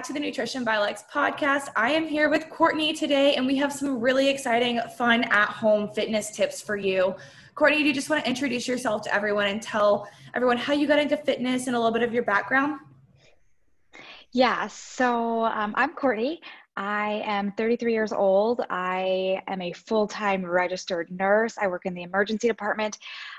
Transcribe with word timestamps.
Back 0.00 0.06
to 0.06 0.14
the 0.14 0.20
Nutrition 0.20 0.64
by 0.64 0.78
Lex 0.78 1.04
podcast. 1.12 1.68
I 1.76 1.90
am 1.90 2.08
here 2.08 2.30
with 2.30 2.48
Courtney 2.48 2.94
today, 2.94 3.34
and 3.34 3.46
we 3.46 3.54
have 3.56 3.70
some 3.70 4.00
really 4.00 4.30
exciting, 4.30 4.80
fun 4.96 5.24
at 5.24 5.50
home 5.50 5.90
fitness 5.92 6.30
tips 6.30 6.62
for 6.62 6.74
you. 6.74 7.14
Courtney, 7.54 7.80
do 7.80 7.84
you 7.84 7.92
just 7.92 8.08
want 8.08 8.24
to 8.24 8.26
introduce 8.26 8.66
yourself 8.66 9.02
to 9.02 9.14
everyone 9.14 9.48
and 9.48 9.60
tell 9.60 10.08
everyone 10.32 10.56
how 10.56 10.72
you 10.72 10.86
got 10.86 10.98
into 10.98 11.18
fitness 11.18 11.66
and 11.66 11.76
a 11.76 11.78
little 11.78 11.92
bit 11.92 12.02
of 12.02 12.14
your 12.14 12.22
background? 12.22 12.80
Yeah, 14.32 14.68
so 14.68 15.44
um, 15.44 15.74
I'm 15.76 15.92
Courtney. 15.92 16.40
I 16.78 17.22
am 17.26 17.52
33 17.58 17.92
years 17.92 18.10
old. 18.10 18.62
I 18.70 19.42
am 19.48 19.60
a 19.60 19.70
full 19.72 20.06
time 20.06 20.46
registered 20.46 21.10
nurse. 21.10 21.58
I 21.60 21.66
work 21.66 21.84
in 21.84 21.92
the 21.92 22.04
emergency 22.04 22.48
department. 22.48 22.96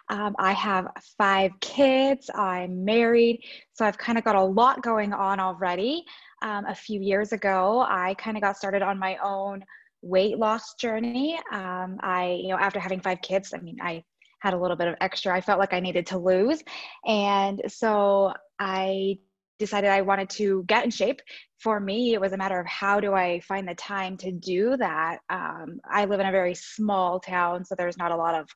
Um, 0.09 0.35
I 0.37 0.51
have 0.51 0.89
five 1.17 1.51
kids. 1.59 2.29
I'm 2.35 2.85
married. 2.85 3.43
So 3.73 3.83
I've 3.83 3.97
kind 3.97 4.19
of 4.19 4.23
got 4.23 4.35
a 4.35 4.43
lot 4.43 4.83
going 4.83 5.11
on 5.11 5.39
already. 5.39 6.05
Um, 6.41 6.65
a 6.65 6.75
few 6.75 6.99
years 7.01 7.33
ago, 7.33 7.85
I 7.87 8.15
kind 8.15 8.37
of 8.37 8.41
got 8.41 8.57
started 8.57 8.81
on 8.81 8.97
my 8.97 9.17
own 9.23 9.63
weight 10.01 10.37
loss 10.37 10.73
journey. 10.75 11.39
Um, 11.51 11.97
I, 12.01 12.39
you 12.41 12.49
know, 12.49 12.57
after 12.57 12.79
having 12.79 12.99
five 12.99 13.21
kids, 13.21 13.53
I 13.53 13.59
mean, 13.59 13.77
I 13.81 14.03
had 14.39 14.53
a 14.53 14.57
little 14.57 14.77
bit 14.77 14.87
of 14.87 14.95
extra. 15.01 15.35
I 15.35 15.41
felt 15.41 15.59
like 15.59 15.73
I 15.73 15.79
needed 15.79 16.07
to 16.07 16.17
lose. 16.17 16.63
And 17.05 17.61
so 17.67 18.33
I 18.59 19.19
decided 19.59 19.91
I 19.91 20.01
wanted 20.01 20.29
to 20.31 20.63
get 20.67 20.83
in 20.83 20.89
shape. 20.89 21.21
For 21.59 21.79
me, 21.79 22.13
it 22.15 22.21
was 22.21 22.33
a 22.33 22.37
matter 22.37 22.59
of 22.59 22.65
how 22.65 22.99
do 22.99 23.13
I 23.13 23.39
find 23.41 23.67
the 23.67 23.75
time 23.75 24.17
to 24.17 24.31
do 24.31 24.75
that. 24.77 25.19
Um, 25.29 25.79
I 25.85 26.05
live 26.05 26.19
in 26.19 26.25
a 26.25 26.31
very 26.31 26.55
small 26.55 27.19
town, 27.19 27.63
so 27.63 27.75
there's 27.77 27.97
not 27.97 28.11
a 28.11 28.15
lot 28.15 28.33
of 28.33 28.49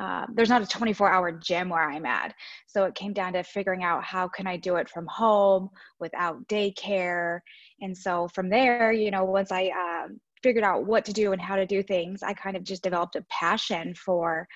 uh, 0.00 0.26
there's 0.34 0.48
not 0.48 0.62
a 0.62 0.66
24 0.66 1.12
hour 1.12 1.32
gym 1.32 1.68
where 1.68 1.88
i'm 1.88 2.06
at 2.06 2.34
so 2.66 2.84
it 2.84 2.94
came 2.94 3.12
down 3.12 3.32
to 3.32 3.42
figuring 3.42 3.84
out 3.84 4.02
how 4.02 4.26
can 4.28 4.46
i 4.46 4.56
do 4.56 4.76
it 4.76 4.88
from 4.88 5.06
home 5.06 5.68
without 6.00 6.46
daycare 6.48 7.40
and 7.80 7.96
so 7.96 8.28
from 8.28 8.48
there 8.48 8.92
you 8.92 9.10
know 9.10 9.24
once 9.24 9.52
i 9.52 9.68
um, 9.68 10.20
figured 10.42 10.64
out 10.64 10.84
what 10.84 11.04
to 11.04 11.12
do 11.12 11.32
and 11.32 11.40
how 11.40 11.56
to 11.56 11.66
do 11.66 11.82
things 11.82 12.22
i 12.22 12.32
kind 12.32 12.56
of 12.56 12.64
just 12.64 12.82
developed 12.82 13.16
a 13.16 13.24
passion 13.30 13.94
for 13.94 14.46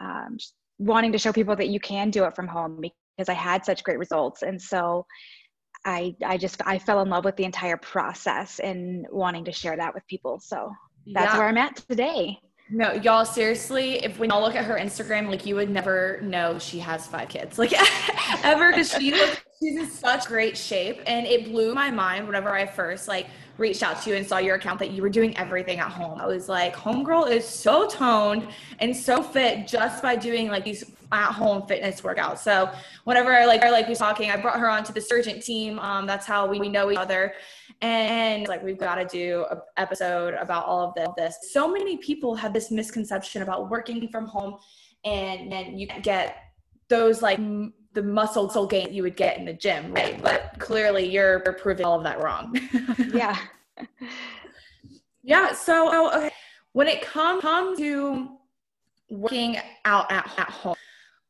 um, 0.00 0.36
wanting 0.78 1.12
to 1.12 1.18
show 1.18 1.32
people 1.32 1.56
that 1.56 1.68
you 1.68 1.80
can 1.80 2.10
do 2.10 2.24
it 2.24 2.34
from 2.34 2.48
home 2.48 2.80
because 2.80 3.28
I 3.28 3.34
had 3.34 3.64
such 3.64 3.84
great 3.84 3.98
results. 3.98 4.42
And 4.42 4.60
so 4.60 5.06
I 5.84 6.14
I 6.24 6.36
just 6.36 6.60
I 6.66 6.78
fell 6.78 7.00
in 7.02 7.08
love 7.08 7.24
with 7.24 7.36
the 7.36 7.44
entire 7.44 7.76
process 7.76 8.58
and 8.58 9.06
wanting 9.10 9.44
to 9.46 9.52
share 9.52 9.76
that 9.76 9.94
with 9.94 10.06
people. 10.06 10.40
So 10.40 10.70
that's 11.12 11.32
yeah. 11.32 11.38
where 11.38 11.48
I'm 11.48 11.58
at 11.58 11.76
today. 11.88 12.38
No, 12.74 12.94
y'all 12.94 13.26
seriously, 13.26 14.02
if 14.02 14.18
when 14.18 14.30
y'all 14.30 14.40
look 14.40 14.56
at 14.56 14.64
her 14.64 14.78
Instagram, 14.78 15.28
like 15.28 15.44
you 15.44 15.56
would 15.56 15.68
never 15.68 16.18
know 16.22 16.58
she 16.58 16.78
has 16.78 17.06
five 17.06 17.28
kids. 17.28 17.58
Like 17.58 17.74
ever 18.44 18.70
because 18.70 18.90
she 18.90 19.10
she's 19.60 19.76
in 19.76 19.90
such 19.90 20.24
great 20.24 20.56
shape. 20.56 21.02
And 21.06 21.26
it 21.26 21.44
blew 21.44 21.74
my 21.74 21.90
mind 21.90 22.26
whenever 22.26 22.48
I 22.48 22.64
first 22.64 23.08
like 23.08 23.26
reached 23.58 23.82
out 23.82 24.00
to 24.02 24.10
you 24.10 24.16
and 24.16 24.26
saw 24.26 24.38
your 24.38 24.56
account 24.56 24.78
that 24.78 24.90
you 24.90 25.02
were 25.02 25.10
doing 25.10 25.36
everything 25.36 25.80
at 25.80 25.90
home. 25.90 26.18
I 26.18 26.26
was 26.26 26.48
like, 26.48 26.74
Homegirl 26.74 27.30
is 27.30 27.46
so 27.46 27.86
toned 27.86 28.48
and 28.78 28.96
so 28.96 29.22
fit 29.22 29.68
just 29.68 30.02
by 30.02 30.16
doing 30.16 30.48
like 30.48 30.64
these 30.64 30.82
at 31.12 31.32
home 31.32 31.66
fitness 31.66 32.02
workout. 32.02 32.40
So 32.40 32.70
whenever 33.04 33.32
I 33.32 33.44
like 33.44 33.62
I 33.62 33.70
like 33.70 33.86
was 33.86 33.98
talking, 33.98 34.30
I 34.30 34.36
brought 34.36 34.58
her 34.58 34.68
onto 34.68 34.92
the 34.92 35.00
surgeon 35.00 35.40
team. 35.40 35.78
Um, 35.78 36.06
that's 36.06 36.26
how 36.26 36.46
we, 36.46 36.58
we 36.58 36.68
know 36.68 36.90
each 36.90 36.98
other. 36.98 37.34
And 37.80 38.48
like 38.48 38.62
we've 38.62 38.78
got 38.78 38.96
to 38.96 39.04
do 39.04 39.44
an 39.50 39.58
episode 39.76 40.34
about 40.34 40.64
all 40.64 40.94
of 40.96 41.14
this. 41.16 41.36
So 41.52 41.70
many 41.70 41.98
people 41.98 42.34
have 42.34 42.52
this 42.52 42.70
misconception 42.70 43.42
about 43.42 43.70
working 43.70 44.08
from 44.08 44.26
home 44.26 44.56
and 45.04 45.50
then 45.50 45.78
you 45.78 45.86
get 46.02 46.36
those 46.88 47.22
like 47.22 47.38
the 47.94 48.02
muscle 48.02 48.48
soul 48.48 48.66
gain 48.66 48.92
you 48.92 49.02
would 49.02 49.16
get 49.16 49.38
in 49.38 49.44
the 49.44 49.52
gym, 49.52 49.92
right? 49.92 50.20
But 50.22 50.54
clearly 50.58 51.10
you're 51.10 51.40
proving 51.40 51.84
all 51.84 51.98
of 51.98 52.04
that 52.04 52.22
wrong. 52.22 52.58
yeah. 53.12 53.36
Yeah. 55.22 55.52
So 55.52 55.90
oh, 55.92 56.18
okay. 56.18 56.30
when 56.72 56.88
it 56.88 57.02
comes 57.02 57.78
to 57.78 58.28
working 59.10 59.58
out 59.84 60.10
at, 60.10 60.26
at 60.38 60.50
home, 60.50 60.76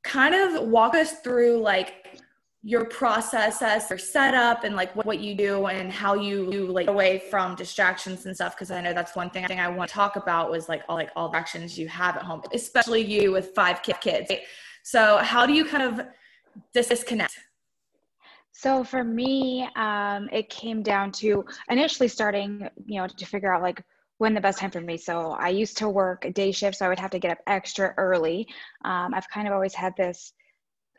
kind 0.03 0.35
of 0.35 0.69
walk 0.69 0.95
us 0.95 1.21
through 1.21 1.59
like 1.59 2.21
your 2.65 2.85
process 2.85 3.61
your 3.91 3.99
setup 3.99 4.63
and 4.63 4.77
like 4.77 4.95
what 4.95 5.19
you 5.19 5.35
do 5.35 5.67
and 5.67 5.91
how 5.91 6.15
you, 6.15 6.53
you 6.53 6.67
like 6.67 6.87
away 6.87 7.19
from 7.29 7.57
distractions 7.57 8.25
and 8.27 8.37
stuff 8.37 8.55
because 8.55 8.71
i 8.71 8.81
know 8.81 8.93
that's 8.93 9.17
one 9.17 9.29
thing, 9.31 9.45
thing 9.49 9.59
i 9.59 9.69
want 9.69 9.89
to 9.89 9.95
talk 9.95 10.15
about 10.15 10.49
was 10.49 10.69
like 10.69 10.83
all 10.89 10.95
like 10.95 11.11
all 11.17 11.29
the 11.29 11.37
actions 11.37 11.77
you 11.77 11.89
have 11.89 12.17
at 12.17 12.23
home 12.23 12.41
especially 12.53 13.01
you 13.01 13.33
with 13.33 13.53
five 13.55 13.83
kids 13.83 14.31
so 14.83 15.19
how 15.19 15.47
do 15.47 15.53
you 15.53 15.65
kind 15.65 15.83
of 15.83 16.07
disconnect? 16.73 17.39
So 18.53 18.85
for 18.85 19.03
me, 19.03 19.69
um, 19.77 20.29
it 20.33 20.49
came 20.51 20.83
down 20.83 21.11
to 21.13 21.45
initially 21.69 22.09
starting, 22.09 22.69
you 22.85 23.01
know, 23.01 23.07
to 23.07 23.27
figure 23.27 23.53
out 23.53 23.63
like 23.63 23.83
when 24.23 24.35
the 24.35 24.41
best 24.41 24.61
time 24.61 24.71
for 24.71 24.81
me. 24.81 24.97
So 24.97 25.33
I 25.33 25.49
used 25.49 25.77
to 25.79 25.89
work 25.89 26.33
day 26.33 26.53
shift, 26.53 26.77
so 26.77 26.87
I 26.87 26.89
would 26.89 27.01
have 27.01 27.11
to 27.11 27.19
get 27.19 27.33
up 27.33 27.39
extra 27.49 27.93
early. 27.99 28.47
Um, 28.85 29.13
I've 29.15 29.29
kind 29.29 29.49
of 29.49 29.53
always 29.53 29.75
had 29.75 29.95
this 29.97 30.33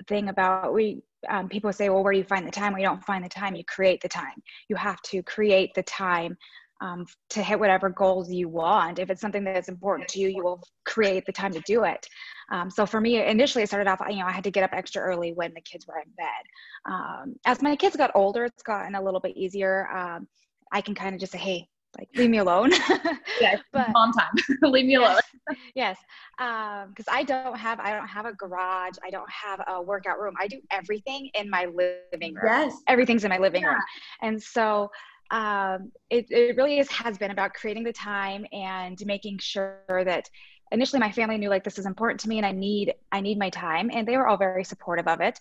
thing 0.10 0.28
about 0.28 0.74
we 0.74 1.04
um, 1.30 1.48
people 1.48 1.72
say, 1.72 1.88
well, 1.88 2.04
where 2.04 2.12
do 2.12 2.20
you 2.20 2.26
find 2.26 2.46
the 2.46 2.52
time? 2.52 2.74
Well, 2.74 2.82
you 2.82 2.88
don't 2.88 3.02
find 3.06 3.24
the 3.24 3.30
time, 3.30 3.56
you 3.56 3.64
create 3.64 4.02
the 4.02 4.10
time. 4.10 4.44
You 4.68 4.76
have 4.76 5.02
to 5.04 5.24
create 5.24 5.74
the 5.74 5.84
time 5.84 6.36
um, 6.82 7.06
to 7.30 7.42
hit 7.42 7.58
whatever 7.58 7.90
goals 7.90 8.30
you 8.30 8.50
want. 8.50 9.00
If 9.00 9.10
it's 9.10 9.22
something 9.22 9.46
that's 9.46 9.70
important 9.70 10.10
to 10.10 10.20
you, 10.20 10.28
you 10.28 10.44
will 10.44 10.62
create 10.84 11.26
the 11.26 11.32
time 11.32 11.54
to 11.54 11.62
do 11.66 11.86
it. 11.86 12.06
Um, 12.52 12.70
so 12.70 12.86
for 12.86 13.00
me, 13.00 13.26
initially, 13.26 13.62
I 13.62 13.66
started 13.66 13.90
off, 13.90 14.02
you 14.10 14.18
know, 14.18 14.26
I 14.26 14.34
had 14.34 14.44
to 14.44 14.52
get 14.52 14.66
up 14.66 14.74
extra 14.74 15.02
early 15.02 15.32
when 15.32 15.54
the 15.54 15.62
kids 15.62 15.88
were 15.88 16.00
in 16.00 16.12
bed. 16.18 16.94
Um, 16.94 17.36
as 17.46 17.62
my 17.62 17.78
kids 17.78 17.96
got 17.96 18.12
older, 18.16 18.44
it's 18.44 18.64
gotten 18.64 18.96
a 18.96 19.02
little 19.02 19.22
bit 19.22 19.38
easier. 19.38 19.88
Um, 19.96 20.28
I 20.74 20.82
can 20.82 20.94
kind 20.94 21.16
of 21.16 21.22
just 21.22 21.32
say, 21.32 21.38
hey, 21.38 21.70
like 21.98 22.10
leave 22.16 22.30
me 22.30 22.40
alone. 22.40 22.72
yes, 23.42 23.60
but 23.72 23.90
mom 23.92 24.12
time. 24.14 24.34
leave 24.72 24.86
me 24.86 24.96
alone. 24.96 25.20
yes, 25.76 25.98
because 26.38 27.08
um, 27.08 27.14
I 27.14 27.24
don't 27.24 27.58
have 27.58 27.80
I 27.80 27.96
don't 27.96 28.08
have 28.08 28.26
a 28.26 28.34
garage. 28.34 28.96
I 29.04 29.10
don't 29.10 29.30
have 29.30 29.62
a 29.68 29.82
workout 29.82 30.20
room. 30.20 30.34
I 30.40 30.48
do 30.48 30.60
everything 30.72 31.30
in 31.34 31.50
my 31.50 31.66
living 31.66 32.34
room. 32.34 32.44
Yes, 32.46 32.76
everything's 32.88 33.24
in 33.24 33.30
my 33.30 33.38
living 33.38 33.64
yeah. 33.64 33.70
room, 33.70 33.82
and 34.22 34.42
so 34.42 34.90
um, 35.32 35.92
it, 36.10 36.28
it 36.30 36.56
really 36.58 36.80
is, 36.80 36.90
has 36.92 37.18
been 37.18 37.32
about 37.32 37.54
creating 37.54 37.84
the 37.84 37.94
time 37.94 38.46
and 38.52 39.02
making 39.06 39.40
sure 39.40 39.82
that 39.90 40.30
initially 40.72 41.00
my 41.00 41.12
family 41.12 41.38
knew 41.38 41.50
like 41.50 41.64
this 41.64 41.80
is 41.80 41.86
important 41.86 42.20
to 42.20 42.28
me 42.28 42.38
and 42.38 42.46
i 42.46 42.52
need 42.52 42.94
i 43.12 43.22
need 43.22 43.38
my 43.38 43.50
time 43.50 43.92
and 43.94 44.08
they 44.08 44.18
were 44.18 44.28
all 44.28 44.38
very 44.38 44.64
supportive 44.64 45.08
of 45.08 45.22
it 45.22 45.40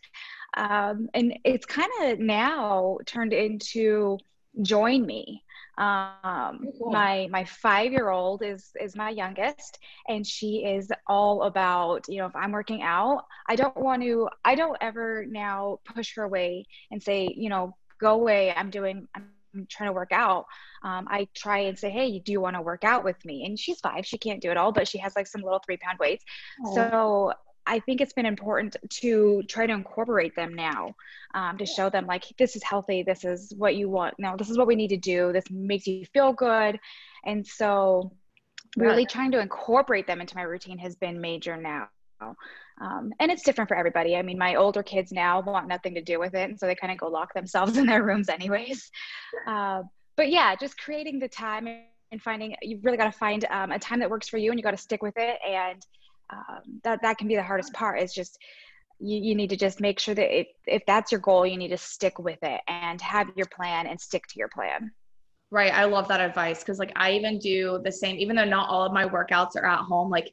um, 0.56 1.08
and 1.14 1.38
it's 1.44 1.64
kind 1.64 1.90
of 2.02 2.18
now 2.18 2.98
turned 3.06 3.32
into 3.32 4.18
join 4.60 5.06
me 5.06 5.42
um, 5.82 6.68
cool. 6.78 6.90
my 6.90 7.28
my 7.30 7.44
five 7.44 7.92
year 7.92 8.10
old 8.10 8.42
is 8.42 8.70
is 8.80 8.94
my 8.94 9.10
youngest 9.10 9.78
and 10.08 10.26
she 10.26 10.64
is 10.64 10.90
all 11.06 11.42
about 11.42 12.04
you 12.08 12.18
know 12.18 12.26
if 12.26 12.36
i'm 12.36 12.52
working 12.52 12.82
out 12.82 13.24
i 13.48 13.56
don't 13.56 13.76
want 13.76 14.02
to 14.02 14.28
i 14.44 14.54
don't 14.54 14.78
ever 14.80 15.26
now 15.28 15.78
push 15.84 16.14
her 16.14 16.22
away 16.22 16.64
and 16.90 17.02
say 17.02 17.28
you 17.36 17.48
know 17.48 17.74
go 18.00 18.14
away 18.14 18.52
i'm 18.56 18.70
doing 18.70 19.08
i'm 19.14 19.26
trying 19.68 19.88
to 19.88 19.92
work 19.92 20.12
out, 20.12 20.46
um, 20.82 21.06
I 21.10 21.28
try 21.34 21.58
and 21.58 21.78
say, 21.78 21.90
Hey, 21.90 22.18
do 22.18 22.32
you 22.32 22.40
want 22.40 22.56
to 22.56 22.62
work 22.62 22.84
out 22.84 23.04
with 23.04 23.22
me? 23.24 23.44
And 23.44 23.58
she's 23.58 23.80
five, 23.80 24.06
she 24.06 24.18
can't 24.18 24.40
do 24.40 24.50
it 24.50 24.56
all, 24.56 24.72
but 24.72 24.88
she 24.88 24.98
has 24.98 25.14
like 25.16 25.26
some 25.26 25.42
little 25.42 25.60
three 25.64 25.76
pound 25.76 25.98
weights. 25.98 26.24
Oh. 26.64 26.74
So 26.74 27.32
I 27.66 27.78
think 27.80 28.00
it's 28.00 28.12
been 28.12 28.26
important 28.26 28.76
to 28.88 29.42
try 29.48 29.66
to 29.66 29.72
incorporate 29.72 30.34
them 30.34 30.54
now 30.54 30.94
um, 31.34 31.58
to 31.58 31.66
show 31.66 31.90
them 31.90 32.06
like 32.06 32.24
this 32.38 32.56
is 32.56 32.62
healthy, 32.62 33.02
this 33.02 33.24
is 33.24 33.52
what 33.56 33.76
you 33.76 33.88
want. 33.88 34.14
No, 34.18 34.36
this 34.36 34.50
is 34.50 34.58
what 34.58 34.66
we 34.66 34.76
need 34.76 34.88
to 34.88 34.96
do. 34.96 35.32
This 35.32 35.44
makes 35.50 35.86
you 35.86 36.04
feel 36.12 36.32
good, 36.32 36.78
and 37.24 37.46
so 37.46 38.12
really 38.76 39.04
trying 39.04 39.30
to 39.32 39.40
incorporate 39.40 40.06
them 40.06 40.20
into 40.20 40.36
my 40.36 40.42
routine 40.42 40.78
has 40.78 40.96
been 40.96 41.20
major 41.20 41.56
now. 41.56 41.88
Um, 42.80 43.12
and 43.20 43.30
it's 43.30 43.42
different 43.42 43.68
for 43.68 43.76
everybody. 43.76 44.16
I 44.16 44.22
mean, 44.22 44.38
my 44.38 44.54
older 44.54 44.82
kids 44.82 45.12
now 45.12 45.40
want 45.40 45.68
nothing 45.68 45.94
to 45.94 46.02
do 46.02 46.18
with 46.18 46.34
it. 46.34 46.48
And 46.48 46.58
so 46.58 46.66
they 46.66 46.74
kind 46.74 46.92
of 46.92 46.98
go 46.98 47.08
lock 47.08 47.34
themselves 47.34 47.76
in 47.78 47.86
their 47.86 48.02
rooms, 48.02 48.28
anyways. 48.28 48.90
Uh, 49.46 49.82
but 50.16 50.30
yeah, 50.30 50.54
just 50.54 50.78
creating 50.78 51.18
the 51.18 51.28
time 51.28 51.68
and 52.10 52.22
finding, 52.22 52.54
you've 52.62 52.84
really 52.84 52.98
got 52.98 53.10
to 53.10 53.18
find 53.18 53.44
um, 53.50 53.72
a 53.72 53.78
time 53.78 54.00
that 54.00 54.10
works 54.10 54.28
for 54.28 54.36
you 54.36 54.50
and 54.50 54.58
you 54.58 54.62
got 54.62 54.72
to 54.72 54.76
stick 54.76 55.02
with 55.02 55.14
it. 55.16 55.38
And 55.46 55.84
um, 56.30 56.80
that, 56.84 57.02
that 57.02 57.18
can 57.18 57.28
be 57.28 57.36
the 57.36 57.42
hardest 57.42 57.72
part 57.72 58.00
is 58.00 58.12
just, 58.12 58.38
you, 58.98 59.18
you 59.18 59.34
need 59.34 59.50
to 59.50 59.56
just 59.56 59.80
make 59.80 59.98
sure 59.98 60.14
that 60.14 60.38
if, 60.38 60.46
if 60.66 60.82
that's 60.86 61.10
your 61.10 61.20
goal, 61.20 61.46
you 61.46 61.56
need 61.56 61.68
to 61.68 61.76
stick 61.76 62.18
with 62.18 62.38
it 62.42 62.60
and 62.68 63.00
have 63.00 63.28
your 63.36 63.46
plan 63.46 63.86
and 63.86 64.00
stick 64.00 64.26
to 64.28 64.38
your 64.38 64.48
plan. 64.48 64.90
Right. 65.50 65.74
I 65.74 65.84
love 65.84 66.08
that 66.08 66.20
advice 66.20 66.60
because, 66.60 66.78
like, 66.78 66.92
I 66.96 67.12
even 67.12 67.38
do 67.38 67.80
the 67.84 67.92
same, 67.92 68.16
even 68.16 68.36
though 68.36 68.44
not 68.44 68.70
all 68.70 68.84
of 68.84 68.92
my 68.92 69.06
workouts 69.06 69.54
are 69.56 69.66
at 69.66 69.80
home. 69.80 70.08
Like, 70.08 70.32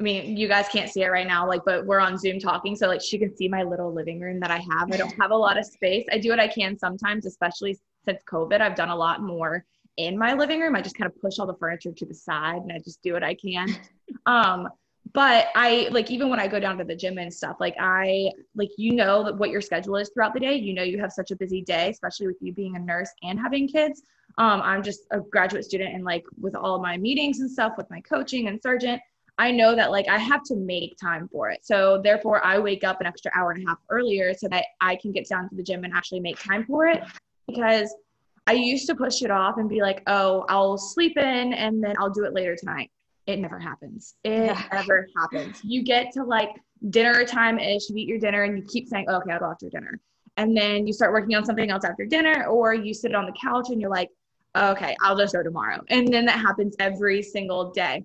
I 0.00 0.02
mean, 0.02 0.36
you 0.36 0.48
guys 0.48 0.66
can't 0.68 0.90
see 0.90 1.02
it 1.02 1.08
right 1.08 1.26
now, 1.26 1.46
like, 1.46 1.62
but 1.64 1.86
we're 1.86 2.00
on 2.00 2.18
Zoom 2.18 2.40
talking. 2.40 2.74
So, 2.74 2.88
like, 2.88 3.00
she 3.00 3.18
can 3.18 3.36
see 3.36 3.46
my 3.46 3.62
little 3.62 3.92
living 3.92 4.20
room 4.20 4.40
that 4.40 4.50
I 4.50 4.58
have. 4.58 4.92
I 4.92 4.96
don't 4.96 5.14
have 5.20 5.30
a 5.30 5.36
lot 5.36 5.58
of 5.58 5.64
space. 5.64 6.06
I 6.10 6.18
do 6.18 6.30
what 6.30 6.40
I 6.40 6.48
can 6.48 6.76
sometimes, 6.76 7.24
especially 7.24 7.78
since 8.04 8.20
COVID. 8.28 8.60
I've 8.60 8.74
done 8.74 8.88
a 8.88 8.96
lot 8.96 9.22
more 9.22 9.64
in 9.96 10.16
my 10.16 10.34
living 10.34 10.60
room. 10.60 10.74
I 10.74 10.82
just 10.82 10.96
kind 10.96 11.10
of 11.10 11.20
push 11.20 11.38
all 11.38 11.46
the 11.46 11.56
furniture 11.56 11.92
to 11.92 12.06
the 12.06 12.14
side 12.14 12.62
and 12.62 12.72
I 12.72 12.78
just 12.78 13.02
do 13.02 13.12
what 13.12 13.22
I 13.22 13.34
can. 13.34 13.76
Um, 14.26 14.68
but 15.12 15.48
I 15.54 15.88
like 15.90 16.10
even 16.10 16.28
when 16.28 16.40
I 16.40 16.48
go 16.48 16.60
down 16.60 16.78
to 16.78 16.84
the 16.84 16.96
gym 16.96 17.18
and 17.18 17.32
stuff, 17.32 17.56
like 17.60 17.76
I 17.78 18.30
like 18.54 18.70
you 18.76 18.94
know 18.94 19.32
what 19.36 19.50
your 19.50 19.60
schedule 19.60 19.96
is 19.96 20.10
throughout 20.10 20.34
the 20.34 20.40
day. 20.40 20.54
You 20.56 20.74
know 20.74 20.82
you 20.82 20.98
have 20.98 21.12
such 21.12 21.30
a 21.30 21.36
busy 21.36 21.62
day, 21.62 21.90
especially 21.90 22.26
with 22.26 22.36
you 22.40 22.52
being 22.52 22.76
a 22.76 22.78
nurse 22.78 23.10
and 23.22 23.38
having 23.38 23.68
kids. 23.68 24.02
Um, 24.36 24.60
I'm 24.62 24.82
just 24.82 25.00
a 25.10 25.20
graduate 25.20 25.64
student 25.64 25.94
and 25.94 26.04
like 26.04 26.24
with 26.40 26.54
all 26.54 26.80
my 26.80 26.96
meetings 26.96 27.40
and 27.40 27.50
stuff 27.50 27.72
with 27.76 27.88
my 27.90 28.00
coaching 28.00 28.48
and 28.48 28.60
Sargent, 28.62 29.00
I 29.38 29.50
know 29.50 29.74
that 29.74 29.90
like 29.90 30.08
I 30.08 30.18
have 30.18 30.42
to 30.44 30.56
make 30.56 30.96
time 30.98 31.28
for 31.32 31.50
it. 31.50 31.64
So 31.64 32.00
therefore 32.02 32.44
I 32.44 32.58
wake 32.58 32.84
up 32.84 33.00
an 33.00 33.06
extra 33.06 33.30
hour 33.34 33.52
and 33.52 33.64
a 33.64 33.68
half 33.68 33.78
earlier 33.90 34.34
so 34.34 34.48
that 34.48 34.64
I 34.80 34.96
can 34.96 35.12
get 35.12 35.28
down 35.28 35.48
to 35.48 35.54
the 35.54 35.62
gym 35.62 35.84
and 35.84 35.94
actually 35.94 36.20
make 36.20 36.38
time 36.38 36.64
for 36.66 36.86
it 36.86 37.02
because 37.46 37.94
I 38.46 38.52
used 38.52 38.86
to 38.88 38.94
push 38.94 39.22
it 39.22 39.30
off 39.30 39.58
and 39.58 39.68
be 39.68 39.82
like, 39.82 40.02
"Oh, 40.06 40.44
I'll 40.48 40.78
sleep 40.78 41.18
in 41.18 41.52
and 41.52 41.82
then 41.82 41.94
I'll 41.98 42.10
do 42.10 42.24
it 42.24 42.32
later 42.32 42.56
tonight." 42.56 42.90
It 43.28 43.38
never 43.40 43.58
happens. 43.58 44.14
It 44.24 44.56
never 44.72 45.06
happens. 45.14 45.60
You 45.62 45.82
get 45.82 46.12
to 46.12 46.24
like 46.24 46.48
dinner 46.88 47.26
time 47.26 47.58
ish, 47.58 47.90
you 47.90 47.96
eat 47.98 48.08
your 48.08 48.18
dinner 48.18 48.44
and 48.44 48.56
you 48.56 48.64
keep 48.64 48.88
saying, 48.88 49.04
oh, 49.06 49.16
"Okay, 49.16 49.32
I'll 49.32 49.38
go 49.38 49.50
after 49.50 49.68
dinner." 49.68 50.00
And 50.38 50.56
then 50.56 50.86
you 50.86 50.94
start 50.94 51.12
working 51.12 51.36
on 51.36 51.44
something 51.44 51.70
else 51.70 51.84
after 51.84 52.06
dinner 52.06 52.46
or 52.46 52.72
you 52.72 52.94
sit 52.94 53.14
on 53.14 53.26
the 53.26 53.32
couch 53.32 53.68
and 53.68 53.82
you're 53.82 53.90
like, 53.90 54.08
"Okay, 54.56 54.96
I'll 55.02 55.16
just 55.16 55.34
go 55.34 55.42
tomorrow." 55.42 55.84
And 55.90 56.08
then 56.08 56.24
that 56.24 56.38
happens 56.38 56.74
every 56.78 57.22
single 57.22 57.70
day. 57.70 58.02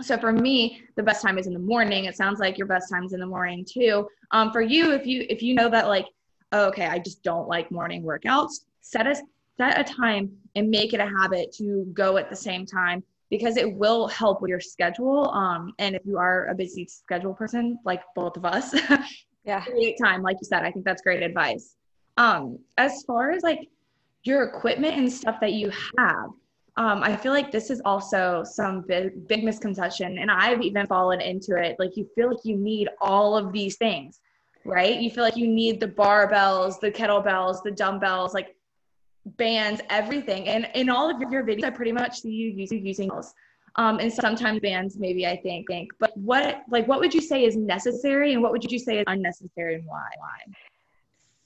So 0.00 0.16
for 0.16 0.30
me, 0.30 0.84
the 0.94 1.02
best 1.02 1.22
time 1.22 1.38
is 1.38 1.48
in 1.48 1.54
the 1.54 1.58
morning. 1.58 2.04
It 2.04 2.16
sounds 2.16 2.38
like 2.38 2.56
your 2.56 2.68
best 2.68 2.88
time 2.88 3.02
is 3.02 3.14
in 3.14 3.18
the 3.18 3.26
morning 3.26 3.64
too. 3.68 4.08
Um, 4.30 4.52
for 4.52 4.62
you, 4.62 4.92
if 4.92 5.06
you 5.06 5.26
if 5.28 5.42
you 5.42 5.56
know 5.56 5.68
that 5.70 5.88
like, 5.88 6.06
oh, 6.52 6.66
okay, 6.68 6.86
I 6.86 7.00
just 7.00 7.24
don't 7.24 7.48
like 7.48 7.72
morning 7.72 8.04
workouts, 8.04 8.60
set 8.80 9.08
a 9.08 9.16
set 9.56 9.80
a 9.80 9.82
time 9.82 10.30
and 10.54 10.70
make 10.70 10.94
it 10.94 11.00
a 11.00 11.06
habit 11.06 11.52
to 11.54 11.90
go 11.94 12.16
at 12.16 12.30
the 12.30 12.36
same 12.36 12.64
time 12.64 13.02
because 13.32 13.56
it 13.56 13.74
will 13.76 14.08
help 14.08 14.42
with 14.42 14.50
your 14.50 14.60
schedule. 14.60 15.30
Um, 15.30 15.72
and 15.78 15.96
if 15.96 16.02
you 16.04 16.18
are 16.18 16.48
a 16.48 16.54
busy 16.54 16.86
schedule 16.86 17.32
person, 17.32 17.78
like 17.82 18.02
both 18.14 18.36
of 18.36 18.44
us, 18.44 18.74
yeah, 19.44 19.64
create 19.64 19.96
time, 19.98 20.20
like 20.20 20.36
you 20.38 20.44
said. 20.44 20.64
I 20.64 20.70
think 20.70 20.84
that's 20.84 21.00
great 21.00 21.22
advice. 21.22 21.74
Um, 22.18 22.58
as 22.76 23.02
far 23.06 23.30
as 23.30 23.42
like 23.42 23.70
your 24.22 24.42
equipment 24.42 24.98
and 24.98 25.10
stuff 25.10 25.36
that 25.40 25.54
you 25.54 25.72
have, 25.96 26.26
um, 26.76 27.02
I 27.02 27.16
feel 27.16 27.32
like 27.32 27.50
this 27.50 27.70
is 27.70 27.80
also 27.86 28.44
some 28.44 28.82
big, 28.82 29.26
big 29.28 29.44
misconception, 29.44 30.18
and 30.18 30.30
I've 30.30 30.60
even 30.60 30.86
fallen 30.86 31.22
into 31.22 31.56
it. 31.56 31.76
Like 31.78 31.96
you 31.96 32.06
feel 32.14 32.28
like 32.28 32.44
you 32.44 32.58
need 32.58 32.90
all 33.00 33.34
of 33.34 33.50
these 33.50 33.78
things, 33.78 34.20
right? 34.66 35.00
You 35.00 35.10
feel 35.10 35.24
like 35.24 35.38
you 35.38 35.48
need 35.48 35.80
the 35.80 35.88
barbells, 35.88 36.80
the 36.80 36.90
kettlebells, 36.90 37.62
the 37.62 37.70
dumbbells, 37.70 38.34
like 38.34 38.54
bands, 39.24 39.80
everything. 39.90 40.48
And 40.48 40.68
in 40.74 40.90
all 40.90 41.10
of 41.10 41.20
your 41.30 41.44
videos, 41.44 41.64
I 41.64 41.70
pretty 41.70 41.92
much 41.92 42.20
see 42.20 42.30
you 42.30 42.66
using 42.68 43.08
those. 43.08 43.32
Um, 43.76 44.00
and 44.00 44.12
sometimes 44.12 44.60
bands, 44.60 44.98
maybe 44.98 45.26
I 45.26 45.36
think, 45.36 45.66
think. 45.66 45.90
But 45.98 46.16
what, 46.16 46.62
like, 46.68 46.86
what 46.86 47.00
would 47.00 47.14
you 47.14 47.22
say 47.22 47.44
is 47.44 47.56
necessary, 47.56 48.34
and 48.34 48.42
what 48.42 48.52
would 48.52 48.70
you 48.70 48.78
say 48.78 48.98
is 48.98 49.04
unnecessary, 49.06 49.76
and 49.76 49.84
why? 49.86 50.08
Why? 50.18 50.54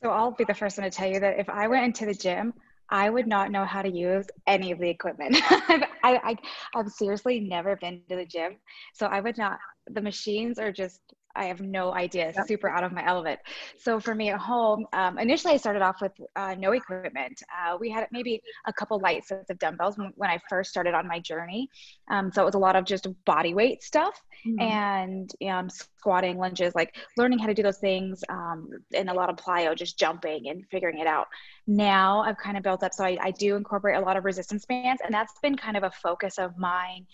So 0.02 0.11
I'll 0.11 0.32
be 0.32 0.44
the 0.44 0.55
first 0.55 0.76
one 0.76 0.90
to 0.90 0.96
tell 0.96 1.08
you 1.08 1.20
that 1.20 1.38
if 1.38 1.49
I 1.49 1.69
went 1.69 1.84
into 1.84 2.05
the 2.05 2.14
gym, 2.14 2.52
I 2.88 3.11
would 3.11 3.26
not 3.26 3.50
know 3.50 3.64
how 3.64 3.82
to 3.82 3.88
use 3.88 4.26
any 4.46 4.70
of 4.70 4.79
the 4.79 4.88
equipment. 4.88 5.37
I, 5.40 5.87
I, 6.02 6.37
I've 6.75 6.88
seriously 6.88 7.40
never 7.40 7.76
been 7.76 8.02
to 8.08 8.17
the 8.17 8.26
gym. 8.26 8.56
So 8.94 9.06
I 9.06 9.20
would 9.20 9.38
not, 9.38 9.58
the 9.88 10.00
machines 10.00 10.58
are 10.58 10.70
just 10.70 11.00
I 11.37 11.44
have 11.44 11.61
no 11.61 11.94
idea, 11.94 12.33
yep. 12.37 12.47
super 12.47 12.69
out 12.69 12.85
of 12.85 12.93
my 12.93 13.06
element. 13.06 13.38
So 13.79 14.00
for 14.00 14.15
me 14.15 14.31
at 14.31 14.38
home, 14.38 14.87
um, 14.93 15.19
initially 15.19 15.55
I 15.55 15.56
started 15.56 15.83
off 15.83 16.00
with 16.00 16.12
uh, 16.35 16.55
no 16.59 16.73
equipment. 16.73 17.43
Uh, 17.53 17.77
we 17.79 17.91
had 17.91 18.06
maybe 18.11 18.43
a 18.67 18.73
couple 18.73 18.99
light 19.00 19.25
sets 19.25 19.50
of 19.50 19.59
dumbbells 19.59 19.99
when, 19.99 20.12
when 20.17 20.31
I 20.31 20.41
first 20.49 20.71
started 20.71 20.94
on 20.94 21.06
my 21.06 21.21
journey. 21.21 21.69
Um, 22.11 22.33
so 22.33 22.43
it 22.43 22.44
was 22.44 22.55
a 22.55 22.59
lot 22.59 22.77
of 22.77 22.85
just 22.85 23.06
body 23.25 23.55
weight 23.55 23.83
stuff 23.83 24.21
mm-hmm. 24.47 24.61
and 24.61 25.31
um, 25.49 25.69
squatting, 25.69 26.38
lunges, 26.38 26.75
like 26.75 26.97
learning 27.17 27.39
how 27.39 27.47
to 27.47 27.55
do 27.55 27.62
those 27.62 27.79
things, 27.79 28.23
um, 28.29 28.71
and 28.94 29.11
a 29.11 29.15
lot 29.15 29.31
of 29.31 29.37
plyo, 29.37 29.77
just 29.77 29.99
jumping 29.99 30.49
and 30.49 30.65
figuring 30.71 30.99
it 30.99 31.06
out. 31.06 31.27
Now 31.67 32.21
I've 32.21 32.39
kind 32.39 32.56
of 32.56 32.62
built 32.62 32.82
up, 32.82 32.94
so 32.94 33.05
I, 33.05 33.19
I 33.21 33.31
do 33.32 33.56
incorporate 33.56 33.97
a 33.97 34.00
lot 34.00 34.17
of 34.17 34.25
resistance 34.25 34.65
bands, 34.65 35.03
and 35.05 35.12
that's 35.12 35.32
been 35.43 35.56
kind 35.56 35.77
of 35.77 35.82
a 35.82 35.91
focus 35.91 36.39
of 36.39 36.56
mine. 36.56 37.06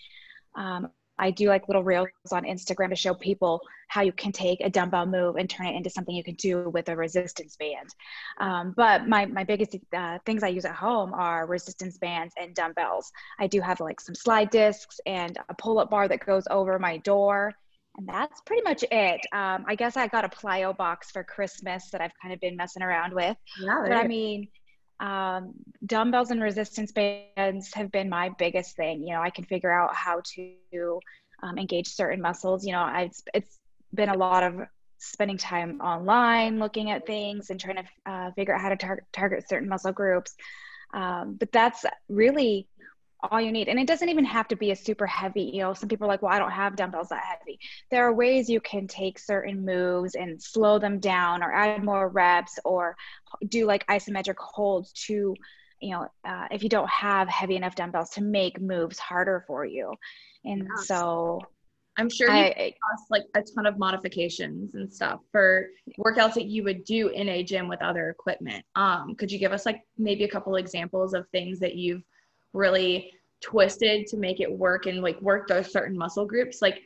Um, 0.55 0.89
I 1.19 1.31
do 1.31 1.47
like 1.47 1.67
little 1.67 1.83
reels 1.83 2.09
on 2.31 2.43
Instagram 2.43 2.89
to 2.89 2.95
show 2.95 3.13
people 3.13 3.61
how 3.87 4.01
you 4.01 4.11
can 4.11 4.31
take 4.31 4.59
a 4.61 4.69
dumbbell 4.69 5.05
move 5.05 5.35
and 5.35 5.49
turn 5.49 5.67
it 5.67 5.75
into 5.75 5.89
something 5.89 6.15
you 6.15 6.23
can 6.23 6.35
do 6.35 6.69
with 6.69 6.89
a 6.89 6.95
resistance 6.95 7.55
band. 7.55 7.89
Um, 8.39 8.73
but 8.75 9.07
my, 9.07 9.25
my 9.25 9.43
biggest 9.43 9.75
uh, 9.95 10.17
things 10.25 10.41
I 10.43 10.47
use 10.47 10.65
at 10.65 10.75
home 10.75 11.13
are 11.13 11.45
resistance 11.45 11.97
bands 11.97 12.33
and 12.39 12.55
dumbbells. 12.55 13.11
I 13.39 13.47
do 13.47 13.61
have 13.61 13.79
like 13.79 14.01
some 14.01 14.15
slide 14.15 14.49
discs 14.49 14.99
and 15.05 15.37
a 15.49 15.53
pull 15.53 15.79
up 15.79 15.89
bar 15.91 16.07
that 16.07 16.25
goes 16.25 16.45
over 16.49 16.79
my 16.79 16.97
door. 16.97 17.53
And 17.97 18.09
that's 18.09 18.41
pretty 18.41 18.63
much 18.63 18.83
it. 18.89 19.21
Um, 19.31 19.65
I 19.67 19.75
guess 19.75 19.95
I 19.95 20.07
got 20.07 20.25
a 20.25 20.29
plyo 20.29 20.75
box 20.75 21.11
for 21.11 21.23
Christmas 21.23 21.91
that 21.91 22.01
I've 22.01 22.13
kind 22.19 22.33
of 22.33 22.39
been 22.39 22.55
messing 22.55 22.81
around 22.81 23.13
with. 23.13 23.37
Yeah, 23.61 23.83
but 23.83 23.93
I 23.93 24.07
mean, 24.07 24.47
um, 25.03 25.53
dumbbells 25.85 26.31
and 26.31 26.41
resistance 26.41 26.93
bands 26.93 27.73
have 27.73 27.91
been 27.91 28.09
my 28.09 28.29
biggest 28.39 28.77
thing. 28.77 29.03
You 29.03 29.13
know, 29.13 29.21
I 29.21 29.29
can 29.29 29.43
figure 29.43 29.71
out 29.71 29.93
how 29.93 30.21
to 30.35 30.99
um, 31.43 31.57
engage 31.57 31.89
certain 31.89 32.21
muscles. 32.21 32.65
You 32.65 32.71
know, 32.71 32.79
I, 32.79 33.11
it's 33.33 33.59
been 33.93 34.07
a 34.07 34.15
lot 34.17 34.43
of 34.43 34.61
spending 34.99 35.37
time 35.37 35.81
online 35.81 36.57
looking 36.57 36.89
at 36.89 37.05
things 37.05 37.49
and 37.49 37.59
trying 37.59 37.75
to 37.75 38.11
uh, 38.11 38.31
figure 38.31 38.55
out 38.55 38.61
how 38.61 38.69
to 38.69 38.77
tar- 38.77 39.03
target 39.11 39.47
certain 39.49 39.67
muscle 39.67 39.91
groups. 39.91 40.35
Um, 40.93 41.35
but 41.37 41.51
that's 41.51 41.83
really 42.07 42.69
all 43.31 43.41
you 43.41 43.51
need. 43.51 43.67
And 43.67 43.79
it 43.79 43.87
doesn't 43.87 44.09
even 44.09 44.25
have 44.25 44.47
to 44.49 44.55
be 44.55 44.71
a 44.71 44.75
super 44.75 45.07
heavy, 45.07 45.43
you 45.53 45.61
know, 45.61 45.73
some 45.73 45.89
people 45.89 46.05
are 46.05 46.09
like, 46.09 46.21
well, 46.21 46.33
I 46.33 46.39
don't 46.39 46.51
have 46.51 46.75
dumbbells 46.75 47.09
that 47.09 47.23
heavy. 47.23 47.59
There 47.89 48.05
are 48.05 48.13
ways 48.13 48.49
you 48.49 48.61
can 48.61 48.87
take 48.87 49.19
certain 49.19 49.65
moves 49.65 50.15
and 50.15 50.41
slow 50.41 50.79
them 50.79 50.99
down 50.99 51.43
or 51.43 51.53
add 51.53 51.83
more 51.83 52.09
reps 52.09 52.59
or 52.65 52.95
do 53.47 53.65
like 53.65 53.87
isometric 53.87 54.37
holds 54.37 54.91
to, 55.07 55.35
you 55.79 55.91
know, 55.91 56.07
uh, 56.25 56.47
if 56.51 56.63
you 56.63 56.69
don't 56.69 56.89
have 56.89 57.27
heavy 57.29 57.55
enough 57.55 57.75
dumbbells 57.75 58.11
to 58.11 58.21
make 58.21 58.61
moves 58.61 58.99
harder 58.99 59.43
for 59.47 59.65
you. 59.65 59.93
And 60.45 60.67
so 60.83 61.39
I'm 61.97 62.09
sure 62.09 62.27
you 62.27 62.35
I, 62.35 62.73
cost 62.89 63.11
like 63.11 63.23
a 63.35 63.41
ton 63.55 63.65
of 63.65 63.77
modifications 63.77 64.75
and 64.75 64.91
stuff 64.91 65.19
for 65.31 65.67
workouts 65.99 66.33
that 66.33 66.45
you 66.45 66.63
would 66.63 66.83
do 66.85 67.09
in 67.09 67.29
a 67.29 67.43
gym 67.43 67.67
with 67.67 67.81
other 67.81 68.09
equipment. 68.09 68.65
Um, 68.75 69.15
could 69.15 69.31
you 69.31 69.39
give 69.39 69.51
us 69.51 69.65
like 69.65 69.81
maybe 69.97 70.23
a 70.23 70.29
couple 70.29 70.55
examples 70.55 71.13
of 71.13 71.27
things 71.29 71.59
that 71.59 71.75
you've 71.75 72.03
really 72.53 73.11
twisted 73.43 74.07
to 74.07 74.17
make 74.17 74.39
it 74.39 74.51
work 74.51 74.85
and 74.85 75.01
like 75.01 75.21
work 75.21 75.47
those 75.47 75.71
certain 75.71 75.97
muscle 75.97 76.25
groups? 76.25 76.61
Like 76.61 76.81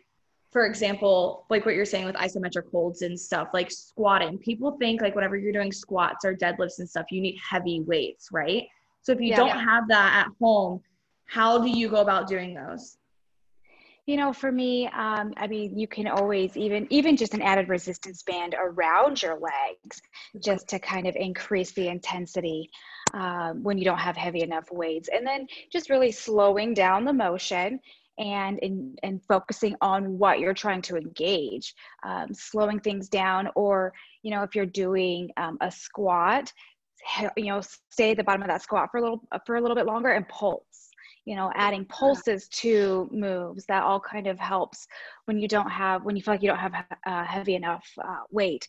for 0.52 0.66
example, 0.66 1.46
like 1.50 1.66
what 1.66 1.76
you're 1.76 1.86
saying 1.86 2.06
with 2.06 2.16
isometric 2.16 2.72
holds 2.72 3.02
and 3.02 3.20
stuff, 3.20 3.50
like 3.54 3.70
squatting. 3.70 4.38
People 4.38 4.72
think 4.80 5.02
like 5.02 5.14
whenever 5.14 5.36
you're 5.36 5.52
doing 5.52 5.72
squats 5.72 6.26
or 6.26 6.34
deadlifts 6.34 6.80
and 6.80 6.90
stuff, 6.90 7.12
you 7.12 7.22
need 7.22 7.38
heavy 7.38 7.82
weights, 7.82 8.30
right? 8.32 8.68
So 9.02 9.12
if 9.12 9.20
you 9.20 9.28
yeah, 9.28 9.36
don't 9.38 9.48
yeah. 9.50 9.64
have 9.64 9.88
that 9.90 10.26
at 10.26 10.34
home, 10.42 10.82
how 11.26 11.60
do 11.60 11.70
you 11.70 11.90
go 11.90 11.98
about 11.98 12.28
doing 12.28 12.54
those? 12.54 12.98
You 14.08 14.18
know 14.18 14.34
for 14.34 14.52
me 14.52 14.88
um, 14.88 15.34
i 15.38 15.46
mean 15.46 15.78
you 15.78 15.88
can 15.88 16.08
always 16.08 16.58
even 16.58 16.88
even 16.90 17.16
just 17.16 17.34
an 17.34 17.42
added 17.42 17.70
resistance 17.70 18.24
band 18.24 18.56
around 18.60 19.22
your 19.22 19.38
legs 19.38 20.02
just 20.44 20.68
to 20.68 20.80
kind 20.80 21.08
of 21.08 21.16
increase 21.16 21.72
the 21.74 21.88
intensity 21.88 22.70
um, 23.14 23.64
when 23.64 23.78
you 23.78 23.86
don't 23.86 23.98
have 23.98 24.18
heavy 24.18 24.42
enough 24.42 24.72
weights. 24.72 25.10
And 25.12 25.26
then 25.26 25.48
just 25.72 25.90
really 25.90 26.12
slowing 26.12 26.74
down 26.74 27.06
the 27.06 27.14
motion 27.14 27.80
and 28.20 28.60
in, 28.60 28.96
and 29.04 29.22
focusing 29.28 29.76
on 29.82 30.18
what 30.18 30.40
you're 30.40 30.54
trying 30.54 30.82
to 30.82 30.98
engage 30.98 31.76
um, 32.04 32.34
slowing 32.34 32.80
things 32.80 33.10
down 33.10 33.48
or 33.56 33.94
you 34.24 34.32
know 34.32 34.42
if 34.42 34.56
you're 34.56 34.66
doing 34.66 35.30
um, 35.38 35.56
a 35.62 35.70
squat 35.70 36.52
you 37.38 37.46
know 37.46 37.62
stay 37.92 38.12
at 38.12 38.18
the 38.18 38.24
bottom 38.24 38.42
of 38.42 38.48
that 38.48 38.64
squat 38.64 38.90
for 38.92 38.98
a 38.98 39.02
little 39.02 39.22
for 39.46 39.58
a 39.58 39.62
little 39.62 39.76
bit 39.76 39.86
longer 39.86 40.10
and 40.10 40.28
pulse 40.28 40.87
you 41.28 41.36
know 41.36 41.52
adding 41.56 41.84
pulses 41.84 42.48
to 42.48 43.10
moves 43.12 43.66
that 43.66 43.84
all 43.84 44.00
kind 44.00 44.28
of 44.28 44.40
helps 44.40 44.88
when 45.26 45.38
you 45.38 45.48
don't 45.48 45.70
have 45.70 46.06
when 46.06 46.16
you 46.16 46.22
feel 46.22 46.34
like 46.34 46.42
you 46.42 46.48
don't 46.48 46.58
have 46.58 46.74
uh, 47.06 47.26
heavy 47.26 47.56
enough 47.56 47.86
uh, 48.02 48.20
weight. 48.32 48.66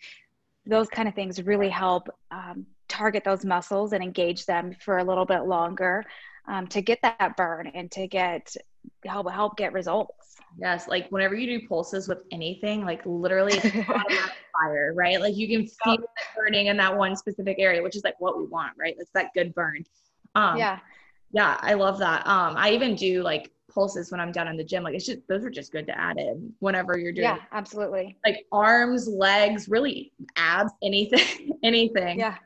Those 0.66 0.88
kind 0.88 1.08
of 1.08 1.14
things 1.14 1.40
really 1.40 1.68
help 1.68 2.08
um, 2.32 2.66
target 2.88 3.22
those 3.24 3.44
muscles 3.44 3.92
and 3.92 4.02
engage 4.02 4.44
them 4.44 4.74
for 4.80 4.98
a 4.98 5.04
little 5.04 5.24
bit 5.24 5.44
longer 5.44 6.02
um, 6.48 6.66
to 6.66 6.82
get 6.82 6.98
that 7.02 7.36
burn 7.36 7.68
and 7.68 7.92
to 7.92 8.08
get 8.08 8.52
help 9.04 9.30
help 9.30 9.56
get 9.56 9.72
results. 9.72 10.34
Yes 10.58 10.88
like 10.88 11.08
whenever 11.10 11.36
you 11.36 11.60
do 11.60 11.68
pulses 11.68 12.08
with 12.08 12.18
anything 12.32 12.84
like 12.84 13.02
literally 13.06 13.60
fire 13.60 14.94
right? 14.96 15.20
Like 15.20 15.36
you 15.36 15.46
can 15.46 15.68
feel 15.84 15.94
it 15.94 16.10
burning 16.36 16.66
in 16.66 16.76
that 16.78 16.96
one 16.96 17.14
specific 17.14 17.58
area 17.60 17.84
which 17.84 17.94
is 17.94 18.02
like 18.02 18.20
what 18.20 18.36
we 18.36 18.46
want 18.46 18.72
right? 18.76 18.96
It's 18.98 19.12
that 19.14 19.30
good 19.32 19.54
burn. 19.54 19.84
Um, 20.34 20.58
yeah 20.58 20.80
yeah, 21.30 21.58
I 21.60 21.74
love 21.74 21.98
that. 21.98 22.26
Um, 22.26 22.54
I 22.56 22.70
even 22.70 22.94
do 22.94 23.22
like 23.22 23.50
pulses 23.70 24.10
when 24.10 24.20
I'm 24.20 24.32
down 24.32 24.48
in 24.48 24.56
the 24.56 24.64
gym. 24.64 24.82
Like 24.82 24.94
it's 24.94 25.06
just 25.06 25.20
those 25.28 25.44
are 25.44 25.50
just 25.50 25.72
good 25.72 25.86
to 25.86 25.98
add 25.98 26.18
in 26.18 26.52
whenever 26.60 26.98
you're 26.98 27.12
doing. 27.12 27.24
Yeah, 27.24 27.38
absolutely. 27.52 28.16
Like 28.24 28.46
arms, 28.52 29.08
legs, 29.08 29.68
really 29.68 30.12
abs, 30.36 30.72
anything, 30.82 31.58
anything. 31.62 32.18
Yeah. 32.18 32.36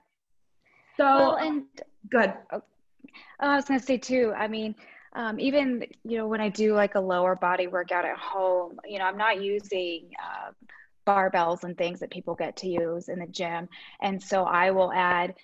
So 0.96 1.04
well, 1.04 1.36
and 1.36 1.64
good. 2.10 2.34
Oh, 2.52 2.62
I 3.40 3.56
was 3.56 3.64
gonna 3.64 3.80
say 3.80 3.98
too. 3.98 4.32
I 4.36 4.48
mean, 4.48 4.74
um, 5.14 5.38
even 5.38 5.84
you 6.04 6.18
know 6.18 6.26
when 6.26 6.40
i 6.40 6.48
do 6.48 6.74
like 6.74 6.94
a 6.94 7.00
lower 7.00 7.36
body 7.36 7.66
workout 7.66 8.04
at 8.04 8.16
home 8.16 8.78
you 8.84 8.98
know 8.98 9.04
i'm 9.04 9.18
not 9.18 9.42
using 9.42 10.10
uh, 10.22 10.50
barbells 11.06 11.64
and 11.64 11.76
things 11.76 12.00
that 12.00 12.10
people 12.10 12.34
get 12.34 12.56
to 12.56 12.68
use 12.68 13.08
in 13.08 13.18
the 13.18 13.26
gym 13.26 13.68
and 14.00 14.22
so 14.22 14.44
i 14.44 14.70
will 14.70 14.92
add 14.92 15.34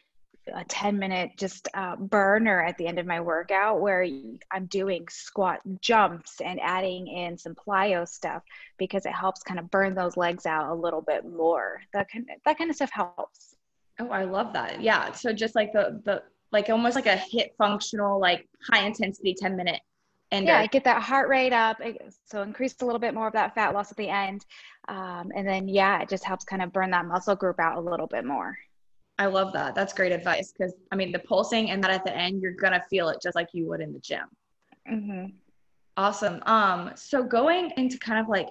a 0.55 0.65
10 0.65 0.99
minute 0.99 1.31
just 1.37 1.69
uh, 1.75 1.97
burner 1.97 2.63
at 2.63 2.77
the 2.79 2.87
end 2.87 2.99
of 2.99 3.07
my 3.07 3.21
workout 3.21 3.81
where 3.81 4.07
i'm 4.51 4.67
doing 4.67 5.07
squat 5.09 5.61
jumps 5.81 6.41
and 6.41 6.61
adding 6.61 7.07
in 7.07 7.37
some 7.37 7.55
plyo 7.55 8.07
stuff 8.07 8.43
because 8.79 9.07
it 9.07 9.13
helps 9.13 9.43
kind 9.43 9.61
of 9.61 9.71
burn 9.71 9.95
those 9.95 10.17
legs 10.17 10.47
out 10.47 10.71
a 10.71 10.75
little 10.75 11.03
bit 11.03 11.25
more 11.25 11.81
that 11.93 12.11
kind 12.11 12.27
of, 12.31 12.41
that 12.45 12.59
kind 12.59 12.71
of 12.71 12.77
stuff 12.77 12.91
helps 12.93 13.57
oh 14.01 14.09
i 14.11 14.25
love 14.25 14.53
that 14.53 14.81
yeah 14.81 15.13
so 15.13 15.33
just 15.33 15.55
like 15.55 15.73
the 15.73 16.01
the 16.05 16.23
like 16.53 16.71
almost 16.71 16.95
like 16.95 17.07
a 17.07 17.17
HIIT 17.17 17.51
functional, 17.59 18.21
like 18.21 18.49
high 18.71 18.87
intensity 18.87 19.35
10 19.39 19.57
minute. 19.57 19.81
And 20.31 20.47
yeah, 20.47 20.67
get 20.67 20.85
that 20.85 21.03
heart 21.03 21.29
rate 21.29 21.55
up. 21.55 21.81
So 22.27 22.43
increase 22.43 22.75
a 22.83 22.85
little 22.85 22.99
bit 22.99 23.15
more 23.15 23.27
of 23.27 23.33
that 23.33 23.55
fat 23.55 23.73
loss 23.73 23.91
at 23.91 23.97
the 23.97 24.09
end. 24.09 24.45
Um, 24.87 25.33
and 25.35 25.47
then, 25.47 25.69
yeah, 25.69 26.03
it 26.03 26.09
just 26.11 26.25
helps 26.25 26.45
kind 26.45 26.61
of 26.61 26.73
burn 26.73 26.91
that 26.91 27.07
muscle 27.07 27.35
group 27.35 27.59
out 27.59 27.79
a 27.79 27.81
little 27.81 28.07
bit 28.07 28.27
more. 28.27 28.57
I 29.19 29.27
love 29.27 29.53
that. 29.53 29.75
That's 29.75 29.93
great 29.93 30.13
advice. 30.13 30.53
Cause 30.57 30.75
I 30.93 30.97
mean, 30.97 31.13
the 31.13 31.19
pulsing 31.19 31.71
and 31.71 31.83
that 31.83 31.91
at 31.91 32.05
the 32.05 32.17
end, 32.17 32.41
you're 32.41 32.53
going 32.53 32.73
to 32.73 32.83
feel 32.89 33.09
it 33.09 33.19
just 33.23 33.35
like 33.35 33.49
you 33.53 33.67
would 33.69 33.81
in 33.81 33.93
the 33.93 33.99
gym. 33.99 34.27
Mm-hmm. 34.91 35.27
Awesome. 35.97 36.41
Um, 36.47 36.93
so 36.95 37.25
going 37.25 37.73
into 37.77 37.99
kind 37.99 38.21
of 38.21 38.29
like 38.29 38.49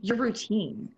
your 0.00 0.16
routine, 0.16 0.88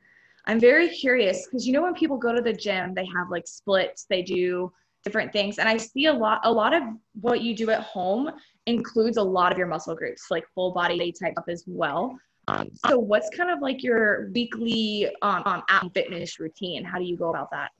I'm 0.47 0.59
very 0.59 0.89
curious 0.89 1.47
because 1.47 1.67
you 1.67 1.73
know 1.73 1.83
when 1.83 1.95
people 1.95 2.17
go 2.17 2.35
to 2.35 2.41
the 2.41 2.53
gym, 2.53 2.95
they 2.95 3.07
have 3.07 3.31
like 3.31 3.47
splits, 3.47 4.07
they 4.09 4.23
do 4.23 4.73
different 5.05 5.33
things. 5.33 5.59
And 5.59 5.69
I 5.69 5.77
see 5.77 6.07
a 6.07 6.13
lot, 6.13 6.41
a 6.45 6.51
lot 6.51 6.75
of 6.75 6.83
what 7.21 7.43
you 7.43 7.55
do 7.55 7.71
at 7.71 7.81
home 7.81 8.31
includes 8.67 9.19
a 9.19 9.23
lot 9.23 9.53
of 9.53 9.59
your 9.59 9.67
muscle 9.67 9.95
groups, 9.95 10.31
like 10.31 10.45
full 10.55 10.73
body 10.73 11.13
type 11.13 11.35
up 11.37 11.49
as 11.49 11.65
well. 11.67 12.19
Um, 12.49 12.71
so 12.87 12.99
what's 12.99 13.31
kind 13.31 13.51
of 13.51 13.61
like 13.61 13.83
your 13.83 14.31
weekly 14.35 15.09
um, 15.23 15.43
um, 15.47 15.63
at 15.69 15.85
fitness 15.95 16.39
routine? 16.41 16.85
How 16.85 16.99
do 16.99 17.05
you 17.05 17.17
go 17.17 17.31
about 17.31 17.51
that? 17.51 17.71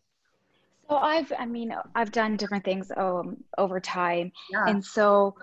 So 0.89 0.97
I've, 0.97 1.33
I 1.39 1.47
mean, 1.47 1.75
I've 1.95 2.13
done 2.13 2.37
different 2.37 2.65
things 2.65 2.91
um, 2.97 3.39
over 3.57 3.81
time. 3.81 4.33
Yeah. 4.51 4.67
And 4.69 4.85
so, 4.85 5.35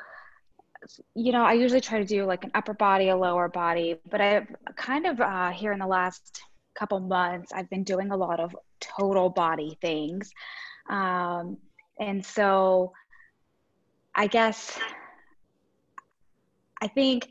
you 1.15 1.31
know, 1.31 1.43
I 1.43 1.53
usually 1.53 1.81
try 1.81 1.99
to 1.99 2.05
do 2.05 2.25
like 2.25 2.43
an 2.43 2.51
upper 2.53 2.73
body, 2.73 3.09
a 3.09 3.15
lower 3.15 3.49
body, 3.49 3.95
but 4.09 4.21
I've 4.21 4.47
kind 4.75 5.05
of 5.05 5.19
uh, 5.19 5.51
here 5.51 5.71
in 5.73 5.79
the 5.79 5.87
last 5.87 6.41
couple 6.75 6.99
months, 6.99 7.51
I've 7.53 7.69
been 7.69 7.83
doing 7.83 8.11
a 8.11 8.17
lot 8.17 8.39
of 8.39 8.55
total 8.79 9.29
body 9.29 9.77
things. 9.81 10.31
Um, 10.89 11.57
and 11.99 12.25
so 12.25 12.93
I 14.15 14.27
guess 14.27 14.77
I 16.81 16.87
think 16.87 17.29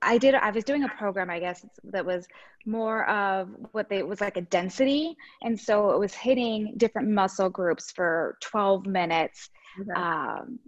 I 0.00 0.18
did 0.18 0.34
I 0.34 0.50
was 0.50 0.64
doing 0.64 0.82
a 0.82 0.88
program 0.88 1.30
I 1.30 1.38
guess 1.38 1.64
that 1.84 2.04
was 2.04 2.26
more 2.66 3.08
of 3.08 3.48
what 3.72 3.88
they 3.88 4.02
was 4.02 4.20
like 4.20 4.36
a 4.36 4.42
density 4.42 5.16
and 5.42 5.58
so 5.58 5.90
it 5.90 5.98
was 5.98 6.14
hitting 6.14 6.74
different 6.76 7.08
muscle 7.08 7.48
groups 7.48 7.90
for 7.90 8.36
12 8.40 8.86
minutes 8.86 9.50
okay. 9.80 9.92
um, 9.92 10.58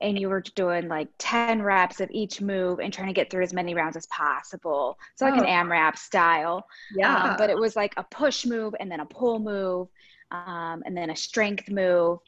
and 0.00 0.18
you 0.18 0.28
were 0.28 0.42
doing 0.54 0.88
like 0.88 1.08
10 1.18 1.62
reps 1.62 2.00
of 2.00 2.10
each 2.10 2.40
move 2.40 2.80
and 2.80 2.92
trying 2.92 3.08
to 3.08 3.14
get 3.14 3.30
through 3.30 3.42
as 3.42 3.52
many 3.52 3.74
rounds 3.74 3.96
as 3.96 4.06
possible 4.06 4.98
so 5.16 5.24
like 5.24 5.34
oh. 5.34 5.44
an 5.44 5.46
AMRAP 5.46 5.96
style 5.96 6.66
yeah 6.96 7.30
um, 7.30 7.36
but 7.38 7.50
it 7.50 7.58
was 7.58 7.76
like 7.76 7.94
a 7.96 8.04
push 8.04 8.44
move 8.46 8.74
and 8.80 8.90
then 8.90 9.00
a 9.00 9.06
pull 9.06 9.38
move 9.38 9.88
um, 10.30 10.82
and 10.84 10.96
then 10.96 11.10
a 11.10 11.16
strength 11.16 11.70
move 11.70 12.18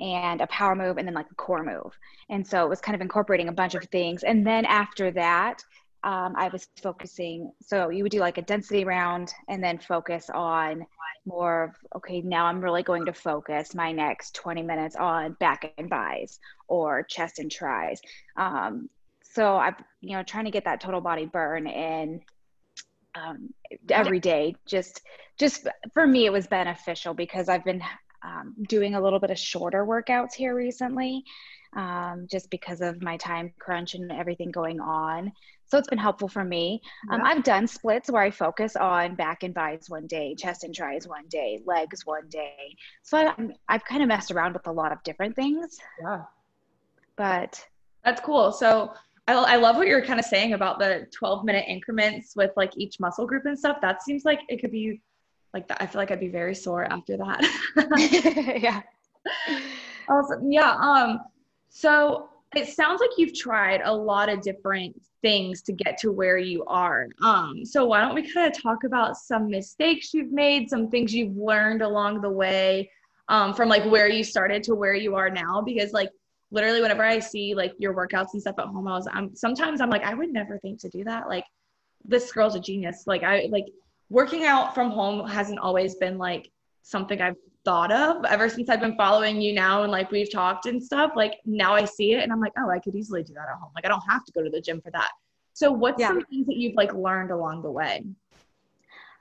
and 0.00 0.40
a 0.40 0.46
power 0.46 0.74
move 0.74 0.96
and 0.96 1.06
then 1.06 1.14
like 1.14 1.30
a 1.30 1.34
core 1.34 1.62
move. 1.62 1.96
And 2.28 2.46
so 2.46 2.64
it 2.64 2.68
was 2.68 2.80
kind 2.80 2.94
of 2.94 3.00
incorporating 3.00 3.48
a 3.48 3.52
bunch 3.52 3.74
of 3.74 3.84
things. 3.84 4.22
And 4.22 4.46
then 4.46 4.64
after 4.64 5.10
that, 5.12 5.62
um, 6.02 6.34
I 6.36 6.48
was 6.48 6.66
focusing. 6.82 7.52
So 7.60 7.90
you 7.90 8.02
would 8.02 8.12
do 8.12 8.20
like 8.20 8.38
a 8.38 8.42
density 8.42 8.84
round 8.84 9.32
and 9.48 9.62
then 9.62 9.78
focus 9.78 10.30
on 10.32 10.86
more 11.26 11.64
of, 11.64 11.70
okay, 11.96 12.22
now 12.22 12.46
I'm 12.46 12.60
really 12.60 12.82
going 12.82 13.04
to 13.06 13.12
focus 13.12 13.74
my 13.74 13.92
next 13.92 14.34
20 14.34 14.62
minutes 14.62 14.96
on 14.96 15.36
back 15.40 15.72
and 15.76 15.90
bis 15.90 16.38
or 16.68 17.02
chest 17.02 17.38
and 17.38 17.50
tris. 17.50 18.00
Um, 18.36 18.88
so 19.22 19.56
I'm, 19.56 19.76
you 20.00 20.16
know, 20.16 20.22
trying 20.22 20.46
to 20.46 20.50
get 20.50 20.64
that 20.64 20.80
total 20.80 21.00
body 21.00 21.26
burn 21.26 21.66
in 21.66 22.20
um, 23.14 23.52
every 23.90 24.20
day. 24.20 24.56
Just, 24.66 25.02
just 25.38 25.68
for 25.92 26.06
me, 26.06 26.26
it 26.26 26.32
was 26.32 26.46
beneficial 26.46 27.14
because 27.14 27.48
I've 27.48 27.64
been 27.64 27.82
um, 28.22 28.54
doing 28.68 28.94
a 28.94 29.00
little 29.00 29.20
bit 29.20 29.30
of 29.30 29.38
shorter 29.38 29.84
workouts 29.84 30.34
here 30.34 30.54
recently, 30.54 31.24
um, 31.76 32.26
just 32.30 32.50
because 32.50 32.80
of 32.80 33.02
my 33.02 33.16
time 33.18 33.52
crunch 33.58 33.94
and 33.94 34.10
everything 34.10 34.50
going 34.50 34.80
on. 34.80 35.32
So 35.70 35.78
it's 35.78 35.88
been 35.88 35.98
helpful 35.98 36.26
for 36.26 36.42
me. 36.42 36.82
Um, 37.10 37.20
I've 37.24 37.44
done 37.44 37.68
splits 37.68 38.10
where 38.10 38.22
I 38.22 38.32
focus 38.32 38.74
on 38.74 39.14
back 39.14 39.44
and 39.44 39.54
bis 39.54 39.88
one 39.88 40.08
day, 40.08 40.34
chest 40.34 40.64
and 40.64 40.74
tris 40.74 41.06
one 41.06 41.28
day, 41.28 41.60
legs 41.64 42.04
one 42.04 42.28
day. 42.28 42.76
So 43.04 43.18
I, 43.18 43.34
I've 43.68 43.84
kind 43.84 44.02
of 44.02 44.08
messed 44.08 44.32
around 44.32 44.54
with 44.54 44.66
a 44.66 44.72
lot 44.72 44.90
of 44.90 45.00
different 45.04 45.36
things. 45.36 45.78
Yeah. 46.02 46.22
But 47.16 47.64
that's 48.04 48.20
cool. 48.20 48.50
So 48.50 48.92
I, 49.28 49.34
I 49.34 49.56
love 49.56 49.76
what 49.76 49.86
you're 49.86 50.04
kind 50.04 50.18
of 50.18 50.26
saying 50.26 50.54
about 50.54 50.80
the 50.80 51.06
12 51.16 51.44
minute 51.44 51.66
increments 51.68 52.34
with 52.34 52.50
like 52.56 52.72
each 52.76 52.98
muscle 52.98 53.26
group 53.26 53.44
and 53.46 53.56
stuff. 53.56 53.76
That 53.80 54.02
seems 54.02 54.24
like 54.24 54.40
it 54.48 54.60
could 54.60 54.72
be 54.72 55.00
like 55.54 55.68
that. 55.68 55.80
I 55.80 55.86
feel 55.86 56.00
like 56.00 56.10
I'd 56.10 56.18
be 56.18 56.28
very 56.28 56.54
sore 56.56 56.92
after 56.92 57.16
that. 57.16 57.48
yeah. 58.60 58.82
Awesome. 60.08 60.50
Yeah. 60.50 60.72
Um, 60.72 61.20
so 61.68 62.28
it 62.56 62.66
sounds 62.66 63.00
like 63.00 63.10
you've 63.16 63.34
tried 63.34 63.82
a 63.84 63.94
lot 63.94 64.28
of 64.28 64.42
different 64.42 65.00
things 65.22 65.62
to 65.62 65.72
get 65.72 65.98
to 65.98 66.12
where 66.12 66.38
you 66.38 66.64
are. 66.66 67.08
Um, 67.22 67.64
so 67.64 67.84
why 67.86 68.00
don't 68.00 68.14
we 68.14 68.30
kind 68.30 68.50
of 68.50 68.60
talk 68.60 68.84
about 68.84 69.16
some 69.16 69.48
mistakes 69.48 70.14
you've 70.14 70.32
made, 70.32 70.70
some 70.70 70.88
things 70.88 71.14
you've 71.14 71.36
learned 71.36 71.82
along 71.82 72.20
the 72.20 72.30
way, 72.30 72.90
um, 73.28 73.54
from 73.54 73.68
like 73.68 73.84
where 73.84 74.08
you 74.08 74.24
started 74.24 74.62
to 74.64 74.74
where 74.74 74.94
you 74.94 75.14
are 75.14 75.30
now? 75.30 75.62
Because 75.62 75.92
like 75.92 76.10
literally 76.50 76.80
whenever 76.80 77.04
I 77.04 77.18
see 77.18 77.54
like 77.54 77.74
your 77.78 77.94
workouts 77.94 78.32
and 78.32 78.42
stuff 78.42 78.58
at 78.58 78.66
home, 78.66 78.88
I 78.88 78.96
was 78.96 79.08
I'm 79.12 79.34
sometimes 79.34 79.80
I'm 79.80 79.90
like, 79.90 80.04
I 80.04 80.14
would 80.14 80.32
never 80.32 80.58
think 80.58 80.80
to 80.80 80.88
do 80.88 81.04
that. 81.04 81.28
Like 81.28 81.44
this 82.04 82.32
girl's 82.32 82.54
a 82.54 82.60
genius. 82.60 83.04
Like 83.06 83.22
I 83.22 83.48
like 83.50 83.66
working 84.08 84.44
out 84.44 84.74
from 84.74 84.90
home 84.90 85.26
hasn't 85.28 85.60
always 85.60 85.94
been 85.96 86.18
like 86.18 86.50
something 86.82 87.20
I've 87.20 87.36
thought 87.70 87.92
of 87.92 88.24
ever 88.24 88.48
since 88.48 88.68
I've 88.68 88.80
been 88.80 88.96
following 88.96 89.40
you 89.40 89.52
now 89.52 89.84
and 89.84 89.92
like 89.92 90.10
we've 90.10 90.30
talked 90.30 90.66
and 90.66 90.82
stuff. 90.82 91.12
Like 91.14 91.34
now 91.46 91.72
I 91.72 91.84
see 91.84 92.14
it 92.14 92.24
and 92.24 92.32
I'm 92.32 92.40
like, 92.40 92.52
oh, 92.58 92.68
I 92.68 92.80
could 92.80 92.96
easily 92.96 93.22
do 93.22 93.32
that 93.34 93.46
at 93.48 93.54
home. 93.60 93.70
Like 93.76 93.84
I 93.84 93.88
don't 93.88 94.02
have 94.08 94.24
to 94.24 94.32
go 94.32 94.42
to 94.42 94.50
the 94.50 94.60
gym 94.60 94.80
for 94.80 94.90
that. 94.90 95.10
So 95.52 95.70
what's 95.70 96.00
yeah. 96.00 96.08
some 96.08 96.24
things 96.24 96.48
that 96.48 96.56
you've 96.56 96.74
like 96.74 96.92
learned 96.94 97.30
along 97.30 97.62
the 97.62 97.70
way? 97.70 98.02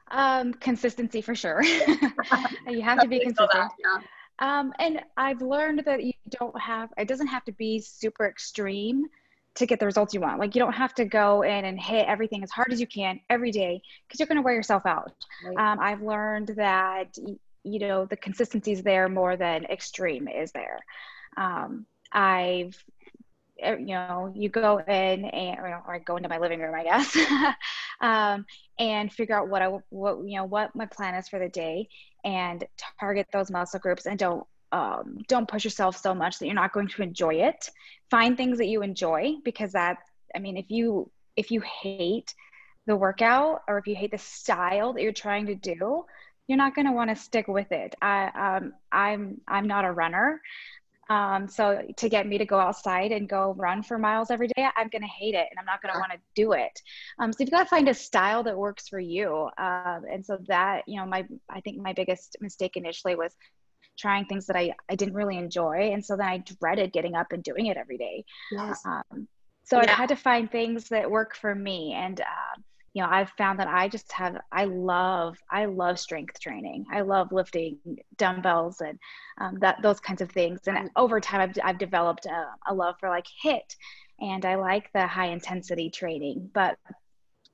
Um, 0.10 0.56
consistency 0.56 1.22
for 1.22 1.36
sure. 1.36 1.62
you 2.68 2.82
have 2.82 3.00
to 3.02 3.08
be 3.08 3.20
consistent. 3.24 3.52
That, 3.54 3.70
yeah. 3.78 4.00
Um, 4.40 4.74
and 4.80 5.04
I've 5.16 5.44
learned 5.44 5.84
that 5.86 6.04
you 6.04 6.14
don't 6.32 6.60
have, 6.60 6.90
it 6.98 7.08
doesn't 7.08 7.28
have 7.28 7.46
to 7.46 7.52
be 7.52 7.80
super 7.80 8.26
extreme 8.26 9.06
to 9.54 9.68
get 9.68 9.80
the 9.80 9.86
results 9.86 10.16
you 10.16 10.22
want. 10.22 10.40
Like 10.40 10.56
you 10.56 10.60
don't 10.60 10.74
have 10.74 10.96
to 10.96 11.06
go 11.06 11.44
in 11.44 11.66
and 11.66 11.80
hit 11.80 12.08
everything 12.08 12.42
as 12.42 12.50
hard 12.50 12.74
as 12.74 12.80
you 12.82 12.88
can 12.88 13.20
every 13.30 13.52
day 13.52 13.80
because 14.08 14.20
you're 14.20 14.28
going 14.28 14.38
to 14.38 14.42
wear 14.42 14.56
yourself 14.56 14.88
out. 14.88 15.14
Right. 15.46 15.56
Um, 15.56 15.80
I've 15.80 16.02
learned 16.02 16.54
that 16.56 17.16
you 17.64 17.80
know 17.80 18.06
the 18.06 18.18
consistency 18.18 18.72
is 18.72 18.84
there 18.84 19.10
more 19.10 19.36
than 19.36 19.66
extreme 19.66 20.28
is 20.28 20.52
there. 20.52 20.80
Um, 21.38 21.86
I've 22.12 22.82
eh, 23.62 23.76
you 23.78 23.94
know 23.94 24.32
you 24.36 24.50
go 24.50 24.80
in 24.80 25.26
and 25.26 25.60
or 25.60 25.94
I 25.94 26.00
go 26.00 26.18
into 26.18 26.30
my 26.30 26.38
living 26.40 26.60
room 26.60 26.76
I 26.76 26.84
guess 26.84 27.18
um, 28.02 28.46
and 28.78 29.12
figure 29.12 29.38
out 29.38 29.50
what 29.50 29.62
I 29.62 29.68
what 29.90 30.20
you 30.26 30.38
know 30.38 30.46
what 30.46 30.76
my 30.76 30.86
plan 30.86 31.16
is 31.16 31.30
for 31.30 31.40
the 31.40 31.50
day 31.50 31.88
and 32.24 32.64
target 33.00 33.28
those 33.32 33.52
muscle 33.52 33.80
groups 33.80 34.06
and 34.06 34.18
don't 34.18 34.46
um, 34.72 35.18
don't 35.28 35.48
push 35.48 35.64
yourself 35.64 35.98
so 35.98 36.14
much 36.14 36.38
that 36.38 36.46
you're 36.46 36.56
not 36.56 36.74
going 36.74 36.88
to 36.90 37.02
enjoy 37.02 37.36
it 37.36 37.70
find 38.12 38.38
things 38.38 38.58
that 38.60 38.68
you 38.68 38.84
enjoy 38.84 39.34
because 39.44 39.72
that 39.72 39.98
i 40.36 40.40
mean 40.40 40.58
if 40.58 40.70
you 40.70 41.10
if 41.36 41.50
you 41.50 41.62
hate 41.62 42.36
the 42.86 42.96
workout 42.96 43.62
or 43.68 43.78
if 43.78 43.88
you 43.88 43.96
hate 43.96 44.12
the 44.12 44.18
style 44.18 44.94
that 44.94 45.02
you're 45.02 45.12
trying 45.12 45.48
to 45.48 45.56
do 45.56 46.04
you're 46.50 46.58
not 46.58 46.76
going 46.76 46.86
to 46.86 46.92
want 46.92 47.10
to 47.10 47.16
stick 47.16 47.48
with 47.48 47.72
it 47.72 47.96
i 48.02 48.58
um, 48.58 48.74
i'm 48.92 49.40
i'm 49.48 49.68
not 49.68 49.86
a 49.86 49.92
runner 49.92 50.42
um, 51.10 51.48
so 51.48 51.82
to 51.98 52.08
get 52.08 52.28
me 52.28 52.38
to 52.38 52.46
go 52.46 52.60
outside 52.60 53.12
and 53.12 53.28
go 53.28 53.56
run 53.58 53.82
for 53.82 53.98
miles 53.98 54.30
every 54.30 54.48
day, 54.48 54.68
I'm 54.78 54.90
going 54.90 55.02
to 55.02 55.08
hate 55.08 55.34
it 55.34 55.48
and 55.50 55.60
I'm 55.60 55.66
not 55.66 55.82
going 55.82 55.94
to 55.94 56.00
want 56.00 56.12
to 56.12 56.20
do 56.36 56.52
it. 56.54 56.80
Um, 57.18 57.34
so 57.34 57.38
you've 57.40 57.50
got 57.50 57.64
to 57.64 57.70
find 57.70 57.90
a 57.90 57.94
style 57.94 58.44
that 58.44 58.56
works 58.56 58.88
for 58.88 59.00
you. 59.00 59.50
Um, 59.58 60.04
and 60.12 60.24
so 60.24 60.38
that, 60.48 60.84
you 60.88 61.00
know, 61.00 61.08
my, 61.08 61.26
I 61.50 61.62
think 61.62 61.78
my 61.78 61.94
biggest 61.94 62.38
mistake 62.42 62.78
initially 62.78 63.16
was 63.16 63.34
trying 63.98 64.26
things 64.26 64.46
that 64.46 64.56
I, 64.56 64.74
I 64.88 64.96
didn't 64.96 65.16
really 65.16 65.38
enjoy. 65.38 65.92
And 65.92 66.06
so 66.06 66.16
then 66.16 66.28
I 66.28 66.44
dreaded 66.62 66.94
getting 66.94 67.16
up 67.16 67.32
and 67.32 67.42
doing 67.42 67.66
it 67.66 67.78
every 67.78 67.98
day. 67.98 68.24
Yes. 68.52 68.80
Um, 68.86 69.28
so 69.64 69.78
yeah. 69.78 69.84
I've 69.84 69.90
had 69.90 70.10
to 70.10 70.16
find 70.16 70.50
things 70.52 70.90
that 70.90 71.10
work 71.10 71.36
for 71.36 71.56
me. 71.56 71.94
And, 71.94 72.22
uh, 72.22 72.62
you 72.94 73.04
know, 73.04 73.10
I've 73.10 73.30
found 73.32 73.60
that 73.60 73.68
I 73.68 73.88
just 73.88 74.12
have, 74.14 74.38
I 74.52 74.66
love, 74.66 75.38
I 75.52 75.66
love 75.66 76.00
strength 76.00 76.40
training. 76.40 76.86
I 76.92 77.02
love 77.02 77.32
lifting 77.32 77.78
dumbbells 78.18 78.82
and 78.82 78.98
um, 79.40 79.60
that, 79.60 79.78
those 79.84 80.00
kinds 80.00 80.22
of 80.22 80.32
things. 80.32 80.62
And 80.66 80.90
over 80.96 81.20
time, 81.20 81.42
I've, 81.42 81.58
I've 81.64 81.78
developed 81.78 82.26
a, 82.26 82.48
a 82.68 82.74
love 82.74 82.96
for 83.00 83.10
like 83.10 83.26
HIIT 83.44 83.76
and 84.22 84.46
I 84.46 84.56
like 84.56 84.92
the 84.94 85.06
high 85.08 85.28
intensity 85.28 85.90
training, 85.90 86.50
but 86.54 86.78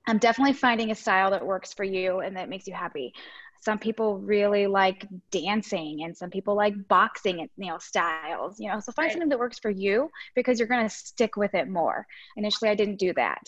I'm 0.07 0.17
definitely 0.17 0.53
finding 0.53 0.91
a 0.91 0.95
style 0.95 1.31
that 1.31 1.45
works 1.45 1.73
for 1.73 1.83
you 1.83 2.19
and 2.19 2.35
that 2.37 2.49
makes 2.49 2.67
you 2.67 2.73
happy. 2.73 3.13
Some 3.61 3.79
people 3.79 4.19
really 4.19 4.67
like 4.67 5.07
dancing 5.31 6.03
and 6.03 6.15
some 6.15 6.29
people 6.29 6.55
like 6.55 6.75
boxing 6.87 7.41
and 7.41 7.49
you 7.57 7.71
know 7.71 7.79
styles, 7.79 8.59
you 8.59 8.69
know. 8.69 8.79
So 8.79 8.91
find 8.91 9.07
right. 9.07 9.11
something 9.13 9.29
that 9.29 9.39
works 9.39 9.57
for 9.57 9.71
you 9.71 10.09
because 10.35 10.59
you're 10.59 10.67
going 10.67 10.87
to 10.87 10.95
stick 10.95 11.35
with 11.35 11.55
it 11.55 11.67
more. 11.67 12.05
Initially 12.37 12.69
I 12.69 12.75
didn't 12.75 12.97
do 12.97 13.11
that. 13.13 13.41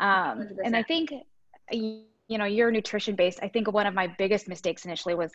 Um, 0.00 0.48
and 0.64 0.76
I 0.76 0.82
think 0.82 1.12
you 1.72 2.36
know 2.36 2.44
you're 2.44 2.70
nutrition 2.70 3.14
based 3.14 3.38
i 3.42 3.48
think 3.48 3.70
one 3.72 3.86
of 3.86 3.94
my 3.94 4.06
biggest 4.18 4.48
mistakes 4.48 4.84
initially 4.84 5.14
was 5.14 5.32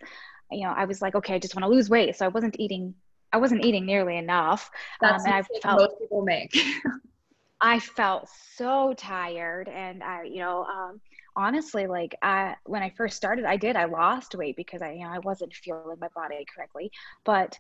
you 0.52 0.64
know 0.64 0.74
i 0.76 0.86
was 0.86 1.02
like 1.02 1.16
okay 1.16 1.36
i 1.36 1.40
just 1.40 1.56
want 1.56 1.64
to 1.64 1.70
lose 1.70 1.90
weight 1.90 2.16
so 2.16 2.26
i 2.26 2.30
wasn't 2.30 2.56
eating 2.60 2.94
i 3.32 3.38
wasn't 3.38 3.64
eating 3.66 3.86
nearly 3.86 4.18
enough 4.18 4.70
that's 5.02 5.26
um, 5.26 5.34
and 5.34 5.46
I 5.46 5.60
felt, 5.60 5.80
most 5.80 6.00
people 6.00 6.22
make 6.22 6.56
i 7.62 7.80
felt 7.80 8.30
so 8.56 8.94
tired 8.96 9.68
and 9.68 10.04
i 10.04 10.24
you 10.24 10.40
know 10.40 10.64
um, 10.66 11.02
honestly 11.36 11.88
like 11.88 12.16
i 12.22 12.56
when 12.66 12.84
i 12.84 12.90
first 12.92 13.18
started 13.18 13.46
i 13.46 13.58
did 13.58 13.76
i 13.76 13.86
lost 13.86 14.36
weight 14.36 14.56
because 14.56 14.82
i 14.82 14.92
you 14.92 15.04
know 15.04 15.12
i 15.12 15.20
wasn't 15.20 15.54
fueling 15.54 15.98
my 16.00 16.10
body 16.16 16.46
correctly 16.54 16.92
but 17.24 17.58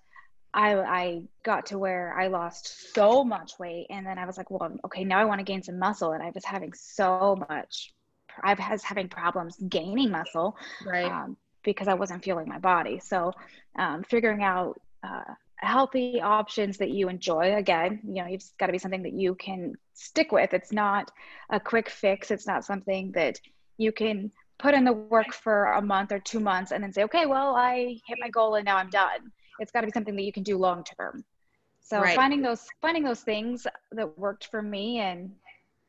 I, 0.55 0.75
I 0.75 1.21
got 1.41 1.65
to 1.67 1.79
where 1.79 2.13
I 2.15 2.27
lost 2.27 2.93
so 2.93 3.23
much 3.23 3.53
weight 3.57 3.87
and 3.89 4.05
then 4.05 4.19
I 4.19 4.25
was 4.27 4.37
like, 4.37 4.51
well, 4.51 4.71
okay, 4.85 5.03
now 5.03 5.17
I 5.17 5.25
want 5.25 5.39
to 5.39 5.43
gain 5.43 5.63
some 5.63 5.79
muscle. 5.79 6.11
And 6.11 6.21
I 6.21 6.31
was 6.35 6.45
having 6.45 6.73
so 6.73 7.43
much 7.49 7.91
I 8.43 8.53
was 8.53 8.83
having 8.83 9.09
problems 9.09 9.57
gaining 9.69 10.11
muscle, 10.11 10.57
right? 10.85 11.11
Um, 11.11 11.37
because 11.63 11.87
I 11.87 11.93
wasn't 11.93 12.23
feeling 12.23 12.47
my 12.47 12.59
body. 12.59 12.99
So, 12.99 13.31
um, 13.77 14.03
figuring 14.03 14.43
out 14.43 14.79
uh, 15.03 15.33
healthy 15.57 16.21
options 16.21 16.77
that 16.77 16.91
you 16.91 17.09
enjoy. 17.09 17.55
Again, 17.55 18.01
you 18.05 18.21
know, 18.21 18.27
you've 18.27 18.43
got 18.59 18.67
to 18.67 18.71
be 18.71 18.77
something 18.77 19.03
that 19.03 19.13
you 19.13 19.35
can 19.35 19.75
stick 19.93 20.31
with. 20.31 20.53
It's 20.53 20.71
not 20.71 21.11
a 21.49 21.59
quick 21.59 21.89
fix. 21.89 22.31
It's 22.31 22.47
not 22.47 22.65
something 22.65 23.11
that 23.13 23.39
you 23.77 23.91
can 23.91 24.31
put 24.59 24.73
in 24.73 24.83
the 24.83 24.93
work 24.93 25.33
for 25.33 25.73
a 25.73 25.81
month 25.81 26.11
or 26.11 26.19
two 26.19 26.39
months 26.39 26.71
and 26.71 26.83
then 26.83 26.93
say, 26.93 27.03
okay, 27.03 27.25
well, 27.25 27.55
I 27.55 27.97
hit 28.05 28.17
my 28.19 28.29
goal 28.29 28.55
and 28.55 28.65
now 28.65 28.77
I'm 28.77 28.89
done. 28.89 29.31
It's 29.59 29.71
got 29.71 29.81
to 29.81 29.87
be 29.87 29.91
something 29.91 30.15
that 30.15 30.23
you 30.23 30.33
can 30.33 30.43
do 30.43 30.57
long 30.57 30.83
term. 30.97 31.23
So 31.81 31.99
right. 31.99 32.15
finding 32.15 32.41
those 32.41 32.65
finding 32.81 33.03
those 33.03 33.21
things 33.21 33.67
that 33.91 34.17
worked 34.17 34.47
for 34.47 34.61
me 34.61 34.99
and 34.99 35.31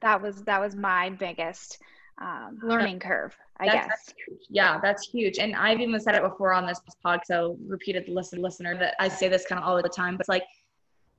that 0.02 0.20
was 0.20 0.42
that 0.42 0.60
was 0.60 0.74
my 0.74 1.10
biggest 1.10 1.78
um, 2.18 2.58
learning 2.62 2.98
curve, 3.00 3.36
I 3.58 3.66
that's, 3.66 3.86
guess. 3.86 3.88
That's 4.06 4.46
yeah, 4.48 4.78
that's 4.80 5.08
huge. 5.08 5.38
And 5.38 5.54
I've 5.56 5.80
even 5.80 5.98
said 6.00 6.14
it 6.14 6.22
before 6.22 6.52
on 6.52 6.66
this 6.66 6.80
pod, 7.02 7.20
so 7.24 7.56
repeated 7.66 8.08
listen 8.08 8.40
listener 8.40 8.76
that 8.78 8.94
I 9.00 9.08
say 9.08 9.28
this 9.28 9.46
kind 9.46 9.60
of 9.60 9.66
all 9.66 9.80
the 9.82 9.88
time, 9.88 10.14
but 10.14 10.20
it's 10.20 10.28
like, 10.28 10.44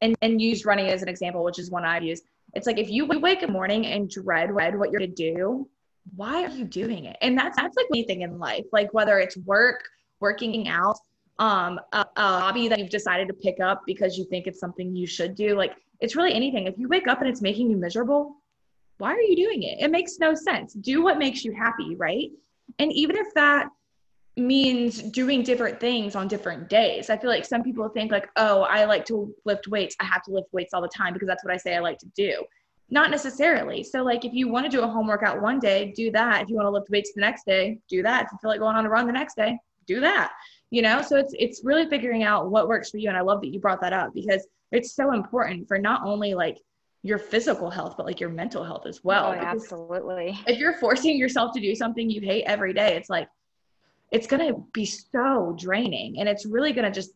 and, 0.01 0.15
and 0.21 0.41
use 0.41 0.65
running 0.65 0.87
as 0.87 1.01
an 1.01 1.09
example, 1.09 1.43
which 1.43 1.59
is 1.59 1.71
one 1.71 1.85
I've 1.85 2.03
used. 2.03 2.23
It's 2.53 2.67
like 2.67 2.77
if 2.77 2.89
you 2.89 3.05
wake 3.05 3.43
up 3.43 3.49
morning 3.49 3.85
and 3.87 4.09
dread 4.09 4.53
what 4.53 4.71
you're 4.71 4.99
gonna 4.99 5.07
do, 5.07 5.67
why 6.15 6.43
are 6.43 6.49
you 6.49 6.65
doing 6.65 7.05
it? 7.05 7.17
And 7.21 7.37
that's 7.37 7.57
that's 7.57 7.75
like 7.75 7.87
anything 7.93 8.21
in 8.21 8.39
life, 8.39 8.65
like 8.71 8.93
whether 8.93 9.19
it's 9.19 9.37
work, 9.37 9.83
working 10.19 10.67
out, 10.67 10.97
um, 11.39 11.79
a, 11.91 12.05
a 12.15 12.39
hobby 12.39 12.67
that 12.67 12.79
you've 12.79 12.89
decided 12.89 13.27
to 13.27 13.33
pick 13.33 13.59
up 13.59 13.81
because 13.85 14.17
you 14.17 14.25
think 14.25 14.47
it's 14.47 14.59
something 14.59 14.95
you 14.95 15.07
should 15.07 15.35
do. 15.35 15.55
Like 15.55 15.75
it's 15.99 16.15
really 16.15 16.33
anything. 16.33 16.67
If 16.67 16.77
you 16.77 16.87
wake 16.87 17.07
up 17.07 17.19
and 17.19 17.29
it's 17.29 17.41
making 17.41 17.69
you 17.69 17.77
miserable, 17.77 18.37
why 18.97 19.11
are 19.11 19.21
you 19.21 19.35
doing 19.35 19.63
it? 19.63 19.79
It 19.79 19.91
makes 19.91 20.19
no 20.19 20.33
sense. 20.33 20.73
Do 20.73 21.03
what 21.03 21.17
makes 21.17 21.43
you 21.43 21.51
happy, 21.53 21.95
right? 21.95 22.29
And 22.79 22.91
even 22.93 23.17
if 23.17 23.33
that 23.33 23.69
means 24.37 25.01
doing 25.01 25.43
different 25.43 25.79
things 25.79 26.15
on 26.15 26.27
different 26.27 26.67
days. 26.69 27.09
I 27.09 27.17
feel 27.17 27.29
like 27.29 27.45
some 27.45 27.63
people 27.63 27.87
think 27.89 28.11
like, 28.11 28.29
"Oh, 28.35 28.61
I 28.63 28.85
like 28.85 29.05
to 29.05 29.33
lift 29.45 29.67
weights. 29.67 29.95
I 29.99 30.05
have 30.05 30.23
to 30.23 30.31
lift 30.31 30.51
weights 30.51 30.73
all 30.73 30.81
the 30.81 30.89
time 30.89 31.13
because 31.13 31.27
that's 31.27 31.43
what 31.43 31.53
I 31.53 31.57
say 31.57 31.75
I 31.75 31.79
like 31.79 31.99
to 31.99 32.07
do." 32.15 32.43
Not 32.89 33.11
necessarily. 33.11 33.83
So 33.83 34.03
like 34.03 34.25
if 34.25 34.33
you 34.33 34.47
want 34.47 34.65
to 34.65 34.69
do 34.69 34.83
a 34.83 34.87
home 34.87 35.07
workout 35.07 35.41
one 35.41 35.59
day, 35.59 35.93
do 35.95 36.11
that. 36.11 36.43
If 36.43 36.49
you 36.49 36.55
want 36.55 36.67
to 36.67 36.71
lift 36.71 36.89
weights 36.89 37.13
the 37.15 37.21
next 37.21 37.45
day, 37.45 37.79
do 37.89 38.03
that. 38.03 38.25
If 38.25 38.31
you 38.31 38.37
feel 38.41 38.51
like 38.51 38.59
going 38.59 38.75
on 38.75 38.85
a 38.85 38.89
run 38.89 39.07
the 39.07 39.13
next 39.13 39.35
day, 39.35 39.57
do 39.87 39.99
that. 40.01 40.33
You 40.69 40.81
know? 40.81 41.01
So 41.01 41.17
it's 41.17 41.33
it's 41.39 41.61
really 41.63 41.87
figuring 41.87 42.23
out 42.23 42.51
what 42.51 42.67
works 42.67 42.89
for 42.91 42.97
you 42.97 43.07
and 43.09 43.17
I 43.17 43.21
love 43.21 43.41
that 43.41 43.53
you 43.53 43.59
brought 43.59 43.81
that 43.81 43.93
up 43.93 44.13
because 44.13 44.45
it's 44.71 44.93
so 44.93 45.13
important 45.13 45.67
for 45.67 45.77
not 45.77 46.01
only 46.03 46.33
like 46.33 46.59
your 47.05 47.19
physical 47.19 47.69
health, 47.69 47.93
but 47.97 48.07
like 48.07 48.19
your 48.19 48.31
mental 48.31 48.63
health 48.63 48.87
as 48.87 49.03
well. 49.03 49.27
Oh, 49.27 49.33
absolutely. 49.33 50.39
If 50.47 50.57
you're 50.57 50.75
forcing 50.77 51.17
yourself 51.17 51.53
to 51.53 51.61
do 51.61 51.75
something 51.75 52.09
you 52.09 52.19
hate 52.19 52.45
every 52.45 52.73
day, 52.73 52.95
it's 52.95 53.11
like, 53.11 53.29
it's 54.11 54.25
going 54.25 54.51
to 54.51 54.63
be 54.73 54.85
so 54.85 55.55
draining 55.55 56.19
and 56.19 56.27
it's 56.27 56.47
really 56.47 56.73
going 56.73 56.85
to 56.85 56.91
just 56.91 57.11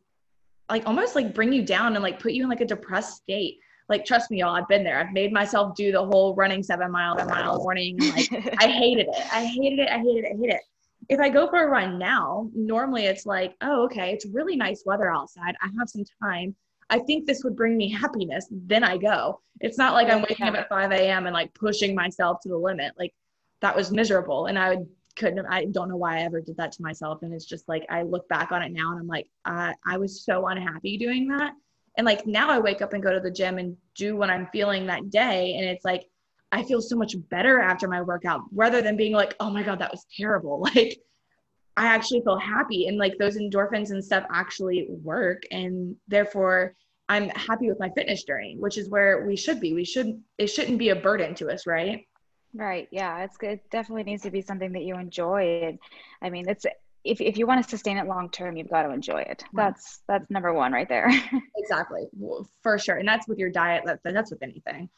like 0.69 0.85
almost 0.85 1.15
like 1.15 1.33
bring 1.33 1.51
you 1.51 1.63
down 1.63 1.95
and 1.95 2.03
like 2.03 2.19
put 2.19 2.33
you 2.33 2.43
in 2.43 2.49
like 2.49 2.61
a 2.61 2.65
depressed 2.65 3.17
state. 3.17 3.57
Like, 3.89 4.05
trust 4.05 4.29
me, 4.29 4.41
y'all, 4.41 4.55
I've 4.55 4.67
been 4.67 4.83
there. 4.83 4.99
I've 4.99 5.11
made 5.11 5.33
myself 5.33 5.75
do 5.75 5.91
the 5.91 6.05
whole 6.05 6.35
running 6.35 6.61
seven 6.61 6.91
miles 6.91 7.19
a 7.19 7.25
mile 7.25 7.57
morning. 7.57 7.97
Like, 8.15 8.31
I 8.59 8.67
hated 8.67 9.07
it. 9.07 9.33
I 9.33 9.43
hated 9.43 9.79
it. 9.79 9.89
I 9.89 9.97
hated 9.97 10.25
it. 10.25 10.33
I 10.35 10.37
hate 10.39 10.53
it. 10.53 10.61
If 11.09 11.19
I 11.19 11.29
go 11.29 11.49
for 11.49 11.63
a 11.63 11.67
run 11.67 11.97
now, 11.97 12.47
normally 12.53 13.05
it's 13.05 13.25
like, 13.25 13.55
oh, 13.61 13.85
okay, 13.85 14.11
it's 14.11 14.27
really 14.27 14.55
nice 14.55 14.83
weather 14.85 15.11
outside. 15.11 15.55
I 15.63 15.69
have 15.79 15.89
some 15.89 16.03
time. 16.21 16.55
I 16.89 16.99
think 16.99 17.25
this 17.25 17.43
would 17.43 17.55
bring 17.55 17.77
me 17.77 17.91
happiness. 17.91 18.47
Then 18.49 18.83
I 18.83 18.97
go. 18.97 19.41
It's 19.59 19.77
not 19.77 19.93
like 19.93 20.09
I'm 20.09 20.19
oh, 20.19 20.25
waking 20.27 20.47
up 20.47 20.55
at 20.55 20.69
5 20.69 20.91
a.m. 20.91 21.27
and 21.27 21.33
like 21.33 21.53
pushing 21.53 21.93
myself 21.93 22.39
to 22.41 22.49
the 22.49 22.57
limit. 22.57 22.93
Like 22.97 23.13
that 23.61 23.75
was 23.75 23.91
miserable. 23.91 24.47
And 24.47 24.57
I 24.57 24.69
would, 24.75 24.87
couldn't, 25.15 25.45
I 25.45 25.65
don't 25.65 25.89
know 25.89 25.97
why 25.97 26.17
I 26.17 26.21
ever 26.21 26.41
did 26.41 26.57
that 26.57 26.71
to 26.73 26.81
myself. 26.81 27.21
And 27.21 27.33
it's 27.33 27.45
just 27.45 27.67
like, 27.67 27.85
I 27.89 28.01
look 28.01 28.27
back 28.29 28.51
on 28.51 28.63
it 28.63 28.71
now 28.71 28.91
and 28.91 28.99
I'm 28.99 29.07
like, 29.07 29.29
I, 29.45 29.75
I 29.85 29.97
was 29.97 30.23
so 30.23 30.47
unhappy 30.47 30.97
doing 30.97 31.27
that. 31.27 31.53
And 31.97 32.05
like 32.05 32.25
now 32.25 32.49
I 32.49 32.59
wake 32.59 32.81
up 32.81 32.93
and 32.93 33.03
go 33.03 33.13
to 33.13 33.19
the 33.19 33.31
gym 33.31 33.57
and 33.57 33.75
do 33.95 34.15
what 34.15 34.29
I'm 34.29 34.47
feeling 34.47 34.87
that 34.87 35.09
day. 35.09 35.55
And 35.55 35.65
it's 35.65 35.85
like, 35.85 36.05
I 36.51 36.63
feel 36.63 36.81
so 36.81 36.95
much 36.95 37.15
better 37.29 37.59
after 37.59 37.87
my 37.87 38.01
workout 38.01 38.41
rather 38.51 38.81
than 38.81 38.97
being 38.97 39.13
like, 39.13 39.35
oh 39.39 39.51
my 39.51 39.61
God, 39.61 39.79
that 39.79 39.91
was 39.91 40.05
terrible. 40.15 40.67
Like, 40.75 40.99
I 41.79 41.85
actually 41.85 42.19
feel 42.21 42.37
happy 42.37 42.87
and 42.87 42.97
like 42.97 43.17
those 43.17 43.37
endorphins 43.37 43.91
and 43.91 44.03
stuff 44.03 44.25
actually 44.33 44.87
work. 45.01 45.43
And 45.49 45.95
therefore, 46.09 46.75
I'm 47.07 47.29
happy 47.29 47.69
with 47.69 47.79
my 47.79 47.89
fitness 47.95 48.23
journey, 48.23 48.57
which 48.59 48.77
is 48.77 48.89
where 48.89 49.25
we 49.25 49.37
should 49.37 49.61
be. 49.61 49.73
We 49.73 49.85
should, 49.85 50.21
it 50.37 50.47
shouldn't 50.47 50.77
be 50.77 50.89
a 50.89 50.95
burden 50.95 51.33
to 51.35 51.49
us, 51.49 51.65
right? 51.65 52.05
Right. 52.53 52.89
Yeah. 52.91 53.23
It's 53.23 53.37
good. 53.37 53.51
It 53.51 53.69
definitely 53.71 54.03
needs 54.03 54.23
to 54.23 54.29
be 54.29 54.41
something 54.41 54.73
that 54.73 54.83
you 54.83 54.95
enjoy. 54.95 55.61
And 55.63 55.79
I 56.21 56.29
mean, 56.29 56.49
it's, 56.49 56.65
if, 57.05 57.21
if 57.21 57.37
you 57.37 57.47
want 57.47 57.63
to 57.63 57.69
sustain 57.69 57.97
it 57.97 58.07
long 58.07 58.29
term, 58.29 58.57
you've 58.57 58.69
got 58.69 58.83
to 58.83 58.91
enjoy 58.91 59.21
it. 59.21 59.41
That's 59.53 60.01
that's 60.09 60.29
number 60.29 60.51
one 60.51 60.73
right 60.73 60.89
there. 60.89 61.09
exactly, 61.55 62.09
for 62.61 62.77
sure, 62.77 62.97
and 62.97 63.07
that's 63.07 63.25
with 63.25 63.39
your 63.39 63.49
diet. 63.49 63.83
That, 63.85 64.01
that's 64.03 64.31
with 64.31 64.43
anything. 64.43 64.89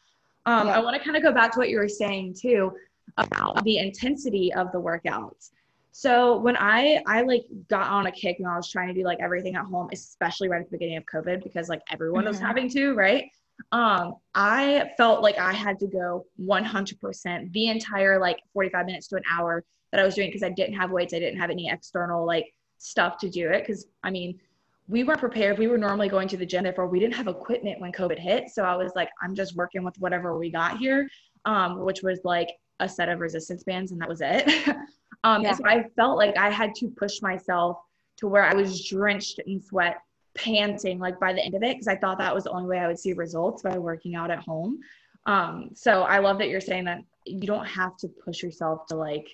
Um, 0.44 0.66
yeah. 0.66 0.78
I 0.78 0.80
want 0.80 0.96
to 0.96 1.04
kind 1.04 1.16
of 1.16 1.22
go 1.22 1.32
back 1.32 1.52
to 1.52 1.60
what 1.60 1.68
you 1.68 1.78
were 1.78 1.88
saying 1.88 2.34
too 2.40 2.72
about 3.18 3.62
the 3.62 3.78
intensity 3.78 4.52
of 4.52 4.72
the 4.72 4.80
workouts. 4.80 5.50
So 5.92 6.38
when 6.38 6.56
I 6.56 7.02
I 7.06 7.20
like 7.22 7.44
got 7.68 7.88
on 7.88 8.06
a 8.06 8.12
kick 8.12 8.38
and 8.38 8.48
I 8.48 8.56
was 8.56 8.70
trying 8.70 8.88
to 8.88 8.94
do 8.94 9.04
like 9.04 9.20
everything 9.20 9.56
at 9.56 9.66
home, 9.66 9.88
especially 9.92 10.48
right 10.48 10.60
at 10.60 10.70
the 10.70 10.76
beginning 10.76 10.96
of 10.96 11.04
COVID 11.04 11.44
because 11.44 11.68
like 11.68 11.82
everyone 11.90 12.22
mm-hmm. 12.22 12.28
was 12.28 12.40
having 12.40 12.68
to, 12.70 12.94
right? 12.94 13.30
Um, 13.70 14.14
I 14.34 14.90
felt 14.96 15.22
like 15.22 15.38
I 15.38 15.52
had 15.52 15.78
to 15.80 15.86
go 15.86 16.24
100% 16.40 17.52
the 17.52 17.68
entire 17.68 18.18
like 18.18 18.40
45 18.54 18.86
minutes 18.86 19.06
to 19.08 19.16
an 19.16 19.22
hour 19.30 19.62
that 19.92 20.00
I 20.00 20.04
was 20.04 20.14
doing 20.14 20.28
because 20.28 20.42
I 20.42 20.48
didn't 20.48 20.74
have 20.74 20.90
weights, 20.90 21.12
I 21.12 21.18
didn't 21.18 21.38
have 21.38 21.50
any 21.50 21.70
external 21.70 22.26
like 22.26 22.52
stuff 22.78 23.18
to 23.18 23.28
do 23.28 23.50
it 23.50 23.60
because 23.60 23.86
I 24.02 24.10
mean 24.10 24.40
we 24.88 25.04
weren't 25.04 25.20
prepared. 25.20 25.58
We 25.58 25.68
were 25.68 25.78
normally 25.78 26.08
going 26.08 26.26
to 26.28 26.36
the 26.38 26.46
gym, 26.46 26.64
therefore 26.64 26.88
we 26.88 27.00
didn't 27.00 27.14
have 27.14 27.28
equipment 27.28 27.80
when 27.80 27.92
COVID 27.92 28.18
hit. 28.18 28.48
So 28.48 28.64
I 28.64 28.76
was 28.76 28.92
like, 28.96 29.10
I'm 29.22 29.34
just 29.34 29.54
working 29.56 29.84
with 29.84 29.96
whatever 29.98 30.38
we 30.38 30.50
got 30.50 30.78
here, 30.78 31.08
um, 31.44 31.80
which 31.80 32.02
was 32.02 32.20
like 32.24 32.48
a 32.80 32.88
set 32.88 33.08
of 33.08 33.20
resistance 33.20 33.62
bands, 33.62 33.92
and 33.92 34.00
that 34.00 34.08
was 34.08 34.22
it. 34.22 34.74
Um, 35.24 35.42
yeah. 35.42 35.54
so 35.54 35.64
I 35.64 35.84
felt 35.96 36.16
like 36.16 36.36
I 36.36 36.50
had 36.50 36.74
to 36.76 36.88
push 36.88 37.22
myself 37.22 37.78
to 38.18 38.28
where 38.28 38.44
I 38.44 38.54
was 38.54 38.86
drenched 38.86 39.40
in 39.46 39.60
sweat, 39.60 39.98
panting 40.34 40.98
like 40.98 41.20
by 41.20 41.32
the 41.32 41.44
end 41.44 41.54
of 41.54 41.62
it, 41.62 41.74
because 41.74 41.88
I 41.88 41.96
thought 41.96 42.18
that 42.18 42.34
was 42.34 42.44
the 42.44 42.50
only 42.50 42.68
way 42.68 42.78
I 42.78 42.86
would 42.86 42.98
see 42.98 43.12
results 43.12 43.62
by 43.62 43.78
working 43.78 44.14
out 44.14 44.30
at 44.30 44.40
home. 44.40 44.80
Um, 45.26 45.70
so 45.74 46.02
I 46.02 46.18
love 46.18 46.38
that 46.38 46.48
you're 46.48 46.60
saying 46.60 46.84
that 46.84 47.02
you 47.26 47.46
don't 47.46 47.66
have 47.66 47.96
to 47.98 48.08
push 48.08 48.42
yourself 48.42 48.86
to 48.88 48.96
like 48.96 49.28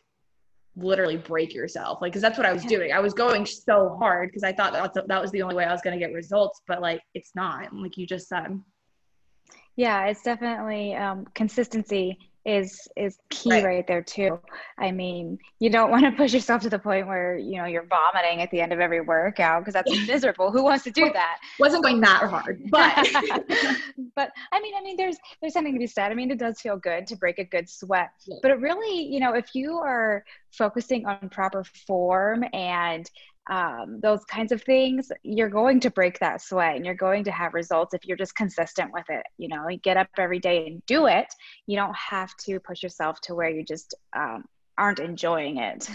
literally 0.77 1.16
break 1.16 1.55
yourself 1.55 1.98
like 2.01 2.12
because 2.12 2.22
that's 2.22 2.38
what 2.38 2.46
i 2.46 2.53
was 2.53 2.64
doing 2.64 2.92
i 2.92 3.01
was 3.01 3.12
going 3.12 3.44
so 3.44 3.96
hard 3.98 4.29
because 4.29 4.44
i 4.44 4.53
thought 4.53 4.72
that, 4.72 5.09
that 5.09 5.20
was 5.20 5.31
the 5.33 5.42
only 5.42 5.55
way 5.57 5.64
i 5.64 5.72
was 5.72 5.81
going 5.81 5.98
to 5.98 5.98
get 5.98 6.14
results 6.14 6.62
but 6.68 6.81
like 6.81 7.01
it's 7.14 7.33
not 7.35 7.72
like 7.74 7.96
you 7.96 8.07
just 8.07 8.29
said 8.29 8.61
yeah 9.77 10.05
it's 10.07 10.22
definitely 10.22 10.94
um, 10.94 11.27
consistency 11.35 12.16
is 12.49 12.89
is 12.97 13.19
key 13.29 13.51
right. 13.51 13.65
right. 13.65 13.87
there 13.87 14.03
too. 14.03 14.41
I 14.79 14.91
mean, 14.91 15.39
you 15.59 15.69
don't 15.69 15.91
want 15.91 16.05
to 16.05 16.13
push 16.13 16.33
yourself 16.33 16.63
to 16.63 16.71
the 16.71 16.79
point 16.79 17.07
where 17.07 17.37
you 17.37 17.59
know 17.59 17.67
you're 17.67 17.85
vomiting 17.85 18.41
at 18.41 18.51
the 18.51 18.61
end 18.61 18.73
of 18.73 18.81
every 18.81 19.03
workout 19.03 19.61
because 19.61 19.75
that's 19.75 19.91
miserable. 20.09 20.51
Who 20.51 20.65
wants 20.65 20.85
to 20.85 20.91
do 20.91 21.11
that? 21.13 21.39
Wasn't 21.61 21.83
going 21.83 22.01
that 22.01 22.23
hard, 22.29 22.63
but 22.71 22.95
but 24.17 24.31
I 24.51 24.61
mean, 24.61 24.75
I 24.75 24.83
mean, 24.83 24.97
there's 24.97 25.19
there's 25.43 25.53
something 25.53 25.75
to 25.75 25.79
be 25.79 25.87
said. 25.87 26.11
I 26.11 26.15
mean, 26.15 26.31
it 26.31 26.39
does 26.39 26.59
feel 26.59 26.79
good 26.79 27.07
to 27.09 27.17
break 27.17 27.39
a 27.39 27.45
good 27.45 27.69
sweat, 27.69 28.11
yeah. 28.27 28.37
but 28.41 28.51
it 28.51 28.61
really, 28.61 29.03
you 29.03 29.21
know, 29.21 29.35
if 29.35 29.55
you 29.55 29.77
are 29.77 30.25
focusing 30.51 31.05
on 31.05 31.29
proper 31.29 31.65
form 31.65 32.45
and 32.55 33.11
um, 33.49 34.01
those 34.01 34.25
kinds 34.25 34.53
of 34.53 34.63
things, 34.63 35.11
you're 35.23 35.49
going 35.49 35.81
to 35.81 35.91
break 35.91 36.19
that 36.19 36.43
sweat 36.43 36.77
and 36.77 36.85
you're 36.85 36.95
going 36.95 37.25
to 37.25 37.31
have 37.31 37.55
results 37.55 37.95
if 37.95 38.05
you're 38.05 38.17
just 38.17 38.35
consistent 38.35 38.93
with 38.93 39.07
it. 39.09 39.25
You 39.39 39.49
know, 39.49 39.69
you 39.69 39.79
get 39.79 39.97
up 39.97 40.09
every 40.19 40.39
day 40.39 40.67
and 40.67 40.85
do 40.87 41.07
it. 41.07 41.27
You 41.67 41.77
don't 41.77 41.97
have 41.97 42.37
to 42.45 42.61
push 42.61 42.83
yourself 42.83 43.21
to 43.23 43.35
where 43.35 43.49
you 43.49 43.65
just 43.65 43.95
um, 44.15 44.45
aren't 44.77 44.99
enjoying 44.99 45.59
it. 45.59 45.91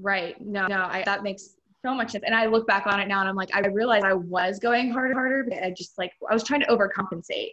Right. 0.00 0.34
No, 0.40 0.66
no, 0.66 0.88
I, 0.90 1.02
that 1.04 1.22
makes 1.22 1.56
so 1.84 1.94
much 1.94 2.12
sense. 2.12 2.24
And 2.26 2.34
I 2.34 2.46
look 2.46 2.66
back 2.66 2.86
on 2.86 2.98
it 3.00 3.06
now 3.06 3.20
and 3.20 3.28
I'm 3.28 3.36
like, 3.36 3.54
I 3.54 3.60
realized 3.66 4.04
I 4.04 4.14
was 4.14 4.58
going 4.58 4.90
harder, 4.90 5.10
and 5.10 5.18
harder, 5.18 5.46
but 5.48 5.62
I 5.62 5.70
just 5.70 5.98
like, 5.98 6.12
I 6.28 6.32
was 6.32 6.42
trying 6.42 6.60
to 6.60 6.66
overcompensate 6.66 7.52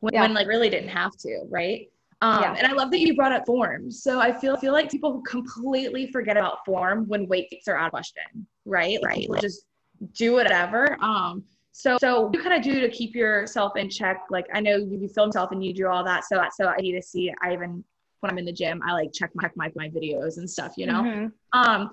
when, 0.00 0.14
yeah. 0.14 0.22
when 0.22 0.32
like 0.32 0.46
really 0.46 0.70
didn't 0.70 0.90
have 0.90 1.16
to. 1.18 1.42
Right. 1.50 1.88
Um, 2.22 2.40
yeah. 2.40 2.54
And 2.56 2.66
I 2.68 2.72
love 2.72 2.92
that 2.92 3.00
you 3.00 3.16
brought 3.16 3.32
up 3.32 3.44
form. 3.44 3.90
So 3.90 4.20
I 4.20 4.32
feel 4.32 4.56
feel 4.56 4.72
like 4.72 4.88
people 4.88 5.20
completely 5.22 6.10
forget 6.12 6.36
about 6.36 6.64
form 6.64 7.04
when 7.08 7.26
weights 7.26 7.66
are 7.66 7.76
out 7.76 7.86
of 7.86 7.90
question, 7.90 8.46
right? 8.64 9.00
Right. 9.04 9.28
Like, 9.28 9.42
just 9.42 9.66
do 10.14 10.32
whatever. 10.32 10.96
Um, 11.02 11.42
so 11.72 11.96
so 12.00 12.26
what 12.26 12.34
you 12.36 12.40
kind 12.40 12.54
of 12.54 12.62
do 12.62 12.80
to 12.80 12.88
keep 12.88 13.16
yourself 13.16 13.76
in 13.76 13.90
check? 13.90 14.22
Like 14.30 14.46
I 14.54 14.60
know 14.60 14.76
you, 14.76 14.98
you 15.00 15.08
film 15.08 15.28
yourself 15.28 15.50
and 15.50 15.64
you 15.64 15.74
do 15.74 15.88
all 15.88 16.04
that. 16.04 16.24
So 16.24 16.40
so 16.54 16.68
I 16.68 16.76
need 16.76 16.92
to 16.92 17.02
see. 17.02 17.34
I 17.42 17.54
even 17.54 17.82
when 18.20 18.30
I'm 18.30 18.38
in 18.38 18.44
the 18.44 18.52
gym, 18.52 18.80
I 18.86 18.92
like 18.92 19.12
check 19.12 19.30
my 19.34 19.42
check 19.42 19.56
my, 19.56 19.72
my 19.74 19.88
videos 19.88 20.36
and 20.36 20.48
stuff. 20.48 20.74
You 20.76 20.86
know. 20.86 21.02
Mm-hmm. 21.02 21.58
Um, 21.60 21.90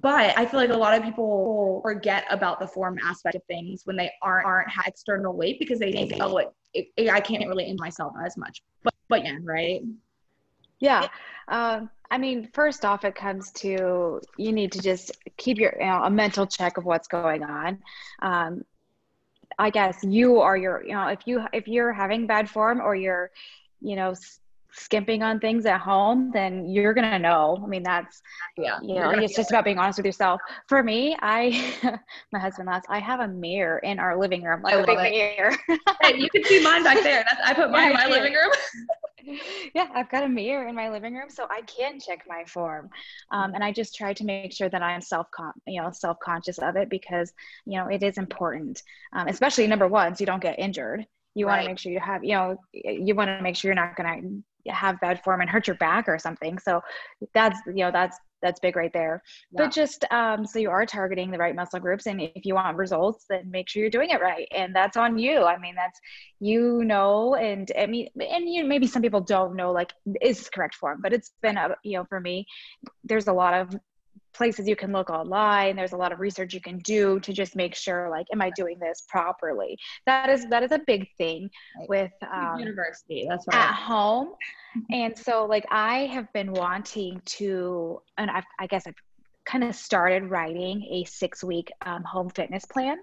but 0.00 0.38
I 0.38 0.46
feel 0.46 0.60
like 0.60 0.70
a 0.70 0.76
lot 0.76 0.96
of 0.96 1.02
people 1.02 1.80
forget 1.82 2.24
about 2.30 2.60
the 2.60 2.68
form 2.68 2.98
aspect 3.02 3.34
of 3.34 3.42
things 3.48 3.82
when 3.84 3.96
they 3.96 4.12
aren't 4.22 4.46
aren't 4.46 4.68
external 4.86 5.36
weight 5.36 5.58
because 5.58 5.80
they 5.80 5.90
think, 5.90 6.18
oh, 6.20 6.36
it, 6.38 6.86
it, 6.96 7.10
I 7.10 7.18
can't 7.18 7.48
really 7.48 7.68
in 7.68 7.76
myself 7.80 8.12
as 8.24 8.36
much. 8.36 8.62
But 8.84 8.91
but 9.12 9.24
yeah, 9.24 9.36
right? 9.42 9.82
Yeah. 10.80 11.08
Um, 11.48 11.90
I 12.10 12.16
mean, 12.16 12.48
first 12.54 12.86
off, 12.86 13.04
it 13.04 13.14
comes 13.14 13.50
to 13.52 14.22
you 14.38 14.52
need 14.52 14.72
to 14.72 14.80
just 14.80 15.12
keep 15.36 15.58
your 15.58 15.74
you 15.78 15.84
know, 15.84 16.02
a 16.02 16.10
mental 16.10 16.46
check 16.46 16.78
of 16.78 16.86
what's 16.86 17.08
going 17.08 17.42
on. 17.42 17.78
Um, 18.22 18.64
I 19.58 19.68
guess 19.68 19.98
you 20.02 20.40
are 20.40 20.56
your 20.56 20.82
you 20.82 20.94
know 20.94 21.08
if 21.08 21.20
you 21.26 21.44
if 21.52 21.68
you're 21.68 21.92
having 21.92 22.26
bad 22.26 22.48
form 22.48 22.80
or 22.80 22.94
you're 22.94 23.30
you 23.82 23.96
know 23.96 24.14
skimping 24.74 25.22
on 25.22 25.38
things 25.38 25.66
at 25.66 25.80
home, 25.80 26.30
then 26.32 26.68
you're 26.68 26.94
gonna 26.94 27.18
know. 27.18 27.60
I 27.62 27.66
mean, 27.66 27.82
that's 27.82 28.22
yeah, 28.56 28.78
you 28.82 28.94
know, 28.94 29.10
it's 29.10 29.34
just 29.36 29.50
about 29.50 29.64
being 29.64 29.78
honest 29.78 29.98
with 29.98 30.06
yourself. 30.06 30.40
For 30.68 30.82
me, 30.82 31.16
I 31.20 31.98
my 32.32 32.38
husband 32.38 32.68
laughs. 32.68 32.86
I 32.88 32.98
have 32.98 33.20
a 33.20 33.28
mirror 33.28 33.78
in 33.78 33.98
our 33.98 34.18
living 34.18 34.42
room, 34.42 34.62
like 34.62 34.74
a 34.74 34.86
big 34.86 34.98
it. 34.98 35.36
mirror. 35.36 35.56
hey, 36.02 36.16
you 36.18 36.30
can 36.30 36.44
see 36.44 36.62
mine 36.62 36.82
back 36.84 37.02
there. 37.02 37.24
That's, 37.28 37.40
I 37.44 37.54
put 37.54 37.70
mine 37.70 37.90
yeah, 37.92 38.04
in 38.04 38.10
my 38.10 38.16
living 38.16 38.32
room. 38.32 38.50
yeah, 39.74 39.88
I've 39.94 40.10
got 40.10 40.24
a 40.24 40.28
mirror 40.28 40.68
in 40.68 40.74
my 40.74 40.90
living 40.90 41.14
room, 41.14 41.28
so 41.28 41.46
I 41.50 41.62
can 41.62 42.00
check 42.00 42.24
my 42.26 42.44
form, 42.44 42.90
um, 43.30 43.54
and 43.54 43.62
I 43.62 43.72
just 43.72 43.94
try 43.94 44.12
to 44.14 44.24
make 44.24 44.52
sure 44.52 44.68
that 44.68 44.82
I'm 44.82 45.00
self 45.00 45.26
you 45.66 45.82
know 45.82 45.90
self 45.92 46.18
conscious 46.22 46.58
of 46.58 46.76
it 46.76 46.88
because 46.88 47.32
you 47.66 47.78
know 47.78 47.88
it 47.88 48.02
is 48.02 48.18
important, 48.18 48.82
um, 49.12 49.28
especially 49.28 49.66
number 49.66 49.88
one, 49.88 50.14
so 50.14 50.22
you 50.22 50.26
don't 50.26 50.42
get 50.42 50.58
injured. 50.58 51.06
You 51.34 51.46
right. 51.46 51.54
want 51.54 51.62
to 51.62 51.68
make 51.68 51.78
sure 51.78 51.92
you 51.92 52.00
have 52.00 52.24
you 52.24 52.34
know 52.34 52.56
you 52.72 53.14
want 53.14 53.28
to 53.28 53.42
make 53.42 53.56
sure 53.56 53.68
you're 53.68 53.74
not 53.74 53.96
going 53.96 54.22
to 54.22 54.42
have 54.68 55.00
bad 55.00 55.22
form 55.22 55.40
and 55.40 55.50
hurt 55.50 55.66
your 55.66 55.76
back 55.76 56.08
or 56.08 56.18
something. 56.18 56.58
So 56.58 56.80
that's 57.34 57.58
you 57.66 57.84
know 57.84 57.90
that's 57.90 58.18
that's 58.42 58.60
big 58.60 58.76
right 58.76 58.92
there. 58.92 59.22
Yeah. 59.52 59.64
But 59.64 59.72
just 59.72 60.04
um, 60.10 60.44
so 60.44 60.58
you 60.58 60.68
are 60.70 60.84
targeting 60.84 61.30
the 61.30 61.38
right 61.38 61.54
muscle 61.54 61.80
groups, 61.80 62.06
and 62.06 62.20
if 62.20 62.44
you 62.44 62.54
want 62.54 62.76
results, 62.76 63.24
then 63.30 63.50
make 63.50 63.68
sure 63.68 63.80
you're 63.80 63.90
doing 63.90 64.10
it 64.10 64.20
right, 64.20 64.48
and 64.54 64.74
that's 64.74 64.96
on 64.96 65.18
you. 65.18 65.44
I 65.44 65.58
mean, 65.58 65.74
that's 65.74 65.98
you 66.40 66.84
know, 66.84 67.36
and 67.36 67.70
I 67.78 67.86
mean, 67.86 68.08
and 68.20 68.48
you 68.48 68.64
maybe 68.64 68.86
some 68.86 69.02
people 69.02 69.20
don't 69.20 69.56
know 69.56 69.72
like 69.72 69.92
is 70.20 70.50
correct 70.50 70.74
form, 70.74 71.00
but 71.02 71.12
it's 71.12 71.32
been 71.40 71.56
a 71.56 71.76
you 71.84 71.98
know 71.98 72.04
for 72.04 72.20
me, 72.20 72.46
there's 73.04 73.28
a 73.28 73.32
lot 73.32 73.54
of 73.54 73.74
places 74.32 74.68
you 74.68 74.76
can 74.76 74.92
look 74.92 75.10
online. 75.10 75.76
There's 75.76 75.92
a 75.92 75.96
lot 75.96 76.12
of 76.12 76.20
research 76.20 76.54
you 76.54 76.60
can 76.60 76.78
do 76.78 77.20
to 77.20 77.32
just 77.32 77.56
make 77.56 77.74
sure 77.74 78.08
like 78.10 78.26
am 78.32 78.40
i 78.42 78.50
doing 78.50 78.78
this 78.78 79.04
properly? 79.08 79.78
That 80.06 80.28
is 80.28 80.46
that 80.46 80.62
is 80.62 80.72
a 80.72 80.80
big 80.86 81.08
thing 81.16 81.50
right. 81.78 81.88
with 81.88 82.12
um, 82.32 82.58
university 82.58 83.26
that's 83.28 83.46
right. 83.46 83.56
at 83.56 83.74
home. 83.74 84.34
Mm-hmm. 84.76 84.94
and 84.94 85.18
so 85.18 85.44
like 85.44 85.66
i 85.70 86.06
have 86.06 86.32
been 86.32 86.50
wanting 86.50 87.20
to 87.26 88.00
and 88.16 88.30
I've, 88.30 88.44
i 88.58 88.66
guess 88.66 88.86
i've 88.86 88.94
kind 89.44 89.64
of 89.64 89.74
started 89.74 90.30
writing 90.30 90.82
a 90.90 91.04
six 91.04 91.44
week 91.44 91.70
um, 91.84 92.04
home 92.04 92.30
fitness 92.30 92.64
plan. 92.64 92.96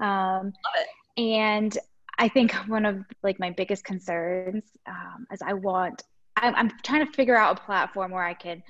Um, 0.00 0.52
and 1.16 1.78
i 2.18 2.28
think 2.28 2.52
one 2.68 2.84
of 2.84 3.04
like 3.22 3.38
my 3.38 3.50
biggest 3.50 3.84
concerns 3.84 4.64
um, 4.86 5.26
is 5.32 5.40
i 5.40 5.52
want 5.52 6.02
I'm, 6.36 6.54
I'm 6.56 6.70
trying 6.82 7.06
to 7.06 7.12
figure 7.12 7.36
out 7.36 7.58
a 7.58 7.62
platform 7.62 8.10
where 8.10 8.24
i 8.24 8.34
can 8.34 8.62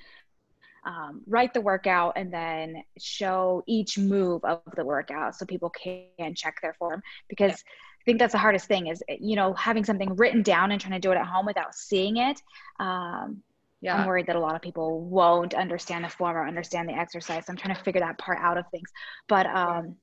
um, 0.85 1.21
write 1.27 1.53
the 1.53 1.61
workout 1.61 2.13
and 2.15 2.31
then 2.31 2.83
show 2.99 3.63
each 3.67 3.97
move 3.97 4.43
of 4.43 4.61
the 4.75 4.85
workout 4.85 5.35
so 5.35 5.45
people 5.45 5.71
can 5.71 6.35
check 6.35 6.57
their 6.61 6.73
form 6.73 7.01
because 7.27 7.51
yeah. 7.51 7.71
I 8.01 8.03
think 8.05 8.19
that's 8.19 8.33
the 8.33 8.39
hardest 8.39 8.67
thing 8.67 8.87
is 8.87 9.01
you 9.19 9.35
know 9.35 9.53
having 9.53 9.83
something 9.83 10.15
written 10.15 10.43
down 10.43 10.71
and 10.71 10.79
trying 10.79 10.93
to 10.93 10.99
do 10.99 11.11
it 11.11 11.17
at 11.17 11.25
home 11.25 11.45
without 11.45 11.73
seeing 11.73 12.17
it. 12.17 12.41
Um, 12.79 13.41
yeah. 13.81 13.97
I'm 13.97 14.07
worried 14.07 14.27
that 14.27 14.35
a 14.35 14.39
lot 14.39 14.55
of 14.55 14.61
people 14.61 15.01
won't 15.01 15.53
understand 15.53 16.05
the 16.05 16.09
form 16.09 16.35
or 16.35 16.47
understand 16.47 16.89
the 16.89 16.93
exercise. 16.93 17.45
So 17.45 17.51
I'm 17.51 17.57
trying 17.57 17.75
to 17.75 17.81
figure 17.83 18.01
that 18.01 18.17
part 18.17 18.39
out 18.39 18.57
of 18.57 18.65
things. 18.71 18.89
But 19.27 19.45
um, 19.47 19.95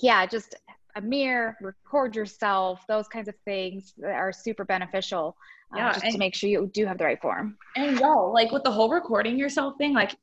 yeah, 0.00 0.24
just 0.26 0.54
a 0.94 1.00
mirror, 1.00 1.56
record 1.60 2.14
yourself, 2.14 2.84
those 2.86 3.08
kinds 3.08 3.28
of 3.28 3.34
things 3.44 3.94
are 4.04 4.32
super 4.32 4.64
beneficial 4.64 5.36
uh, 5.72 5.76
yeah, 5.76 5.92
just 5.92 6.04
and, 6.04 6.12
to 6.12 6.18
make 6.18 6.34
sure 6.34 6.48
you 6.48 6.70
do 6.72 6.86
have 6.86 6.98
the 6.98 7.04
right 7.04 7.20
form. 7.20 7.56
And 7.76 7.98
y'all, 7.98 8.32
like 8.32 8.52
with 8.52 8.64
the 8.64 8.70
whole 8.70 8.90
recording 8.90 9.38
yourself 9.38 9.76
thing, 9.78 9.92
like 9.92 10.16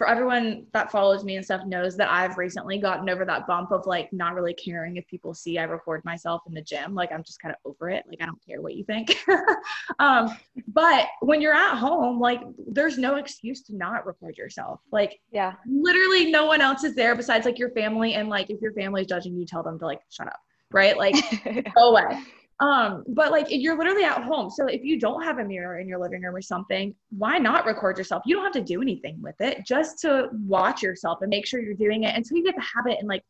for 0.00 0.08
everyone 0.08 0.66
that 0.72 0.90
follows 0.90 1.24
me 1.24 1.36
and 1.36 1.44
stuff 1.44 1.66
knows 1.66 1.94
that 1.94 2.10
I've 2.10 2.38
recently 2.38 2.78
gotten 2.78 3.10
over 3.10 3.26
that 3.26 3.46
bump 3.46 3.70
of 3.70 3.84
like 3.84 4.10
not 4.14 4.34
really 4.34 4.54
caring 4.54 4.96
if 4.96 5.06
people 5.06 5.34
see 5.34 5.58
I 5.58 5.64
record 5.64 6.02
myself 6.06 6.40
in 6.46 6.54
the 6.54 6.62
gym. 6.62 6.94
Like 6.94 7.12
I'm 7.12 7.22
just 7.22 7.38
kind 7.38 7.54
of 7.54 7.70
over 7.70 7.90
it. 7.90 8.04
Like 8.08 8.22
I 8.22 8.24
don't 8.24 8.40
care 8.42 8.62
what 8.62 8.76
you 8.76 8.84
think. 8.84 9.14
um, 9.98 10.34
but 10.68 11.04
when 11.20 11.42
you're 11.42 11.52
at 11.52 11.76
home, 11.76 12.18
like 12.18 12.40
there's 12.66 12.96
no 12.96 13.16
excuse 13.16 13.60
to 13.64 13.76
not 13.76 14.06
record 14.06 14.38
yourself. 14.38 14.80
Like 14.90 15.20
yeah, 15.32 15.52
literally 15.66 16.30
no 16.30 16.46
one 16.46 16.62
else 16.62 16.82
is 16.82 16.94
there 16.94 17.14
besides 17.14 17.44
like 17.44 17.58
your 17.58 17.72
family. 17.72 18.14
And 18.14 18.30
like 18.30 18.48
if 18.48 18.58
your 18.62 18.72
family's 18.72 19.06
judging 19.06 19.36
you, 19.36 19.44
tell 19.44 19.62
them 19.62 19.78
to 19.80 19.84
like 19.84 20.00
shut 20.08 20.28
up. 20.28 20.40
Right? 20.70 20.96
Like 20.96 21.14
go 21.74 21.90
away. 21.90 22.22
Um, 22.60 23.04
but 23.08 23.30
like 23.30 23.46
you're 23.48 23.76
literally 23.76 24.04
at 24.04 24.22
home. 24.22 24.50
So 24.50 24.66
if 24.66 24.84
you 24.84 25.00
don't 25.00 25.22
have 25.22 25.38
a 25.38 25.44
mirror 25.44 25.78
in 25.78 25.88
your 25.88 25.98
living 25.98 26.22
room 26.22 26.34
or 26.34 26.42
something, 26.42 26.94
why 27.08 27.38
not 27.38 27.64
record 27.64 27.96
yourself? 27.96 28.22
You 28.26 28.36
don't 28.36 28.44
have 28.44 28.52
to 28.52 28.60
do 28.60 28.82
anything 28.82 29.20
with 29.22 29.40
it, 29.40 29.64
just 29.64 29.98
to 30.00 30.28
watch 30.46 30.82
yourself 30.82 31.22
and 31.22 31.30
make 31.30 31.46
sure 31.46 31.60
you're 31.60 31.72
doing 31.72 32.04
it 32.04 32.14
until 32.14 32.36
you 32.36 32.44
get 32.44 32.56
the 32.56 32.62
habit 32.62 32.98
and 32.98 33.08
like 33.08 33.24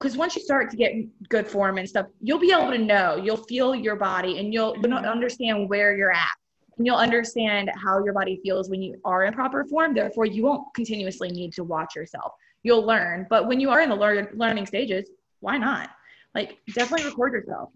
because 0.00 0.16
once 0.16 0.34
you 0.34 0.40
start 0.40 0.70
to 0.70 0.76
get 0.76 0.94
good 1.28 1.46
form 1.46 1.76
and 1.76 1.86
stuff, 1.86 2.06
you'll 2.22 2.38
be 2.38 2.52
able 2.52 2.70
to 2.70 2.78
know, 2.78 3.16
you'll 3.16 3.36
feel 3.36 3.74
your 3.74 3.96
body 3.96 4.38
and 4.38 4.52
you'll, 4.52 4.74
understand 4.94 5.68
where 5.68 5.94
you're 5.94 6.10
at. 6.10 6.30
And 6.78 6.86
you'll 6.86 6.96
understand 6.96 7.70
how 7.76 8.02
your 8.02 8.14
body 8.14 8.40
feels 8.42 8.70
when 8.70 8.80
you 8.80 8.98
are 9.04 9.24
in 9.24 9.34
proper 9.34 9.62
form. 9.64 9.92
Therefore, 9.92 10.24
you 10.24 10.42
won't 10.42 10.72
continuously 10.72 11.28
need 11.30 11.52
to 11.52 11.64
watch 11.64 11.94
yourself. 11.94 12.32
You'll 12.62 12.86
learn. 12.86 13.26
But 13.28 13.46
when 13.46 13.60
you 13.60 13.68
are 13.68 13.82
in 13.82 13.90
the 13.90 13.96
learn, 13.96 14.28
learning 14.32 14.64
stages, 14.64 15.10
why 15.40 15.58
not? 15.58 15.90
Like, 16.34 16.56
definitely 16.74 17.04
record 17.04 17.34
yourself. 17.34 17.68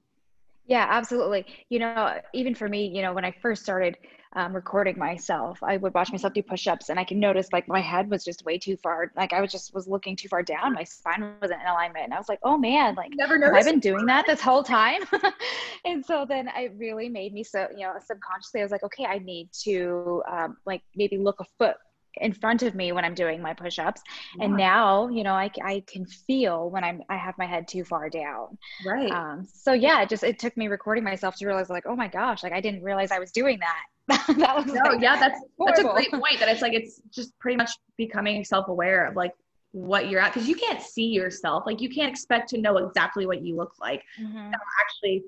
Yeah, 0.67 0.87
absolutely. 0.89 1.45
You 1.69 1.79
know, 1.79 2.19
even 2.33 2.55
for 2.55 2.69
me, 2.69 2.87
you 2.87 3.03
know, 3.03 3.13
when 3.13 3.25
I 3.25 3.33
first 3.43 3.63
started 3.63 3.99
um, 4.35 4.55
recording 4.55 4.99
myself, 4.99 5.59
I 5.63 5.77
would 5.77 5.93
watch 5.95 6.11
myself 6.11 6.33
do 6.33 6.43
push-ups, 6.43 6.89
and 6.89 6.99
I 6.99 7.05
can 7.05 7.21
notice 7.21 7.49
like 7.53 7.69
my 7.69 7.81
head 7.81 8.11
was 8.11 8.25
just 8.25 8.45
way 8.47 8.57
too 8.57 8.77
far. 8.79 9.13
Like 9.15 9.35
I 9.35 9.43
was 9.43 9.53
just 9.53 9.75
was 9.75 9.87
looking 9.87 10.17
too 10.17 10.29
far 10.29 10.43
down. 10.43 10.73
My 10.73 10.85
spine 10.85 11.35
wasn't 11.43 11.61
in 11.61 11.67
alignment, 11.67 12.07
and 12.07 12.15
I 12.15 12.19
was 12.19 12.31
like, 12.31 12.39
"Oh 12.43 12.57
man, 12.57 12.95
like 12.95 13.13
Never 13.15 13.39
have 13.45 13.55
I 13.55 13.63
been 13.63 13.79
doing 13.79 14.07
that 14.07 14.27
this 14.27 14.41
whole 14.41 14.63
time?" 14.63 15.03
and 15.85 16.05
so 16.05 16.25
then 16.27 16.49
it 16.57 16.73
really 16.77 17.11
made 17.11 17.35
me 17.35 17.45
so 17.45 17.69
you 17.77 17.85
know 17.87 17.93
subconsciously 18.05 18.61
I 18.61 18.65
was 18.65 18.73
like, 18.73 18.83
"Okay, 18.85 19.05
I 19.05 19.19
need 19.19 19.51
to 19.65 20.23
um, 20.31 20.57
like 20.65 20.83
maybe 20.97 21.19
look 21.19 21.41
a 21.41 21.45
foot 21.59 21.77
in 22.19 22.33
front 22.33 22.63
of 22.63 22.75
me 22.75 22.93
when 22.93 23.05
I'm 23.05 23.15
doing 23.15 23.41
my 23.43 23.55
push-ups. 23.55 24.03
Yeah. 24.37 24.45
And 24.45 24.57
now, 24.57 25.09
you 25.09 25.23
know, 25.23 25.33
I, 25.33 25.51
I 25.63 25.83
can 25.87 26.07
feel 26.07 26.71
when 26.71 26.85
I'm, 26.85 27.03
I 27.09 27.17
have 27.17 27.37
my 27.39 27.47
head 27.47 27.69
too 27.69 27.85
far 27.85 28.09
down. 28.09 28.59
Right. 28.87 29.11
Um, 29.11 29.47
so 29.53 29.73
yeah, 29.73 30.03
it 30.03 30.09
just, 30.09 30.23
it 30.23 30.39
took 30.39 30.57
me 30.57 30.69
recording 30.69 31.05
myself 31.05 31.37
to 31.37 31.47
realize 31.47 31.71
like, 31.71 31.87
oh 31.87 31.97
my 31.97 32.09
gosh, 32.09 32.43
like 32.43 32.53
I 32.53 32.61
didn't 32.61 32.83
realize 32.83 33.11
I 33.11 33.19
was 33.19 33.33
doing 33.33 33.59
that. 33.61 34.27
that 34.37 34.57
was 34.57 34.67
no, 34.67 34.83
like, 34.83 35.01
yeah, 35.01 35.19
that's, 35.19 35.41
horrible. 35.59 35.67
that's 35.67 35.81
a 35.81 35.93
great 35.93 36.11
point 36.11 36.39
that 36.39 36.49
it's 36.49 36.63
like, 36.63 36.75
it's 36.75 37.01
just 37.11 37.39
pretty 37.39 37.57
much 37.57 37.71
becoming 37.97 38.45
self-aware 38.45 39.07
of 39.07 39.17
like 39.17 39.33
what 39.73 40.09
you're 40.09 40.21
at. 40.21 40.33
Cause 40.33 40.47
you 40.47 40.55
can't 40.55 40.81
see 40.81 41.07
yourself. 41.07 41.65
Like 41.67 41.81
you 41.81 41.89
can't 41.89 42.11
expect 42.11 42.49
to 42.51 42.59
know 42.59 42.77
exactly 42.77 43.27
what 43.27 43.43
you 43.43 43.57
look 43.57 43.73
like. 43.81 44.03
Mm-hmm. 44.21 44.53
Actually 44.81 45.25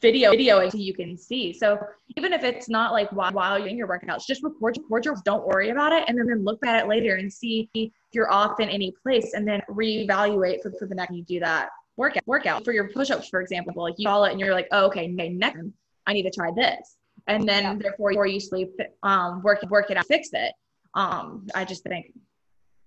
video 0.00 0.30
video 0.30 0.68
so 0.68 0.78
you 0.78 0.94
can 0.94 1.16
see. 1.16 1.52
So 1.52 1.78
even 2.16 2.32
if 2.32 2.42
it's 2.44 2.68
not 2.68 2.92
like 2.92 3.10
while, 3.12 3.32
while 3.32 3.58
you're 3.58 3.68
in 3.68 3.76
your 3.76 3.88
workouts, 3.88 4.26
just 4.26 4.42
record, 4.42 4.78
record 4.90 5.04
your 5.04 5.16
don't 5.24 5.46
worry 5.46 5.70
about 5.70 5.92
it 5.92 6.04
and 6.08 6.18
then, 6.18 6.26
then 6.26 6.44
look 6.44 6.64
at 6.66 6.82
it 6.82 6.88
later 6.88 7.16
and 7.16 7.32
see 7.32 7.70
if 7.74 7.90
you're 8.12 8.32
off 8.32 8.60
in 8.60 8.68
any 8.68 8.94
place 9.02 9.34
and 9.34 9.46
then 9.46 9.62
reevaluate 9.70 10.62
for, 10.62 10.72
for 10.72 10.86
the 10.86 10.94
next 10.94 11.14
you 11.14 11.22
do 11.24 11.40
that 11.40 11.68
workout 11.96 12.26
workout 12.26 12.64
for 12.64 12.72
your 12.72 12.88
push-ups 12.88 13.28
for 13.28 13.40
example 13.40 13.72
like 13.80 13.94
you 13.98 14.04
follow 14.04 14.24
it 14.24 14.32
and 14.32 14.40
you're 14.40 14.52
like 14.52 14.66
oh 14.72 14.86
okay 14.86 15.06
next 15.06 15.60
I 16.06 16.12
need 16.12 16.24
to 16.24 16.30
try 16.30 16.50
this 16.50 16.96
and 17.28 17.48
then 17.48 17.62
yeah. 17.62 17.74
therefore 17.78 18.10
before 18.10 18.26
you 18.26 18.40
sleep 18.40 18.76
um 19.04 19.42
work 19.42 19.62
work 19.70 19.90
it 19.92 19.96
out 19.96 20.06
fix 20.06 20.30
it 20.32 20.52
um 20.94 21.46
I 21.54 21.64
just 21.64 21.84
think 21.84 22.12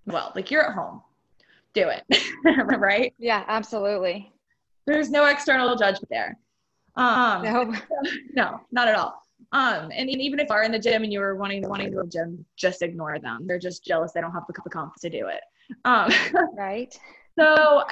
well 0.05 0.33
like 0.35 0.51
you're 0.51 0.67
at 0.67 0.75
home 0.75 1.01
do 1.77 1.89
it. 1.89 2.77
right? 2.79 3.13
Yeah, 3.17 3.43
absolutely. 3.47 4.31
There's 4.85 5.09
no 5.09 5.25
external 5.25 5.75
judgment 5.75 6.09
there. 6.09 6.37
Um, 6.97 7.43
no. 7.43 7.73
no, 8.33 8.61
not 8.71 8.87
at 8.87 8.95
all. 8.95 9.21
Um, 9.53 9.91
and 9.93 10.09
even 10.09 10.39
if 10.39 10.49
you 10.49 10.55
are 10.55 10.63
in 10.63 10.71
the 10.71 10.79
gym 10.79 11.03
and 11.03 11.13
you 11.13 11.19
were 11.19 11.35
wanting 11.35 11.67
wanting 11.67 11.91
to 11.91 11.95
go 11.95 12.01
to 12.01 12.07
the 12.07 12.11
gym, 12.11 12.45
just 12.57 12.81
ignore 12.81 13.17
them. 13.19 13.45
They're 13.47 13.59
just 13.59 13.85
jealous 13.85 14.11
they 14.11 14.19
don't 14.19 14.33
have 14.33 14.43
the 14.47 14.53
confidence 14.69 15.01
to 15.01 15.09
do 15.09 15.27
it. 15.27 15.41
Um, 15.85 16.11
right. 16.57 16.97
So 17.39 17.85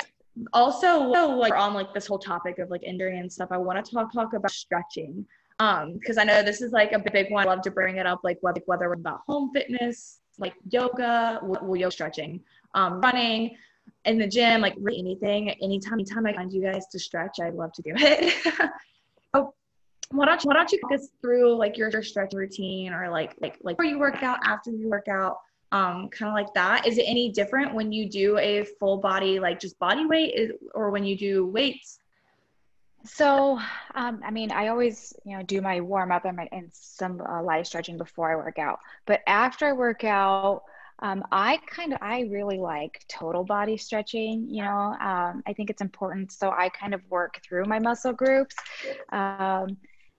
also 0.52 1.00
like 1.00 1.54
on 1.54 1.74
like 1.74 1.94
this 1.94 2.08
whole 2.08 2.20
topic 2.20 2.60
of 2.60 2.70
like 2.70 2.84
injury 2.84 3.18
and 3.18 3.32
stuff, 3.32 3.50
I 3.52 3.58
want 3.58 3.84
to 3.84 3.90
talk 3.90 4.12
talk 4.12 4.34
about 4.34 4.52
stretching. 4.52 5.26
Um, 5.60 5.94
because 5.94 6.18
I 6.18 6.26
know 6.26 6.44
this 6.44 6.62
is 6.62 6.74
like 6.74 6.92
a 6.92 7.00
big 7.00 7.32
one. 7.32 7.48
I 7.48 7.50
love 7.50 7.62
to 7.62 7.72
bring 7.72 7.96
it 7.96 8.06
up, 8.06 8.20
like 8.24 8.38
whether 8.42 8.62
whether 8.66 8.90
we're 8.90 8.96
about 8.96 9.22
home 9.26 9.52
fitness, 9.54 10.20
like 10.38 10.54
yoga, 10.70 11.40
well, 11.42 11.78
yoga 11.78 11.92
stretching, 11.92 12.42
um, 12.74 13.00
running 13.00 13.56
in 14.04 14.18
the 14.18 14.28
gym, 14.28 14.60
like 14.60 14.76
really 14.78 15.00
anything. 15.00 15.52
Anytime, 15.62 15.94
anytime 15.94 16.26
I 16.26 16.34
find 16.34 16.52
you 16.52 16.62
guys 16.62 16.88
to 16.88 17.00
stretch, 17.00 17.40
I'd 17.42 17.54
love 17.54 17.72
to 17.74 17.82
do 17.82 17.94
it. 17.96 18.34
oh, 19.36 19.54
why 20.12 20.26
don't 20.26 20.44
you, 20.44 20.48
why 20.48 20.56
don't 20.56 20.72
you 20.72 20.80
walk 20.84 20.94
us 20.94 21.10
through 21.22 21.56
like 21.56 21.78
your, 21.78 21.90
your 21.90 22.04
stretch 22.04 22.34
routine 22.34 22.94
or 22.94 23.10
like 23.10 23.36
like 23.42 23.58
like 23.62 23.78
before 23.78 23.90
you 23.90 24.00
work 24.00 24.24
out, 24.24 24.40
after 24.44 24.72
you 24.72 24.90
work 24.90 25.08
out, 25.08 25.40
um, 25.72 26.10
kind 26.10 26.30
of 26.30 26.34
like 26.34 26.54
that. 26.54 26.88
Is 26.88 26.98
it 26.98 27.06
any 27.08 27.32
different 27.32 27.74
when 27.74 27.92
you 27.92 28.10
do 28.10 28.38
a 28.38 28.64
full 28.80 28.98
body, 28.98 29.40
like 29.40 29.60
just 29.60 29.78
body 29.80 30.06
weight, 30.06 30.34
is, 30.36 30.52
or 30.74 30.90
when 30.92 31.04
you 31.04 31.18
do 31.18 31.46
weights? 31.48 32.00
So, 33.04 33.60
um, 33.94 34.22
I 34.26 34.32
mean, 34.32 34.52
I 34.52 34.70
always, 34.70 35.14
you 35.26 35.38
know, 35.38 35.44
do 35.44 35.62
my 35.62 35.80
warm 35.80 36.12
up 36.12 36.26
and, 36.26 36.38
my, 36.38 36.50
and 36.52 36.70
some 36.72 37.22
uh, 37.22 37.44
light 37.44 37.68
stretching 37.68 37.98
before 37.98 38.32
I 38.32 38.36
work 38.36 38.58
out. 38.58 38.80
But 39.06 39.22
after 39.28 39.68
I 39.68 39.74
work 39.74 40.04
out, 40.04 40.64
um, 41.00 41.24
I 41.32 41.60
kind 41.68 41.94
of, 41.94 42.00
I 42.02 42.22
really 42.32 42.58
like 42.58 43.04
total 43.08 43.44
body 43.44 43.78
stretching. 43.78 44.48
You 44.50 44.64
know, 44.64 44.96
um, 45.00 45.44
I 45.46 45.54
think 45.56 45.70
it's 45.70 45.82
important. 45.82 46.32
So 46.32 46.52
I 46.52 46.70
kind 46.70 46.94
of 46.94 47.02
work 47.10 47.42
through 47.44 47.66
my 47.66 47.80
muscle 47.80 48.14
groups. 48.14 48.56
Um, 49.12 49.78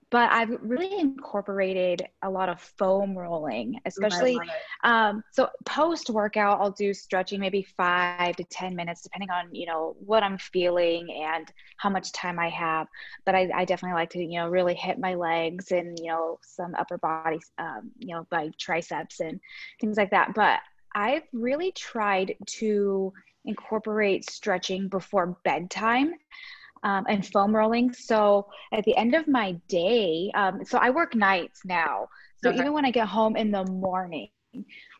but 0.09 0.31
I've 0.31 0.57
really 0.61 0.97
incorporated 0.99 2.07
a 2.21 2.29
lot 2.29 2.47
of 2.47 2.61
foam 2.61 3.17
rolling, 3.17 3.79
especially. 3.85 4.39
Um, 4.83 5.21
so 5.33 5.49
post 5.65 6.09
workout, 6.09 6.61
I'll 6.61 6.71
do 6.71 6.93
stretching 6.93 7.41
maybe 7.41 7.67
five 7.75 8.37
to 8.37 8.43
10 8.45 8.73
minutes, 8.73 9.01
depending 9.01 9.29
on, 9.31 9.53
you 9.53 9.65
know, 9.65 9.97
what 9.99 10.23
I'm 10.23 10.37
feeling 10.37 11.09
and 11.11 11.51
how 11.77 11.89
much 11.89 12.13
time 12.13 12.39
I 12.39 12.47
have. 12.49 12.87
But 13.25 13.35
I, 13.35 13.49
I 13.53 13.65
definitely 13.65 13.95
like 13.95 14.11
to, 14.11 14.19
you 14.19 14.39
know, 14.39 14.47
really 14.47 14.75
hit 14.75 14.97
my 14.97 15.15
legs 15.15 15.71
and, 15.71 15.99
you 15.99 16.07
know, 16.07 16.39
some 16.41 16.73
upper 16.75 16.97
body, 16.97 17.39
um, 17.57 17.91
you 17.97 18.15
know, 18.15 18.25
by 18.29 18.49
triceps 18.57 19.19
and 19.19 19.41
things 19.81 19.97
like 19.97 20.11
that. 20.11 20.33
But 20.33 20.59
I've 20.95 21.23
really 21.33 21.73
tried 21.73 22.35
to 22.59 23.11
incorporate 23.43 24.29
stretching 24.29 24.87
before 24.87 25.37
bedtime 25.43 26.13
um, 26.87 27.05
and 27.09 27.25
foam 27.27 27.53
rolling. 27.53 27.91
So 27.91 28.47
at 28.71 28.85
the 28.85 28.95
end 28.95 29.13
of 29.13 29.27
my 29.27 29.51
day, 29.67 30.31
um, 30.35 30.63
so 30.63 30.77
I 30.77 30.89
work 30.89 31.15
nights 31.15 31.61
now. 31.65 32.07
So 32.41 32.49
okay. 32.49 32.59
even 32.59 32.71
when 32.71 32.85
I 32.85 32.91
get 32.91 33.07
home 33.07 33.35
in 33.35 33.51
the 33.51 33.65
morning, 33.65 34.29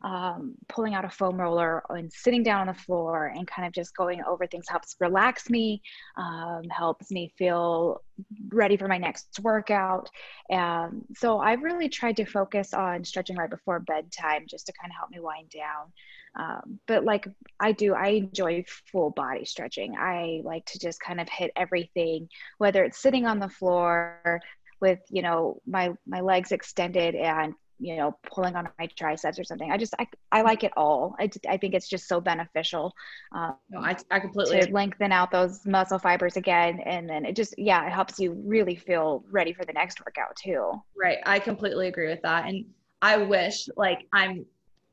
um, 0.03 0.55
pulling 0.67 0.93
out 0.93 1.05
a 1.05 1.09
foam 1.09 1.39
roller 1.39 1.81
and 1.89 2.11
sitting 2.11 2.43
down 2.43 2.61
on 2.61 2.67
the 2.67 2.73
floor 2.73 3.27
and 3.33 3.47
kind 3.47 3.65
of 3.65 3.73
just 3.73 3.95
going 3.95 4.21
over 4.27 4.45
things 4.45 4.65
helps 4.67 4.97
relax 4.99 5.49
me, 5.49 5.81
um, 6.17 6.63
helps 6.69 7.09
me 7.09 7.31
feel 7.37 8.01
ready 8.49 8.75
for 8.75 8.89
my 8.89 8.97
next 8.97 9.39
workout. 9.41 10.09
And 10.49 11.03
so 11.15 11.39
I've 11.39 11.63
really 11.63 11.87
tried 11.87 12.17
to 12.17 12.25
focus 12.25 12.73
on 12.73 13.05
stretching 13.05 13.37
right 13.37 13.49
before 13.49 13.79
bedtime 13.79 14.43
just 14.47 14.65
to 14.65 14.73
kind 14.79 14.91
of 14.91 14.97
help 14.97 15.09
me 15.09 15.19
wind 15.21 15.49
down. 15.51 15.93
Um, 16.37 16.79
but 16.87 17.03
like 17.03 17.27
I 17.59 17.71
do, 17.71 17.93
I 17.95 18.09
enjoy 18.09 18.63
full 18.91 19.09
body 19.09 19.43
stretching. 19.43 19.95
I 19.97 20.41
like 20.43 20.65
to 20.67 20.79
just 20.79 20.99
kind 20.99 21.19
of 21.19 21.27
hit 21.27 21.51
everything, 21.55 22.29
whether 22.59 22.83
it's 22.83 22.99
sitting 22.99 23.25
on 23.25 23.39
the 23.39 23.49
floor 23.49 24.41
with 24.79 24.99
you 25.09 25.23
know 25.23 25.59
my 25.65 25.93
my 26.05 26.21
legs 26.21 26.51
extended 26.51 27.15
and 27.15 27.55
you 27.79 27.95
know 27.95 28.15
pulling 28.31 28.55
on 28.55 28.69
my 28.77 28.85
triceps 28.85 29.39
or 29.39 29.43
something. 29.43 29.71
I 29.71 29.77
just 29.77 29.95
i, 29.99 30.07
I 30.31 30.41
like 30.43 30.63
it 30.63 30.73
all. 30.77 31.15
I, 31.19 31.29
I 31.49 31.57
think 31.57 31.73
it's 31.73 31.89
just 31.89 32.07
so 32.07 32.21
beneficial 32.21 32.93
um, 33.31 33.55
no, 33.71 33.79
I, 33.79 33.95
I 34.11 34.19
completely 34.19 34.61
to 34.61 34.71
lengthen 34.71 35.11
out 35.11 35.31
those 35.31 35.65
muscle 35.65 35.97
fibers 35.97 36.37
again. 36.37 36.79
And 36.85 37.09
then 37.09 37.25
it 37.25 37.35
just 37.35 37.57
yeah 37.57 37.85
it 37.87 37.91
helps 37.91 38.19
you 38.19 38.33
really 38.45 38.75
feel 38.75 39.23
ready 39.31 39.53
for 39.53 39.65
the 39.65 39.73
next 39.73 39.99
workout 40.05 40.35
too. 40.35 40.71
Right. 40.95 41.17
I 41.25 41.39
completely 41.39 41.87
agree 41.87 42.09
with 42.09 42.21
that. 42.21 42.45
And 42.45 42.65
i 42.99 43.15
wish 43.15 43.69
like 43.77 44.07
i'm 44.11 44.43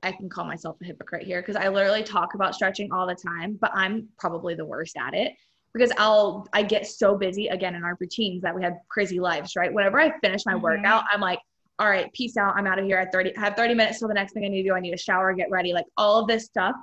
I 0.04 0.12
can 0.12 0.28
call 0.28 0.44
myself 0.44 0.76
a 0.82 0.84
hypocrite 0.84 1.26
here 1.26 1.40
because 1.40 1.56
I 1.56 1.68
literally 1.68 2.02
talk 2.02 2.34
about 2.34 2.54
stretching 2.54 2.92
all 2.92 3.06
the 3.06 3.14
time, 3.14 3.58
but 3.60 3.70
I'm 3.74 4.08
probably 4.18 4.54
the 4.54 4.64
worst 4.64 4.96
at 4.96 5.14
it 5.14 5.32
because 5.72 5.92
I'll 5.98 6.46
I 6.52 6.62
get 6.62 6.86
so 6.86 7.16
busy 7.16 7.48
again 7.48 7.74
in 7.74 7.82
our 7.84 7.96
routines 8.00 8.42
that 8.42 8.54
we 8.54 8.62
have 8.62 8.74
crazy 8.88 9.20
lives, 9.20 9.56
right? 9.56 9.72
Whenever 9.72 10.00
I 10.00 10.18
finish 10.20 10.46
my 10.46 10.52
mm-hmm. 10.52 10.62
workout, 10.62 11.04
I'm 11.12 11.20
like, 11.20 11.40
all 11.78 11.88
right, 11.88 12.12
peace 12.12 12.36
out. 12.36 12.54
I'm 12.56 12.66
out 12.66 12.78
of 12.78 12.84
here 12.84 12.98
at 12.98 13.10
30. 13.12 13.36
I 13.36 13.40
have 13.40 13.56
30 13.56 13.74
minutes 13.74 13.98
till 13.98 14.08
the 14.08 14.14
next 14.14 14.32
thing 14.32 14.44
I 14.44 14.48
need 14.48 14.62
to 14.62 14.68
do. 14.68 14.74
I 14.74 14.80
need 14.80 14.92
to 14.92 14.96
shower, 14.96 15.32
get 15.32 15.50
ready, 15.50 15.72
like 15.72 15.86
all 15.96 16.20
of 16.20 16.28
this 16.28 16.44
stuff. 16.44 16.76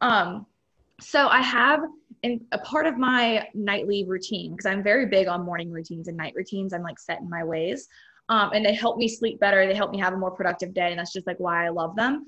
Um, 0.00 0.46
so 1.00 1.28
I 1.28 1.42
have 1.42 1.80
in 2.22 2.46
a 2.52 2.58
part 2.58 2.86
of 2.86 2.96
my 2.96 3.48
nightly 3.54 4.04
routine 4.04 4.52
because 4.52 4.66
I'm 4.66 4.82
very 4.82 5.06
big 5.06 5.26
on 5.26 5.44
morning 5.44 5.70
routines 5.70 6.08
and 6.08 6.16
night 6.16 6.34
routines. 6.36 6.72
I'm 6.72 6.82
like 6.82 6.98
set 6.98 7.20
in 7.20 7.28
my 7.28 7.44
ways. 7.44 7.88
Um, 8.28 8.50
and 8.54 8.64
they 8.64 8.74
help 8.74 8.96
me 8.96 9.08
sleep 9.08 9.38
better. 9.40 9.66
They 9.66 9.74
help 9.74 9.90
me 9.90 9.98
have 9.98 10.12
a 10.12 10.16
more 10.16 10.30
productive 10.30 10.74
day. 10.74 10.90
And 10.90 10.98
that's 10.98 11.12
just 11.12 11.26
like 11.26 11.38
why 11.38 11.66
I 11.66 11.68
love 11.68 11.96
them. 11.96 12.26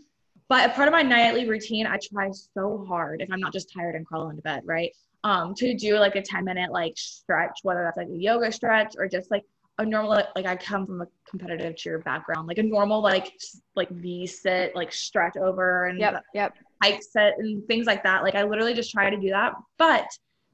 But 0.48 0.70
a 0.70 0.72
part 0.72 0.88
of 0.88 0.92
my 0.92 1.02
nightly 1.02 1.48
routine, 1.48 1.86
I 1.86 1.98
try 1.98 2.30
so 2.30 2.84
hard 2.88 3.20
if 3.20 3.30
I'm 3.30 3.40
not 3.40 3.52
just 3.52 3.72
tired 3.72 3.94
and 3.94 4.06
crawl 4.06 4.30
into 4.30 4.42
bed, 4.42 4.62
right? 4.64 4.92
Um, 5.24 5.54
to 5.56 5.74
do 5.74 5.98
like 5.98 6.16
a 6.16 6.22
10 6.22 6.44
minute 6.44 6.72
like 6.72 6.94
stretch, 6.96 7.60
whether 7.62 7.82
that's 7.82 7.98
like 7.98 8.08
a 8.08 8.16
yoga 8.16 8.50
stretch 8.50 8.94
or 8.96 9.08
just 9.08 9.30
like 9.30 9.44
a 9.78 9.84
normal 9.84 10.22
like 10.34 10.46
I 10.46 10.56
come 10.56 10.86
from 10.86 11.02
a 11.02 11.06
competitive 11.28 11.76
cheer 11.76 11.98
background, 11.98 12.48
like 12.48 12.58
a 12.58 12.62
normal 12.62 13.02
like 13.02 13.32
like 13.76 13.90
V 13.90 14.26
sit, 14.26 14.74
like 14.74 14.92
stretch 14.92 15.36
over 15.36 15.86
and 15.86 15.98
yep, 15.98 16.24
yep. 16.34 16.54
hike 16.82 17.02
set 17.02 17.34
and 17.38 17.66
things 17.66 17.86
like 17.86 18.02
that. 18.04 18.22
Like 18.22 18.34
I 18.34 18.42
literally 18.44 18.74
just 18.74 18.90
try 18.90 19.10
to 19.10 19.16
do 19.16 19.28
that. 19.28 19.52
But 19.76 20.08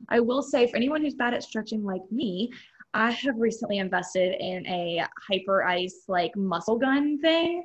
I 0.08 0.20
will 0.20 0.42
say 0.42 0.66
for 0.66 0.76
anyone 0.76 1.02
who's 1.02 1.14
bad 1.14 1.34
at 1.34 1.42
stretching 1.42 1.84
like 1.84 2.02
me, 2.10 2.50
I 2.94 3.12
have 3.12 3.36
recently 3.38 3.78
invested 3.78 4.36
in 4.40 4.66
a 4.66 5.06
Hyperice 5.30 6.08
like 6.08 6.34
muscle 6.36 6.78
gun 6.78 7.18
thing 7.20 7.64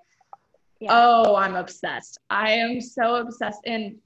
yeah. 0.79 0.89
Oh, 0.91 1.35
I'm 1.35 1.55
obsessed. 1.55 2.19
I 2.29 2.51
am 2.51 2.79
so 2.79 3.15
obsessed. 3.15 3.61
And 3.65 3.97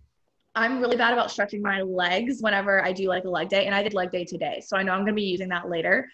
I'm 0.55 0.79
really 0.79 0.97
bad 0.97 1.13
about 1.13 1.31
stretching 1.31 1.61
my 1.61 1.81
legs 1.81 2.37
whenever 2.41 2.83
I 2.83 2.91
do 2.91 3.07
like 3.07 3.25
a 3.25 3.29
leg 3.29 3.49
day. 3.49 3.65
And 3.65 3.75
I 3.75 3.83
did 3.83 3.93
leg 3.93 4.11
day 4.11 4.25
today. 4.25 4.61
So 4.65 4.77
I 4.77 4.83
know 4.83 4.91
I'm 4.91 4.99
going 4.99 5.07
to 5.07 5.13
be 5.13 5.23
using 5.23 5.49
that 5.49 5.69
later. 5.69 6.09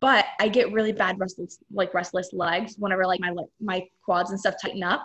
But 0.00 0.26
I 0.38 0.48
get 0.48 0.72
really 0.72 0.92
bad 0.92 1.18
restless, 1.18 1.58
like 1.72 1.92
restless 1.92 2.32
legs 2.32 2.76
whenever 2.78 3.04
like 3.04 3.20
my 3.20 3.34
my 3.60 3.84
quads 4.04 4.30
and 4.30 4.38
stuff 4.38 4.54
tighten 4.62 4.82
up. 4.82 5.04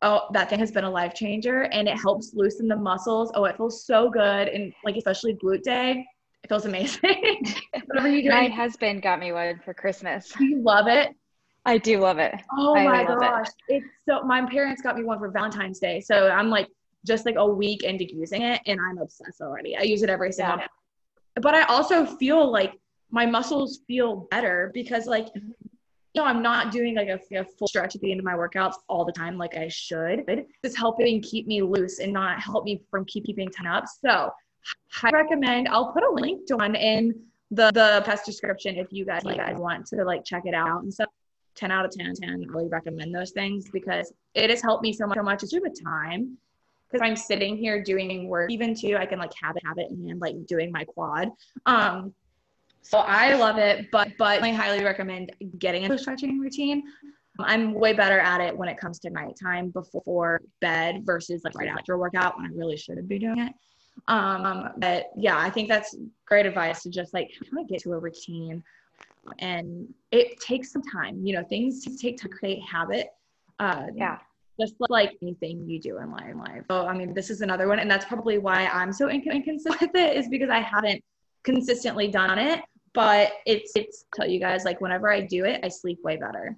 Oh, 0.00 0.28
that 0.32 0.48
thing 0.48 0.60
has 0.60 0.70
been 0.70 0.84
a 0.84 0.90
life 0.90 1.12
changer 1.12 1.62
and 1.62 1.88
it 1.88 1.98
helps 1.98 2.32
loosen 2.34 2.68
the 2.68 2.76
muscles. 2.76 3.32
Oh, 3.34 3.46
it 3.46 3.56
feels 3.56 3.84
so 3.84 4.08
good. 4.08 4.46
And 4.46 4.72
like, 4.84 4.96
especially 4.96 5.34
glute 5.34 5.64
day, 5.64 6.06
it 6.44 6.48
feels 6.48 6.66
amazing. 6.66 7.44
Whatever 7.86 8.08
you 8.08 8.22
do. 8.22 8.28
My 8.28 8.46
husband 8.46 9.02
got 9.02 9.18
me 9.18 9.32
one 9.32 9.60
for 9.64 9.74
Christmas. 9.74 10.32
You 10.38 10.62
love 10.62 10.86
it. 10.86 11.16
I 11.68 11.76
do 11.76 11.98
love 11.98 12.18
it. 12.18 12.34
Oh 12.56 12.74
I 12.74 12.84
my 12.84 13.04
gosh. 13.04 13.48
It. 13.68 13.82
It's 13.82 13.86
so 14.08 14.22
my 14.22 14.40
parents 14.46 14.80
got 14.80 14.96
me 14.96 15.04
one 15.04 15.18
for 15.18 15.28
Valentine's 15.28 15.78
Day. 15.78 16.00
So 16.00 16.30
I'm 16.30 16.48
like 16.48 16.68
just 17.06 17.26
like 17.26 17.36
a 17.36 17.46
week 17.46 17.82
into 17.82 18.06
using 18.10 18.40
it 18.40 18.62
and 18.66 18.80
I'm 18.80 18.96
obsessed 18.96 19.42
already. 19.42 19.76
I 19.76 19.82
use 19.82 20.02
it 20.02 20.08
every 20.08 20.32
single 20.32 20.56
yeah. 20.56 20.62
day. 20.62 20.70
But 21.42 21.54
I 21.54 21.64
also 21.64 22.06
feel 22.06 22.50
like 22.50 22.72
my 23.10 23.26
muscles 23.26 23.80
feel 23.86 24.28
better 24.30 24.70
because 24.72 25.04
like 25.06 25.26
mm-hmm. 25.26 25.50
you 26.14 26.22
know, 26.22 26.24
I'm 26.24 26.42
not 26.42 26.72
doing 26.72 26.96
like 26.96 27.08
a, 27.08 27.20
a, 27.36 27.44
full 27.44 27.68
stretch 27.68 27.94
at 27.94 28.00
the 28.00 28.12
end 28.12 28.20
of 28.20 28.24
my 28.24 28.32
workouts 28.32 28.76
all 28.88 29.04
the 29.04 29.12
time 29.12 29.36
like 29.36 29.54
I 29.54 29.68
should. 29.68 30.24
It's 30.62 30.74
helping 30.76 31.20
keep 31.20 31.46
me 31.46 31.60
loose 31.60 31.98
and 31.98 32.14
not 32.14 32.40
help 32.40 32.64
me 32.64 32.82
from 32.90 33.04
keep 33.04 33.26
keeping 33.26 33.50
ten 33.50 33.66
up. 33.66 33.84
So 33.86 34.30
I 35.02 35.10
recommend 35.10 35.68
I'll 35.68 35.92
put 35.92 36.02
a 36.02 36.10
link 36.10 36.46
to 36.46 36.56
one 36.56 36.74
in 36.74 37.14
the 37.50 37.70
the 37.72 38.02
past 38.06 38.24
description 38.24 38.76
if 38.76 38.86
you 38.90 39.04
guys 39.04 39.24
like 39.24 39.36
guys 39.36 39.58
want 39.58 39.86
to 39.88 40.02
like 40.04 40.24
check 40.24 40.44
it 40.46 40.54
out 40.54 40.82
and 40.82 40.92
stuff. 40.92 41.08
10 41.58 41.70
out 41.70 41.84
of 41.84 41.90
10, 41.90 42.14
10. 42.14 42.30
I 42.30 42.52
really 42.52 42.68
recommend 42.68 43.14
those 43.14 43.32
things 43.32 43.68
because 43.70 44.12
it 44.34 44.50
has 44.50 44.62
helped 44.62 44.82
me 44.82 44.92
so 44.92 45.06
much, 45.06 45.16
so 45.16 45.22
much 45.22 45.42
it's 45.42 45.52
just 45.52 45.62
with 45.62 45.82
time. 45.82 46.38
Because 46.90 47.06
I'm 47.06 47.16
sitting 47.16 47.58
here 47.58 47.82
doing 47.82 48.28
work, 48.28 48.50
even 48.50 48.74
too, 48.74 48.96
I 48.96 49.04
can 49.04 49.18
like 49.18 49.32
have 49.42 49.56
it, 49.56 49.62
have 49.66 49.76
it, 49.76 49.90
and 49.90 50.18
like 50.20 50.46
doing 50.46 50.72
my 50.72 50.84
quad. 50.84 51.28
Um, 51.66 52.14
so 52.80 52.98
I 52.98 53.34
love 53.34 53.58
it, 53.58 53.90
but 53.92 54.08
but 54.16 54.42
I 54.42 54.50
highly 54.52 54.82
recommend 54.82 55.30
getting 55.58 55.90
a 55.90 55.98
stretching 55.98 56.38
routine. 56.38 56.82
I'm 57.40 57.74
way 57.74 57.92
better 57.92 58.18
at 58.18 58.40
it 58.40 58.56
when 58.56 58.70
it 58.70 58.78
comes 58.78 58.98
to 59.00 59.10
nighttime 59.10 59.68
before 59.68 60.40
bed 60.62 61.04
versus 61.04 61.42
like 61.44 61.54
right 61.54 61.68
after 61.68 61.92
a 61.92 61.98
workout 61.98 62.38
when 62.38 62.46
I 62.46 62.54
really 62.54 62.78
shouldn't 62.78 63.08
be 63.08 63.18
doing 63.18 63.38
it. 63.38 63.52
Um, 64.06 64.70
but 64.78 65.10
yeah, 65.16 65.38
I 65.38 65.50
think 65.50 65.68
that's 65.68 65.94
great 66.26 66.46
advice 66.46 66.82
to 66.84 66.90
just 66.90 67.12
like 67.12 67.30
kind 67.50 67.62
of 67.62 67.68
get 67.68 67.82
to 67.82 67.92
a 67.92 67.98
routine 67.98 68.62
and 69.38 69.92
it 70.10 70.40
takes 70.40 70.72
some 70.72 70.82
time 70.82 71.24
you 71.24 71.34
know 71.34 71.44
things 71.44 71.84
take 72.00 72.16
to 72.16 72.28
create 72.28 72.60
habit 72.62 73.08
uh, 73.60 73.86
yeah 73.94 74.18
just 74.58 74.74
like 74.88 75.16
anything 75.22 75.68
you 75.68 75.80
do 75.80 75.98
in 75.98 76.10
life. 76.10 76.34
life. 76.34 76.62
So, 76.68 76.86
I 76.86 76.96
mean, 76.96 77.14
this 77.14 77.30
is 77.30 77.40
another 77.42 77.68
one. 77.68 77.78
And 77.78 77.90
that's 77.90 78.04
probably 78.04 78.38
why 78.38 78.66
I'm 78.66 78.92
so 78.92 79.08
inconsistent 79.08 79.80
with 79.80 79.94
it 79.94 80.16
is 80.16 80.28
because 80.28 80.50
I 80.50 80.60
haven't 80.60 81.02
consistently 81.44 82.08
done 82.08 82.38
it. 82.38 82.62
But 82.94 83.32
it's, 83.46 83.72
it's 83.76 84.06
tell 84.14 84.26
you 84.26 84.40
guys, 84.40 84.64
like, 84.64 84.80
whenever 84.80 85.12
I 85.12 85.20
do 85.20 85.44
it, 85.44 85.60
I 85.62 85.68
sleep 85.68 85.98
way 86.02 86.16
better. 86.16 86.56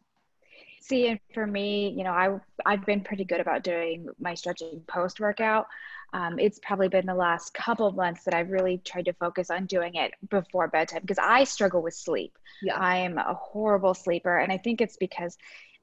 See, 0.81 1.09
and 1.09 1.21
for 1.35 1.47
me, 1.47 1.91
you 1.91 2.05
know, 2.05 2.13
I, 2.13 2.39
I've 2.65 2.87
been 2.87 3.03
pretty 3.03 3.25
good 3.25 3.41
about 3.41 3.63
doing 3.63 4.07
my 4.19 4.35
stretching 4.35 4.83
post 4.87 5.21
workout. 5.21 5.67
Um, 6.13 6.39
it's 6.39 6.59
probably 6.59 6.89
been 6.89 7.07
the 7.07 7.15
last 7.15 7.55
couple 7.55 7.87
of 7.87 7.95
months 7.95 8.25
that 8.25 8.35
I've 8.35 8.51
really 8.51 8.79
tried 8.79 9.05
to 9.07 9.13
focus 9.13 9.51
on 9.51 9.67
doing 9.67 9.95
it 9.95 10.13
before 10.29 10.69
bedtime 10.69 11.03
because 11.03 11.19
I 11.21 11.45
struggle 11.45 11.83
with 11.83 11.95
sleep. 11.95 12.37
Yeah. 12.63 12.77
I 12.77 12.99
am 12.99 13.19
a 13.19 13.35
horrible 13.35 13.95
sleeper. 13.95 14.39
And 14.39 14.53
I 14.53 14.59
think 14.59 14.81
it's 14.81 14.97
because 14.97 15.37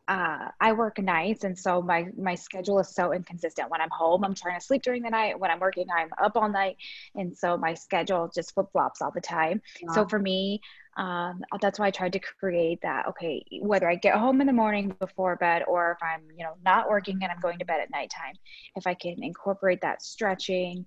uh, 0.08 0.50
I 0.62 0.72
work 0.72 1.00
nights, 1.00 1.44
and 1.44 1.58
so 1.58 1.82
my 1.82 2.08
my 2.18 2.36
schedule 2.36 2.80
is 2.80 2.94
so 2.96 3.12
inconsistent. 3.12 3.70
When 3.70 3.82
I'm 3.82 3.90
home, 3.90 4.24
I'm 4.24 4.34
trying 4.34 4.58
to 4.60 4.66
sleep 4.66 4.82
during 4.82 5.04
the 5.04 5.10
night. 5.10 5.38
When 5.38 5.52
I'm 5.52 5.60
working, 5.60 5.88
I'm 5.96 6.10
up 6.22 6.38
all 6.38 6.50
night, 6.50 6.78
and 7.16 7.38
so 7.38 7.58
my 7.58 7.74
schedule 7.74 8.32
just 8.34 8.54
flip 8.54 8.68
flops 8.72 9.02
all 9.02 9.12
the 9.12 9.22
time. 9.22 9.62
Yeah. 9.82 9.92
So 9.92 10.08
for 10.08 10.20
me, 10.20 10.62
um, 10.96 11.42
that's 11.62 11.78
why 11.78 11.88
I 11.88 11.92
tried 11.92 12.14
to 12.14 12.20
create 12.20 12.80
that. 12.84 13.08
Okay, 13.10 13.44
whether 13.62 13.90
I 13.90 13.96
get 13.96 14.16
home 14.16 14.40
in 14.40 14.48
the 14.48 14.54
morning 14.54 14.96
before 15.00 15.36
bed, 15.36 15.64
or 15.68 15.92
if 15.92 15.98
I'm 16.02 16.24
you 16.38 16.44
know 16.46 16.54
not 16.64 16.90
working 16.90 17.20
and 17.22 17.32
I'm 17.32 17.42
going 17.42 17.60
to 17.60 17.66
bed 17.66 17.82
at 17.82 17.92
nighttime, 17.92 18.36
if 18.76 18.88
I 18.88 18.94
can 18.94 19.22
incorporate 19.22 19.82
that 19.82 20.02
stretching, 20.02 20.86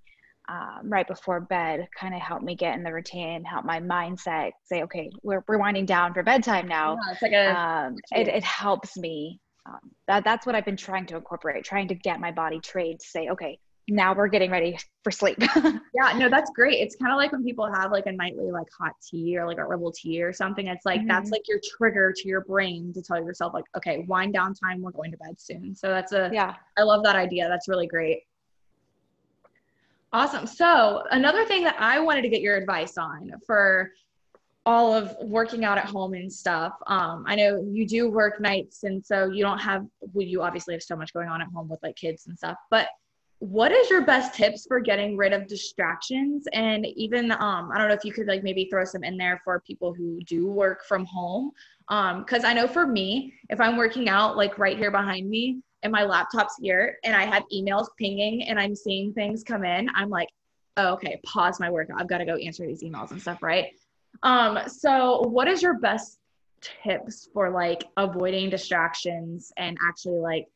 um, 0.51 0.91
right 0.91 1.07
before 1.07 1.41
bed 1.41 1.87
kind 1.99 2.13
of 2.13 2.21
help 2.21 2.43
me 2.43 2.57
get 2.57 2.75
in 2.75 2.83
the 2.83 2.93
routine, 2.93 3.45
help 3.45 3.65
my 3.65 3.79
mindset 3.81 4.51
say, 4.65 4.83
okay, 4.83 5.11
we're, 5.23 5.45
we're 5.47 5.59
winding 5.59 5.87
down 5.87 6.13
for 6.13 6.25
bedtime 6.25 6.67
now. 6.67 6.97
Yeah, 7.07 7.15
like 7.23 7.33
a, 7.33 7.61
um, 7.61 7.97
it, 8.13 8.27
it 8.27 8.43
helps 8.43 8.97
me. 8.97 9.39
Um, 9.65 9.79
that, 10.09 10.25
that's 10.25 10.47
what 10.47 10.57
I've 10.57 10.65
been 10.65 10.77
trying 10.77 11.07
to 11.07 11.17
incorporate, 11.17 11.65
trying 11.65 11.87
to 11.89 11.95
get 11.95 12.19
my 12.19 12.33
body 12.33 12.59
trained 12.59 12.99
to 12.99 13.07
say, 13.07 13.29
okay, 13.29 13.61
now 13.89 14.13
we're 14.13 14.27
getting 14.27 14.51
ready 14.51 14.77
for 15.05 15.13
sleep. 15.13 15.37
yeah, 15.57 16.17
no, 16.17 16.29
that's 16.29 16.51
great. 16.55 16.81
It's 16.81 16.97
kind 16.97 17.13
of 17.13 17.17
like 17.17 17.31
when 17.31 17.45
people 17.45 17.71
have 17.73 17.93
like 17.93 18.07
a 18.07 18.13
nightly 18.13 18.51
like 18.51 18.67
hot 18.77 18.93
tea 19.09 19.37
or 19.37 19.47
like 19.47 19.59
a 19.59 19.63
herbal 19.63 19.93
tea 19.93 20.23
or 20.23 20.33
something. 20.33 20.67
It's 20.67 20.85
like 20.85 21.01
mm-hmm. 21.01 21.09
that's 21.09 21.31
like 21.31 21.43
your 21.49 21.61
trigger 21.77 22.13
to 22.17 22.29
your 22.29 22.43
brain 22.43 22.93
to 22.95 23.03
tell 23.03 23.23
yourself 23.23 23.55
like, 23.55 23.65
okay, 23.77 24.05
wind 24.09 24.33
down 24.33 24.55
time. 24.55 24.83
We're 24.83 24.93
going 24.93 25.13
to 25.13 25.17
bed 25.19 25.41
soon. 25.41 25.75
So 25.75 25.89
that's 25.89 26.13
a 26.13 26.31
yeah. 26.33 26.55
I 26.77 26.83
love 26.83 27.05
that 27.05 27.17
idea. 27.17 27.49
That's 27.49 27.69
really 27.69 27.87
great. 27.87 28.23
Awesome. 30.13 30.47
So, 30.47 31.05
another 31.11 31.45
thing 31.45 31.63
that 31.65 31.77
I 31.79 32.01
wanted 32.01 32.23
to 32.23 32.29
get 32.29 32.41
your 32.41 32.57
advice 32.57 32.99
on 32.99 33.33
for 33.47 33.93
all 34.67 34.93
of 34.93 35.17
working 35.23 35.65
out 35.65 35.79
at 35.79 35.87
home 35.87 36.15
and 36.15 36.31
stuff. 36.31 36.75
Um, 36.87 37.25
I 37.27 37.35
know 37.35 37.65
you 37.71 37.87
do 37.87 38.11
work 38.11 38.41
nights, 38.41 38.85
and 38.85 39.05
so 39.05 39.31
you 39.31 39.43
don't 39.43 39.59
have, 39.59 39.87
well, 40.01 40.27
you 40.27 40.43
obviously 40.43 40.75
have 40.75 40.83
so 40.83 40.97
much 40.97 41.13
going 41.13 41.29
on 41.29 41.41
at 41.41 41.49
home 41.49 41.69
with 41.69 41.81
like 41.83 41.97
kids 41.97 42.27
and 42.27 42.37
stuff, 42.37 42.57
but 42.71 42.89
what 43.41 43.73
is 43.73 43.89
your 43.89 44.03
best 44.03 44.35
tips 44.35 44.67
for 44.67 44.81
getting 44.81 45.17
rid 45.17 45.33
of 45.33 45.47
distractions 45.47 46.45
and 46.53 46.85
even 46.85 47.33
um 47.33 47.71
i 47.73 47.79
don't 47.79 47.89
know 47.89 47.95
if 47.95 48.05
you 48.05 48.13
could 48.13 48.27
like 48.27 48.43
maybe 48.43 48.67
throw 48.67 48.85
some 48.85 49.03
in 49.03 49.17
there 49.17 49.41
for 49.43 49.61
people 49.61 49.95
who 49.95 50.21
do 50.27 50.47
work 50.47 50.85
from 50.85 51.07
home 51.07 51.51
um 51.89 52.19
because 52.19 52.45
i 52.45 52.53
know 52.53 52.69
for 52.69 52.87
me 52.87 53.33
if 53.49 53.59
i'm 53.59 53.79
working 53.79 54.11
out 54.11 54.37
like 54.37 54.59
right 54.59 54.77
here 54.77 54.91
behind 54.91 55.27
me 55.27 55.59
and 55.83 55.93
my 55.93 56.05
laptop's 56.05 56.57
here 56.61 56.99
and 57.05 57.15
I 57.15 57.25
have 57.25 57.45
emails 57.53 57.87
pinging 57.99 58.45
and 58.45 58.59
I'm 58.59 58.75
seeing 58.75 59.13
things 59.13 59.43
come 59.43 59.65
in, 59.65 59.89
I'm 59.95 60.11
like, 60.11 60.29
oh, 60.77 60.93
okay, 60.95 61.21
pause 61.25 61.61
my 61.61 61.71
workout. 61.71 62.01
I've 62.01 62.09
got 62.09 62.19
to 62.19 62.25
go 62.25 62.37
answer 62.37 62.67
these 62.67 62.83
emails 62.83 63.11
and 63.11 63.21
stuff, 63.21 63.43
right? 63.43 63.69
Um, 64.23 64.59
so 64.67 65.23
what 65.29 65.49
is 65.49 65.63
your 65.63 65.79
best 65.79 66.19
tips 66.61 67.29
for 67.33 67.51
like 67.51 67.85
avoiding 67.97 68.51
distractions 68.51 69.53
and 69.57 69.79
actually 69.87 70.19
like 70.19 70.47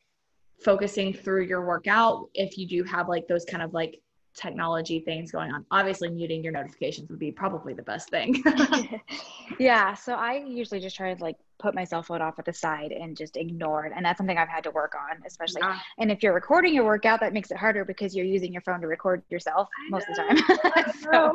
focusing 0.62 1.12
through 1.12 1.44
your 1.44 1.66
workout 1.66 2.28
if 2.34 2.58
you 2.58 2.66
do 2.66 2.84
have 2.84 3.08
like 3.08 3.26
those 3.26 3.44
kind 3.44 3.62
of 3.62 3.72
like 3.72 4.00
technology 4.35 5.01
things 5.01 5.31
going 5.31 5.53
on. 5.53 5.64
Obviously, 5.70 6.11
muting 6.11 6.42
your 6.42 6.53
notifications 6.53 7.09
would 7.09 7.18
be 7.18 7.31
probably 7.31 7.73
the 7.73 7.83
best 7.83 8.11
thing. 8.11 8.42
yeah. 9.59 9.94
So 9.94 10.14
I 10.14 10.44
usually 10.47 10.81
just 10.81 10.97
try 10.97 11.14
to 11.14 11.23
like 11.23 11.37
put 11.59 11.75
my 11.75 11.85
cell 11.85 12.03
phone 12.03 12.20
off 12.20 12.38
at 12.38 12.44
the 12.44 12.53
side 12.53 12.92
and 12.92 13.16
just 13.16 13.37
ignore 13.37 13.87
it. 13.87 13.92
And 13.94 14.05
that's 14.05 14.18
something 14.18 14.37
I've 14.37 14.49
had 14.49 14.64
to 14.64 14.70
work 14.70 14.94
on, 14.94 15.23
especially. 15.27 15.61
Yeah. 15.62 15.79
And 15.99 16.11
if 16.11 16.23
you're 16.23 16.35
recording 16.35 16.75
your 16.75 16.85
workout, 16.85 17.20
that 17.20 17.33
makes 17.33 17.51
it 17.51 17.57
harder 17.57 17.85
because 17.85 18.14
you're 18.14 18.27
using 18.27 18.53
your 18.53 18.62
phone 18.62 18.81
to 18.81 18.87
record 18.87 19.23
yourself 19.31 19.68
most 19.88 20.07
of 20.09 20.16
the 20.16 20.73
time. 20.73 20.92
so, 21.03 21.33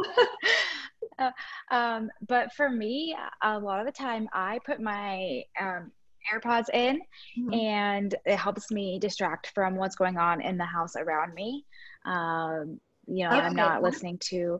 uh, 1.19 1.31
um, 1.71 2.09
but 2.27 2.53
for 2.53 2.69
me, 2.69 3.15
a 3.43 3.57
lot 3.57 3.79
of 3.79 3.85
the 3.85 3.91
time, 3.91 4.27
I 4.33 4.59
put 4.65 4.81
my 4.81 5.43
um, 5.59 5.91
AirPods 6.31 6.69
in, 6.73 7.01
mm-hmm. 7.37 7.53
and 7.53 8.15
it 8.25 8.35
helps 8.37 8.71
me 8.71 8.99
distract 8.99 9.51
from 9.55 9.75
what's 9.75 9.95
going 9.95 10.17
on 10.17 10.41
in 10.41 10.57
the 10.57 10.65
house 10.65 10.95
around 10.95 11.33
me. 11.33 11.65
Um, 12.05 12.79
you 13.09 13.27
know, 13.27 13.35
okay. 13.35 13.45
I'm 13.45 13.55
not 13.55 13.81
listening 13.81 14.17
to. 14.25 14.59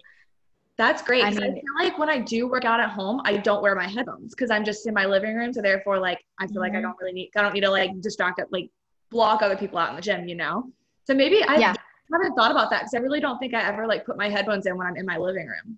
That's 0.78 1.02
great. 1.02 1.26
I, 1.26 1.32
mean, 1.32 1.44
I 1.44 1.52
feel 1.52 1.64
like 1.78 1.98
when 1.98 2.10
I 2.10 2.20
do 2.20 2.48
work 2.48 2.64
out 2.64 2.80
at 2.80 2.90
home, 2.90 3.22
I 3.26 3.36
don't 3.36 3.62
wear 3.62 3.76
my 3.76 3.88
headphones 3.88 4.34
because 4.34 4.50
I'm 4.50 4.64
just 4.64 4.88
in 4.88 4.94
my 4.94 5.06
living 5.06 5.36
room. 5.36 5.52
So 5.52 5.62
therefore, 5.62 6.00
like, 6.00 6.24
I 6.40 6.48
feel 6.48 6.54
mm-hmm. 6.54 6.60
like 6.60 6.72
I 6.72 6.76
mm-hmm. 6.76 6.84
don't 6.84 6.98
really 7.02 7.12
need, 7.12 7.32
I 7.36 7.42
don't 7.42 7.54
need 7.54 7.62
to 7.62 7.70
like 7.70 8.00
distract 8.00 8.40
it, 8.40 8.48
like 8.52 8.70
block 9.10 9.42
other 9.42 9.58
people 9.58 9.78
out 9.78 9.90
in 9.90 9.98
the 9.98 10.02
gym, 10.02 10.28
you 10.28 10.36
know? 10.36 10.72
So 11.06 11.14
maybe 11.14 11.44
I 11.44 11.58
yeah. 11.58 11.74
haven't 12.14 12.34
thought 12.36 12.52
about 12.52 12.70
that 12.70 12.82
because 12.82 12.94
I 12.94 13.00
really 13.00 13.20
don't 13.20 13.38
think 13.40 13.54
I 13.54 13.62
ever 13.64 13.88
like 13.88 14.06
put 14.06 14.18
my 14.18 14.30
headphones 14.30 14.66
in 14.68 14.78
when 14.78 14.88
I'm 14.88 14.96
in 14.96 15.06
my 15.06 15.18
living 15.18 15.48
room. 15.48 15.78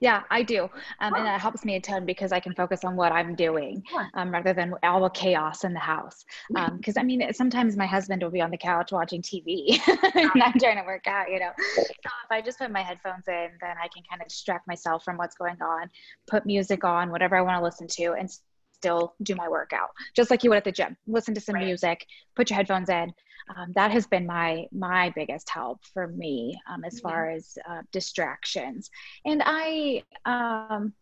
Yeah, 0.00 0.22
I 0.30 0.42
do. 0.42 0.64
Um, 1.00 1.14
and 1.14 1.26
that 1.26 1.40
helps 1.40 1.64
me 1.64 1.76
a 1.76 1.80
ton 1.80 2.06
because 2.06 2.32
I 2.32 2.40
can 2.40 2.54
focus 2.54 2.84
on 2.84 2.96
what 2.96 3.12
I'm 3.12 3.34
doing 3.34 3.82
um, 4.14 4.30
rather 4.30 4.54
than 4.54 4.74
all 4.82 5.02
the 5.02 5.10
chaos 5.10 5.64
in 5.64 5.74
the 5.74 5.80
house. 5.80 6.24
Because 6.48 6.96
um, 6.96 7.02
I 7.02 7.04
mean, 7.04 7.32
sometimes 7.34 7.76
my 7.76 7.86
husband 7.86 8.22
will 8.22 8.30
be 8.30 8.40
on 8.40 8.50
the 8.50 8.56
couch 8.56 8.92
watching 8.92 9.20
TV 9.20 9.78
and 10.14 10.42
I'm 10.42 10.58
trying 10.58 10.78
to 10.78 10.84
work 10.86 11.06
out, 11.06 11.30
you 11.30 11.38
know. 11.38 11.50
So 11.74 11.82
if 11.82 12.30
I 12.30 12.40
just 12.40 12.58
put 12.58 12.70
my 12.70 12.80
headphones 12.80 13.28
in, 13.28 13.50
then 13.60 13.76
I 13.82 13.88
can 13.88 14.02
kind 14.08 14.22
of 14.22 14.28
distract 14.28 14.66
myself 14.66 15.04
from 15.04 15.18
what's 15.18 15.36
going 15.36 15.60
on, 15.60 15.90
put 16.26 16.46
music 16.46 16.82
on, 16.82 17.10
whatever 17.10 17.36
I 17.36 17.42
want 17.42 17.58
to 17.58 17.64
listen 17.64 17.86
to, 17.88 18.14
and 18.14 18.30
still 18.72 19.14
do 19.22 19.34
my 19.34 19.48
workout, 19.48 19.90
just 20.16 20.30
like 20.30 20.42
you 20.42 20.50
would 20.50 20.56
at 20.56 20.64
the 20.64 20.72
gym. 20.72 20.96
Listen 21.06 21.34
to 21.34 21.40
some 21.40 21.56
right. 21.56 21.66
music, 21.66 22.06
put 22.34 22.48
your 22.48 22.56
headphones 22.56 22.88
in, 22.88 23.12
um, 23.56 23.72
that 23.74 23.90
has 23.90 24.06
been 24.06 24.26
my 24.26 24.66
my 24.72 25.10
biggest 25.10 25.48
help 25.50 25.80
for 25.92 26.06
me 26.06 26.58
um, 26.68 26.84
as 26.84 27.00
far 27.00 27.30
as 27.30 27.56
uh, 27.68 27.82
distractions 27.92 28.90
and 29.24 29.42
i 29.44 30.02
um, 30.24 30.92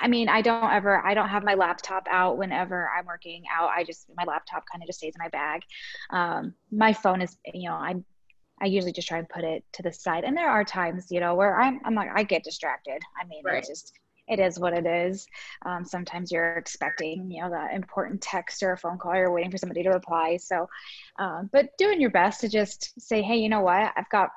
i 0.00 0.08
mean 0.08 0.28
i 0.28 0.40
don't 0.42 0.72
ever 0.72 1.04
i 1.06 1.14
don't 1.14 1.28
have 1.28 1.44
my 1.44 1.54
laptop 1.54 2.06
out 2.10 2.38
whenever 2.38 2.88
i'm 2.96 3.06
working 3.06 3.42
out 3.52 3.70
i 3.70 3.84
just 3.84 4.06
my 4.16 4.24
laptop 4.24 4.64
kind 4.70 4.82
of 4.82 4.86
just 4.86 4.98
stays 4.98 5.14
in 5.14 5.22
my 5.22 5.28
bag 5.28 5.62
um, 6.10 6.54
my 6.70 6.92
phone 6.92 7.20
is 7.20 7.36
you 7.54 7.68
know 7.68 7.74
i'm 7.74 8.04
I 8.62 8.66
usually 8.66 8.92
just 8.92 9.08
try 9.08 9.18
and 9.18 9.28
put 9.28 9.42
it 9.42 9.64
to 9.72 9.82
the 9.82 9.92
side. 9.92 10.24
And 10.24 10.36
there 10.36 10.50
are 10.50 10.64
times, 10.64 11.06
you 11.10 11.18
know, 11.18 11.34
where 11.34 11.58
I'm, 11.58 11.80
I'm 11.84 11.94
like, 11.94 12.10
I 12.14 12.22
get 12.22 12.44
distracted. 12.44 13.00
I 13.18 13.26
mean, 13.26 13.42
right. 13.42 13.58
it's 13.58 13.68
just, 13.68 13.92
it 14.30 14.38
is 14.38 14.58
what 14.58 14.72
it 14.72 14.86
is. 14.86 15.26
Um, 15.66 15.84
sometimes 15.84 16.30
you're 16.30 16.56
expecting, 16.56 17.30
you 17.30 17.42
know, 17.42 17.50
that 17.50 17.74
important 17.74 18.20
text 18.20 18.62
or 18.62 18.72
a 18.72 18.78
phone 18.78 18.98
call, 18.98 19.14
you're 19.14 19.32
waiting 19.32 19.50
for 19.50 19.58
somebody 19.58 19.82
to 19.82 19.90
reply. 19.90 20.36
So, 20.36 20.68
um, 21.18 21.50
but 21.52 21.70
doing 21.78 22.00
your 22.00 22.10
best 22.10 22.40
to 22.42 22.48
just 22.48 22.92
say, 23.00 23.22
hey, 23.22 23.36
you 23.36 23.48
know 23.48 23.60
what, 23.60 23.92
I've 23.96 24.08
got 24.10 24.30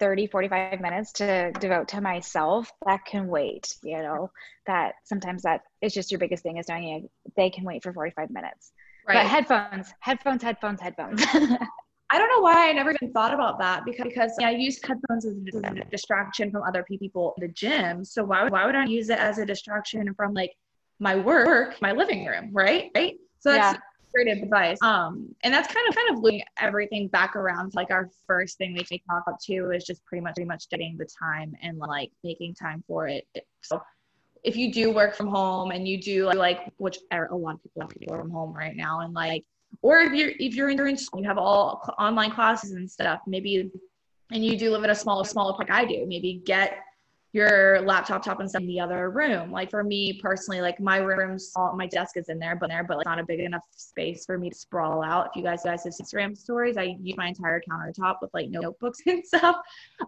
30, 0.00 0.26
45 0.26 0.80
minutes 0.80 1.12
to 1.12 1.52
devote 1.60 1.88
to 1.88 2.00
myself. 2.00 2.70
That 2.86 3.04
can 3.04 3.28
wait, 3.28 3.76
you 3.82 3.98
know, 3.98 4.30
that 4.66 4.94
sometimes 5.04 5.42
that 5.42 5.60
is 5.82 5.94
just 5.94 6.10
your 6.10 6.18
biggest 6.18 6.42
thing 6.42 6.56
is 6.56 6.68
knowing 6.68 7.08
they 7.36 7.50
can 7.50 7.64
wait 7.64 7.82
for 7.82 7.92
45 7.92 8.30
minutes. 8.30 8.72
Right. 9.06 9.22
But 9.22 9.26
headphones, 9.26 9.92
headphones, 10.00 10.42
headphones, 10.42 10.80
headphones. 10.80 11.22
I 12.14 12.18
don't 12.18 12.28
know 12.28 12.42
why 12.42 12.68
I 12.68 12.72
never 12.72 12.92
even 12.92 13.12
thought 13.12 13.34
about 13.34 13.58
that 13.58 13.84
because, 13.84 14.04
because 14.04 14.32
I 14.40 14.52
use 14.52 14.78
headphones 14.80 15.26
as 15.26 15.34
a 15.34 15.84
distraction 15.90 16.52
from 16.52 16.62
other 16.62 16.84
people 16.84 17.34
in 17.36 17.48
the 17.48 17.52
gym. 17.52 18.04
So 18.04 18.22
why, 18.22 18.44
would, 18.44 18.52
why 18.52 18.66
would 18.66 18.76
I 18.76 18.84
use 18.84 19.10
it 19.10 19.18
as 19.18 19.38
a 19.38 19.44
distraction 19.44 20.14
from 20.14 20.32
like 20.32 20.52
my 21.00 21.16
work, 21.16 21.82
my 21.82 21.90
living 21.90 22.24
room, 22.24 22.50
right? 22.52 22.92
Right. 22.94 23.16
So 23.40 23.50
that's 23.50 23.74
yeah. 23.74 23.80
great 24.14 24.28
advice. 24.28 24.78
Um, 24.80 25.34
and 25.42 25.52
that's 25.52 25.66
kind 25.74 25.88
of 25.88 25.96
kind 25.96 26.16
of 26.16 26.22
looking 26.22 26.44
everything 26.60 27.08
back 27.08 27.34
around. 27.34 27.74
Like 27.74 27.90
our 27.90 28.08
first 28.28 28.58
thing 28.58 28.74
we 28.74 28.84
take 28.84 29.02
talk 29.10 29.24
about 29.26 29.40
too 29.40 29.72
is 29.72 29.82
just 29.82 30.04
pretty 30.04 30.22
much 30.22 30.36
pretty 30.36 30.46
much 30.46 30.68
getting 30.70 30.96
the 30.96 31.08
time 31.20 31.56
and 31.62 31.78
like 31.78 32.12
making 32.22 32.54
time 32.54 32.84
for 32.86 33.08
it. 33.08 33.26
So 33.62 33.82
if 34.44 34.54
you 34.54 34.72
do 34.72 34.92
work 34.92 35.16
from 35.16 35.26
home 35.26 35.72
and 35.72 35.88
you 35.88 36.00
do 36.00 36.26
like, 36.26 36.36
like 36.36 36.72
which 36.76 36.98
a 37.10 37.34
lot 37.34 37.56
of 37.56 37.90
people 37.90 38.14
are 38.14 38.20
from 38.20 38.30
home 38.30 38.52
right 38.52 38.76
now 38.76 39.00
and 39.00 39.14
like 39.14 39.44
or 39.82 40.00
if 40.00 40.12
you're 40.12 40.32
if 40.38 40.54
you're 40.54 40.70
in 40.70 40.96
school, 40.96 41.20
you 41.20 41.28
have 41.28 41.38
all 41.38 41.82
online 41.98 42.30
classes 42.30 42.72
and 42.72 42.90
stuff. 42.90 43.20
Maybe, 43.26 43.70
and 44.32 44.44
you 44.44 44.58
do 44.58 44.70
live 44.70 44.84
in 44.84 44.90
a 44.90 44.94
small 44.94 45.24
small 45.24 45.54
like 45.58 45.70
I 45.70 45.84
do. 45.84 46.04
Maybe 46.06 46.42
get 46.44 46.78
your 47.34 47.80
laptop 47.80 48.24
top 48.24 48.38
and 48.38 48.48
stuff 48.48 48.62
in 48.62 48.68
the 48.68 48.78
other 48.78 49.10
room. 49.10 49.50
Like 49.50 49.68
for 49.68 49.82
me 49.82 50.20
personally, 50.22 50.60
like 50.60 50.78
my 50.78 50.98
room's 50.98 51.52
my 51.74 51.88
desk 51.88 52.16
is 52.16 52.28
in 52.28 52.38
there, 52.38 52.54
but 52.54 52.70
there, 52.70 52.84
but 52.84 52.98
like 52.98 53.06
not 53.06 53.18
a 53.18 53.24
big 53.24 53.40
enough 53.40 53.64
space 53.72 54.24
for 54.24 54.38
me 54.38 54.50
to 54.50 54.56
sprawl 54.56 55.02
out. 55.02 55.26
If 55.26 55.36
you 55.36 55.42
guys 55.42 55.64
guys 55.64 55.82
have 55.82 55.92
Instagram 55.92 56.38
stories, 56.38 56.76
I 56.76 56.96
use 57.00 57.16
my 57.16 57.26
entire 57.26 57.60
countertop 57.68 58.18
with 58.22 58.30
like 58.34 58.50
notebooks 58.50 59.00
and 59.06 59.26
stuff. 59.26 59.56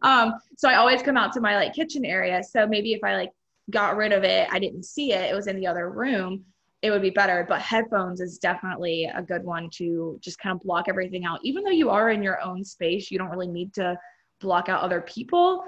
Um, 0.03 0.35
so 0.57 0.69
I 0.69 0.77
always 0.77 1.03
come 1.03 1.17
out 1.17 1.33
to 1.33 1.41
my 1.41 1.57
like 1.57 1.75
kitchen 1.75 2.05
area. 2.05 2.45
So 2.45 2.64
maybe 2.64 2.93
if 2.93 3.03
I 3.03 3.17
like 3.17 3.33
got 3.71 3.97
rid 3.97 4.12
of 4.12 4.23
it, 4.23 4.49
I 4.53 4.61
didn't 4.61 4.85
see 4.85 5.12
it, 5.12 5.29
it 5.29 5.35
was 5.35 5.49
in 5.49 5.57
the 5.57 5.67
other 5.67 5.91
room 5.91 6.45
it 6.83 6.91
would 6.91 7.03
be 7.03 7.11
better. 7.11 7.45
But 7.49 7.61
headphones 7.61 8.20
is 8.20 8.39
definitely 8.39 9.11
a 9.14 9.22
good 9.22 9.45
one 9.45 9.68
to 9.74 10.18
just 10.20 10.39
kind 10.39 10.55
of 10.55 10.62
block 10.62 10.87
everything 10.89 11.24
out. 11.24 11.41
Even 11.43 11.64
though 11.64 11.70
you 11.70 11.91
are 11.91 12.11
in 12.11 12.22
your 12.22 12.41
own 12.43 12.64
space, 12.64 13.11
you 13.11 13.18
don't 13.18 13.31
really 13.31 13.49
need 13.49 13.72
to 13.74 13.99
block 14.41 14.68
out 14.68 14.83
other 14.83 15.01
people. 15.03 15.64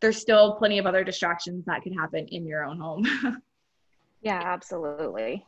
There's 0.00 0.16
still 0.16 0.54
plenty 0.56 0.78
of 0.78 0.86
other 0.86 1.04
distractions 1.04 1.64
that 1.66 1.82
can 1.82 1.92
happen 1.92 2.26
in 2.28 2.46
your 2.46 2.64
own 2.64 2.78
home. 2.78 3.06
yeah, 4.22 4.40
absolutely. 4.44 5.44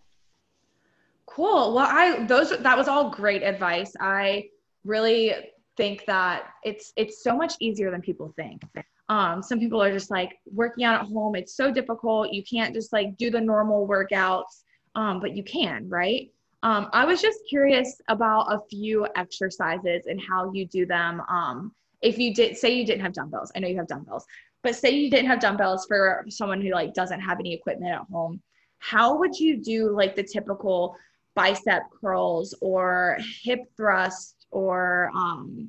Cool. 1.26 1.74
Well, 1.74 1.86
I 1.86 2.24
those 2.24 2.56
that 2.58 2.76
was 2.76 2.88
all 2.88 3.10
great 3.10 3.42
advice. 3.42 3.92
I 4.00 4.48
really 4.84 5.34
think 5.76 6.04
that 6.06 6.44
it's 6.64 6.92
it's 6.96 7.22
so 7.22 7.36
much 7.36 7.54
easier 7.60 7.90
than 7.90 8.00
people 8.00 8.32
think. 8.34 8.62
Um, 9.10 9.42
some 9.42 9.58
people 9.58 9.82
are 9.82 9.92
just 9.92 10.10
like 10.10 10.38
working 10.52 10.84
out 10.84 11.00
at 11.02 11.06
home. 11.06 11.34
It's 11.34 11.54
so 11.54 11.72
difficult. 11.72 12.32
You 12.32 12.42
can't 12.42 12.74
just 12.74 12.92
like 12.92 13.16
do 13.16 13.30
the 13.30 13.40
normal 13.40 13.86
workouts, 13.86 14.64
um, 14.98 15.20
but 15.20 15.36
you 15.36 15.44
can, 15.44 15.88
right? 15.88 16.28
Um, 16.64 16.88
I 16.92 17.04
was 17.04 17.22
just 17.22 17.38
curious 17.48 18.00
about 18.08 18.52
a 18.52 18.58
few 18.68 19.06
exercises 19.14 20.06
and 20.06 20.20
how 20.20 20.52
you 20.52 20.66
do 20.66 20.86
them. 20.86 21.22
Um, 21.28 21.72
if 22.02 22.18
you 22.18 22.34
did 22.34 22.56
say 22.56 22.74
you 22.74 22.84
didn't 22.84 23.02
have 23.02 23.12
dumbbells, 23.12 23.52
I 23.54 23.60
know 23.60 23.68
you 23.68 23.76
have 23.76 23.86
dumbbells, 23.86 24.26
but 24.64 24.74
say 24.74 24.90
you 24.90 25.08
didn't 25.08 25.28
have 25.28 25.38
dumbbells 25.38 25.86
for 25.86 26.24
someone 26.28 26.60
who 26.60 26.72
like 26.72 26.94
doesn't 26.94 27.20
have 27.20 27.38
any 27.38 27.54
equipment 27.54 27.92
at 27.92 28.00
home, 28.10 28.42
how 28.78 29.16
would 29.18 29.38
you 29.38 29.62
do 29.62 29.90
like 29.90 30.16
the 30.16 30.22
typical 30.24 30.96
bicep 31.36 31.84
curls 32.00 32.52
or 32.60 33.18
hip 33.44 33.60
thrust 33.76 34.46
or 34.50 35.12
um, 35.14 35.68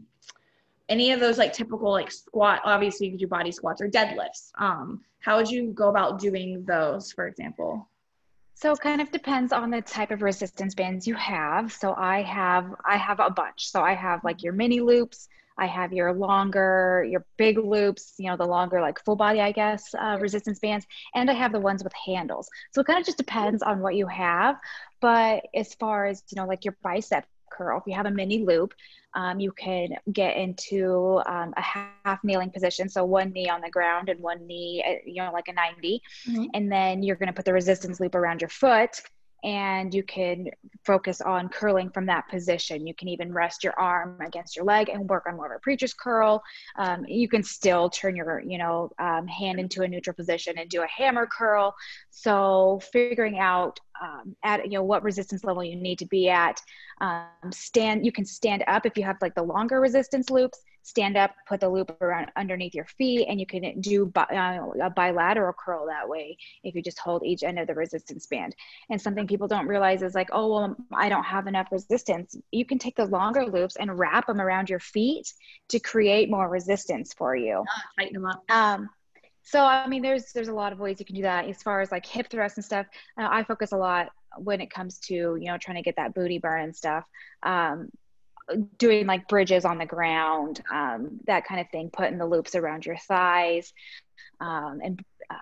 any 0.90 1.12
of 1.12 1.20
those 1.20 1.38
like 1.38 1.54
typical 1.54 1.92
like 1.92 2.10
squat 2.10 2.62
obviously 2.66 3.06
you 3.06 3.12
could 3.12 3.20
do 3.20 3.28
body 3.28 3.52
squats 3.52 3.80
or 3.80 3.88
deadlifts 3.88 4.50
um, 4.58 5.02
how 5.20 5.38
would 5.38 5.48
you 5.48 5.72
go 5.74 5.90
about 5.90 6.20
doing 6.20 6.66
those 6.66 7.12
for 7.12 7.28
example 7.28 7.88
so 8.60 8.74
it 8.74 8.80
kind 8.82 9.00
of 9.00 9.10
depends 9.10 9.54
on 9.54 9.70
the 9.72 9.82
type 9.82 10.12
of 10.12 10.22
resistance 10.22 10.76
bands 10.76 11.08
you 11.08 11.16
have. 11.16 11.72
So 11.72 11.94
i 11.98 12.22
have 12.24 12.66
i 12.86 12.98
have 12.98 13.20
a 13.22 13.30
bunch. 13.30 13.70
So 13.72 13.82
i 13.82 13.94
have 13.94 14.24
like 14.24 14.44
your 14.44 14.54
mini 14.54 14.82
loops. 14.82 15.30
I 15.58 15.66
have 15.68 15.94
your 15.94 16.14
longer, 16.14 17.06
your 17.10 17.26
big 17.38 17.58
loops, 17.58 18.14
you 18.18 18.30
know, 18.30 18.38
the 18.38 18.46
longer 18.46 18.82
like 18.82 19.04
full 19.04 19.16
body, 19.18 19.42
I 19.42 19.52
guess, 19.52 19.94
uh, 19.94 20.18
resistance 20.20 20.60
bands, 20.60 20.86
and 21.16 21.30
I 21.30 21.34
have 21.34 21.52
the 21.52 21.60
ones 21.60 21.84
with 21.84 21.94
handles. 22.06 22.50
So 22.74 22.82
it 22.82 22.88
kind 22.88 23.00
of 23.00 23.06
just 23.06 23.18
depends 23.18 23.62
on 23.62 23.82
what 23.82 23.96
you 23.96 24.08
have. 24.08 24.56
But 25.02 25.46
as 25.54 25.74
far 25.76 26.06
as, 26.06 26.24
you 26.32 26.38
know, 26.42 26.48
like 26.48 26.66
your 26.66 26.78
bicep 26.84 27.26
curl, 27.52 27.80
if 27.80 27.84
you 27.88 27.94
have 27.94 28.06
a 28.06 28.12
mini 28.12 28.44
loop, 28.44 28.74
um, 29.16 29.40
you 29.40 29.52
can 29.52 29.90
get 30.14 30.38
into 30.38 31.22
um, 31.26 31.54
a 31.58 31.62
half 31.62 32.24
kneeling 32.24 32.52
position. 32.52 32.88
So 32.90 33.04
one 33.06 33.32
knee 33.32 33.50
on 33.50 33.62
the 33.62 33.70
ground 33.70 34.10
and 34.10 34.20
one 34.20 34.46
knee, 34.46 34.84
uh, 34.88 35.02
you 35.06 35.24
know, 35.24 35.32
like 35.32 35.48
a 35.48 35.54
90. 35.54 36.02
Mm-hmm. 36.28 36.46
And 36.54 36.72
then 36.72 37.04
you're 37.04 37.16
going 37.16 37.28
to 37.28 37.34
put 37.34 37.46
the 37.46 37.54
resistance 37.54 38.00
loop 38.00 38.16
around 38.16 38.42
your 38.42 38.50
foot 38.50 39.02
and 39.44 39.94
you 39.94 40.04
can 40.04 40.48
focus 40.86 41.22
on 41.22 41.50
curling 41.50 41.90
from 41.90 42.06
that 42.08 42.28
position. 42.28 42.86
You 42.86 42.94
can 42.94 43.08
even 43.08 43.34
rest 43.34 43.64
your 43.64 43.74
arm 43.80 44.20
against 44.22 44.56
your 44.56 44.66
leg 44.66 44.90
and 44.90 45.08
work 45.08 45.26
on 45.28 45.38
more 45.38 45.52
of 45.52 45.56
a 45.56 45.60
preacher's 45.60 45.94
curl. 45.94 46.44
Um, 46.78 47.06
you 47.08 47.30
can 47.30 47.44
still 47.44 47.90
turn 47.90 48.16
your, 48.16 48.42
you 48.42 48.58
know, 48.58 48.92
um, 49.00 49.28
hand 49.28 49.60
into 49.60 49.84
a 49.84 49.88
neutral 49.88 50.14
position 50.14 50.58
and 50.58 50.70
do 50.70 50.82
a 50.82 50.88
hammer 50.88 51.26
curl. 51.26 51.74
So 52.12 52.82
figuring 52.92 53.40
out 53.40 53.80
um, 54.02 54.36
at 54.44 54.66
you 54.66 54.78
know 54.78 54.84
what 54.84 55.04
resistance 55.04 55.44
level 55.44 55.64
you 55.64 55.76
need 55.76 56.00
to 56.00 56.06
be 56.06 56.30
at. 56.30 56.62
Um, 57.02 57.52
stand. 57.52 58.06
You 58.06 58.12
can 58.12 58.26
stand 58.26 58.64
up 58.68 58.86
if 58.86 58.98
you 58.98 59.04
have 59.04 59.18
like 59.22 59.36
the 59.36 59.44
longer 59.44 59.80
resistance 59.80 60.30
loops 60.30 60.60
stand 60.84 61.18
up, 61.18 61.32
put 61.48 61.60
the 61.60 61.70
loop 61.70 61.96
around 62.02 62.32
underneath 62.36 62.74
your 62.74 62.86
feet, 62.86 63.28
and 63.28 63.40
you 63.40 63.46
can 63.46 63.80
do 63.82 64.08
bi- 64.08 64.24
uh, 64.24 64.86
a 64.86 64.90
bilateral 64.90 65.54
curl 65.54 65.86
that 65.88 66.08
way 66.08 66.38
if 66.64 66.76
you 66.76 66.82
just 66.82 67.00
hold 67.00 67.24
each 67.24 67.44
end 67.44 67.60
of 67.60 67.68
the 67.68 67.76
resistance 67.76 68.26
band. 68.28 68.56
And 68.90 69.00
something 69.02 69.28
people 69.28 69.48
don't 69.48 69.68
realize 69.68 70.02
is 70.02 70.16
like, 70.16 70.30
oh, 70.32 70.52
well, 70.52 70.78
I 70.94 71.10
don't 71.10 71.24
have 71.24 71.48
enough 71.48 71.68
resistance. 71.72 72.36
You 72.52 72.66
can 72.66 72.80
take 72.80 72.96
the 72.96 73.06
longer 73.06 73.46
loops 73.46 73.76
and 73.76 73.98
wrap 73.98 74.28
them 74.28 74.42
around 74.42 74.70
your 74.70 74.80
feet 74.80 75.32
to 75.70 75.80
create 75.80 76.30
more 76.30 76.50
resistance 76.50 77.14
for 77.14 77.36
you. 77.36 77.64
Yeah, 77.66 78.04
tighten 78.04 78.22
them 78.22 78.26
up. 78.26 78.44
Um, 78.50 78.90
so 79.50 79.64
I 79.64 79.88
mean, 79.88 80.04
there's 80.04 80.32
there's 80.32 80.48
a 80.48 80.54
lot 80.54 80.74
of 80.74 80.80
ways 80.80 80.98
you 81.00 81.06
can 81.06 81.16
do 81.16 81.24
that. 81.24 81.48
As 81.48 81.64
far 81.64 81.82
as 81.82 81.92
like 81.92 82.06
hip 82.06 82.30
thrusts 82.30 82.60
and 82.60 82.64
stuff, 82.64 82.86
uh, 83.20 83.28
I 83.32 83.44
focus 83.44 83.72
a 83.72 83.78
lot 83.78 84.10
when 84.38 84.62
it 84.62 84.70
comes 84.70 85.00
to 85.00 85.16
you 85.16 85.46
know 85.46 85.58
trying 85.58 85.78
to 85.78 85.82
get 85.82 85.96
that 85.96 86.14
booty 86.14 86.38
burn 86.38 86.66
and 86.66 86.76
stuff. 86.76 87.04
Um, 87.42 87.90
doing 88.78 89.08
like 89.08 89.28
bridges 89.28 89.66
on 89.66 89.80
the 89.80 89.88
ground, 89.88 90.62
um, 90.72 91.20
that 91.26 91.46
kind 91.46 91.60
of 91.62 91.68
thing, 91.72 91.90
putting 91.92 92.20
the 92.20 92.28
loops 92.28 92.54
around 92.54 92.86
your 92.86 92.98
thighs. 92.98 93.74
Um, 94.40 94.82
and 94.84 95.04
uh, 95.32 95.36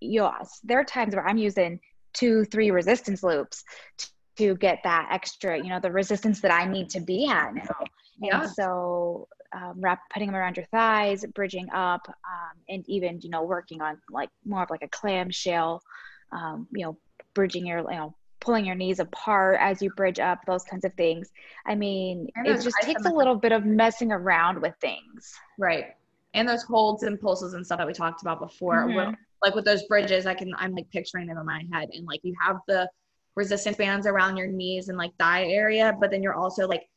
you 0.00 0.20
know, 0.20 0.32
there 0.62 0.78
are 0.78 0.84
times 0.84 1.16
where 1.16 1.26
I'm 1.26 1.38
using 1.38 1.80
two, 2.12 2.44
three 2.44 2.70
resistance 2.70 3.24
loops 3.24 3.64
to, 3.98 4.06
to 4.36 4.56
get 4.56 4.78
that 4.84 5.08
extra, 5.10 5.56
you 5.56 5.70
know, 5.70 5.80
the 5.80 5.90
resistance 5.90 6.40
that 6.42 6.52
I 6.52 6.66
need 6.66 6.88
to 6.90 7.00
be 7.00 7.26
at 7.26 7.52
now. 7.52 7.84
Yeah. 8.20 8.42
And 8.42 8.50
so 8.50 9.26
um, 9.54 9.74
wrap, 9.80 10.00
putting 10.12 10.28
them 10.28 10.36
around 10.36 10.56
your 10.56 10.66
thighs, 10.66 11.24
bridging 11.34 11.68
up, 11.70 12.06
um, 12.08 12.58
and 12.68 12.84
even, 12.88 13.20
you 13.22 13.30
know, 13.30 13.42
working 13.42 13.80
on 13.80 13.98
like 14.10 14.30
more 14.44 14.62
of 14.62 14.70
like 14.70 14.82
a 14.82 14.88
clamshell, 14.88 15.80
um, 16.32 16.66
you 16.72 16.84
know, 16.84 16.98
bridging 17.34 17.66
your, 17.66 17.78
you 17.78 17.96
know, 17.96 18.14
pulling 18.40 18.66
your 18.66 18.74
knees 18.74 18.98
apart 18.98 19.56
as 19.60 19.80
you 19.80 19.90
bridge 19.90 20.18
up, 20.18 20.40
those 20.46 20.64
kinds 20.64 20.84
of 20.84 20.92
things. 20.94 21.30
I 21.66 21.74
mean, 21.74 22.28
it 22.36 22.62
just 22.62 22.76
takes 22.82 23.06
a 23.06 23.10
little 23.10 23.34
bit 23.36 23.52
of 23.52 23.64
messing 23.64 24.12
around 24.12 24.60
with 24.60 24.74
things. 24.80 25.32
Right. 25.58 25.94
And 26.34 26.48
those 26.48 26.62
holds 26.62 27.04
and 27.04 27.18
pulses 27.20 27.54
and 27.54 27.64
stuff 27.64 27.78
that 27.78 27.86
we 27.86 27.92
talked 27.92 28.22
about 28.22 28.40
before. 28.40 28.86
Mm-hmm. 28.86 29.14
like 29.42 29.54
with 29.54 29.64
those 29.64 29.84
bridges, 29.84 30.26
I 30.26 30.34
can 30.34 30.52
I'm 30.58 30.74
like 30.74 30.90
picturing 30.90 31.26
them 31.26 31.38
in 31.38 31.46
my 31.46 31.64
head. 31.72 31.88
And 31.92 32.06
like 32.06 32.20
you 32.22 32.34
have 32.40 32.58
the 32.68 32.88
resistance 33.34 33.76
bands 33.76 34.06
around 34.06 34.36
your 34.36 34.46
knees 34.46 34.88
and 34.88 34.98
like 34.98 35.12
thigh 35.18 35.44
area, 35.44 35.96
but 35.98 36.10
then 36.10 36.22
you're 36.22 36.34
also 36.34 36.66
like 36.66 36.88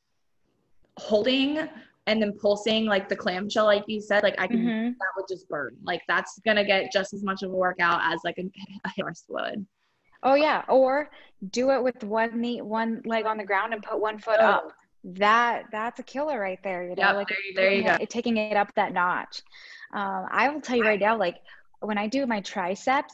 holding 0.98 1.70
and 2.08 2.22
then 2.22 2.34
pulsing 2.34 2.86
like 2.86 3.10
the 3.10 3.16
clamshell, 3.16 3.66
like 3.66 3.84
you 3.88 4.02
said, 4.02 4.24
like 4.24 4.36
I 4.40 4.48
can 4.48 4.58
mm-hmm. 4.58 4.88
that 4.88 5.12
would 5.16 5.28
just 5.30 5.48
burn. 5.50 5.76
Like 5.84 6.02
that's 6.08 6.40
gonna 6.46 6.66
get 6.66 6.92
just 6.92 7.14
as 7.14 7.24
much 7.24 7.44
of 7.44 7.52
a 7.52 7.56
workout 7.56 8.00
as 8.02 8.22
like 8.24 8.38
a, 8.40 8.44
a 8.86 8.90
horse 9.02 9.26
would. 9.28 9.66
Oh 10.24 10.34
yeah, 10.34 10.64
or 10.68 11.10
do 11.52 11.70
it 11.72 11.84
with 11.84 12.04
one 12.04 12.40
knee, 12.40 12.62
one 12.62 13.02
leg 13.06 13.26
on 13.26 13.38
the 13.38 13.44
ground 13.44 13.74
and 13.74 13.84
put 13.84 14.00
one 14.00 14.18
foot 14.18 14.38
oh. 14.40 14.46
up. 14.46 14.72
That 15.04 15.66
that's 15.72 16.00
a 16.00 16.04
killer 16.04 16.40
right 16.40 16.60
there. 16.64 16.84
You 16.84 16.96
know, 16.96 17.04
yep, 17.04 17.16
like 17.16 17.28
there, 17.28 17.38
there 17.56 17.72
you 17.72 17.84
go. 17.84 17.98
taking 18.10 18.38
it 18.38 18.58
up 18.58 18.74
that 18.76 18.94
notch. 18.94 19.42
Um, 19.94 20.26
I 20.32 20.50
will 20.50 20.62
tell 20.62 20.78
you 20.78 20.84
right 20.84 21.00
now, 21.00 21.18
like 21.18 21.38
when 21.82 21.98
I 21.98 22.08
do 22.08 22.26
my 22.26 22.42
triceps, 22.42 23.14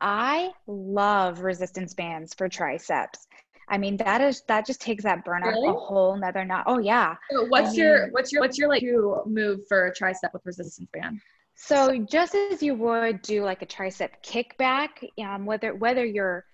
I 0.00 0.50
love 0.66 1.40
resistance 1.40 1.94
bands 1.94 2.34
for 2.34 2.48
triceps. 2.48 3.25
I 3.68 3.78
mean, 3.78 3.96
that 3.98 4.20
is 4.20 4.42
that 4.48 4.66
just 4.66 4.80
takes 4.80 5.04
that 5.04 5.24
burn 5.24 5.42
really? 5.42 5.68
a 5.68 5.72
whole 5.72 6.16
nother 6.16 6.44
notch. 6.44 6.64
Oh 6.66 6.78
yeah. 6.78 7.16
So 7.30 7.46
what's 7.46 7.68
I 7.68 7.70
mean, 7.72 7.80
your 7.80 8.10
what's 8.10 8.32
your 8.32 8.42
what's 8.42 8.58
your 8.58 8.68
like 8.68 8.82
move 9.26 9.60
for 9.68 9.86
a 9.86 9.94
tricep 9.94 10.32
with 10.32 10.44
resistance 10.44 10.88
band? 10.92 11.20
So 11.56 12.04
just 12.08 12.34
as 12.34 12.62
you 12.62 12.74
would 12.74 13.22
do 13.22 13.42
like 13.42 13.62
a 13.62 13.66
tricep 13.66 14.10
kickback, 14.22 14.88
um, 15.18 15.46
whether 15.46 15.74
whether 15.74 16.04
you're 16.04 16.44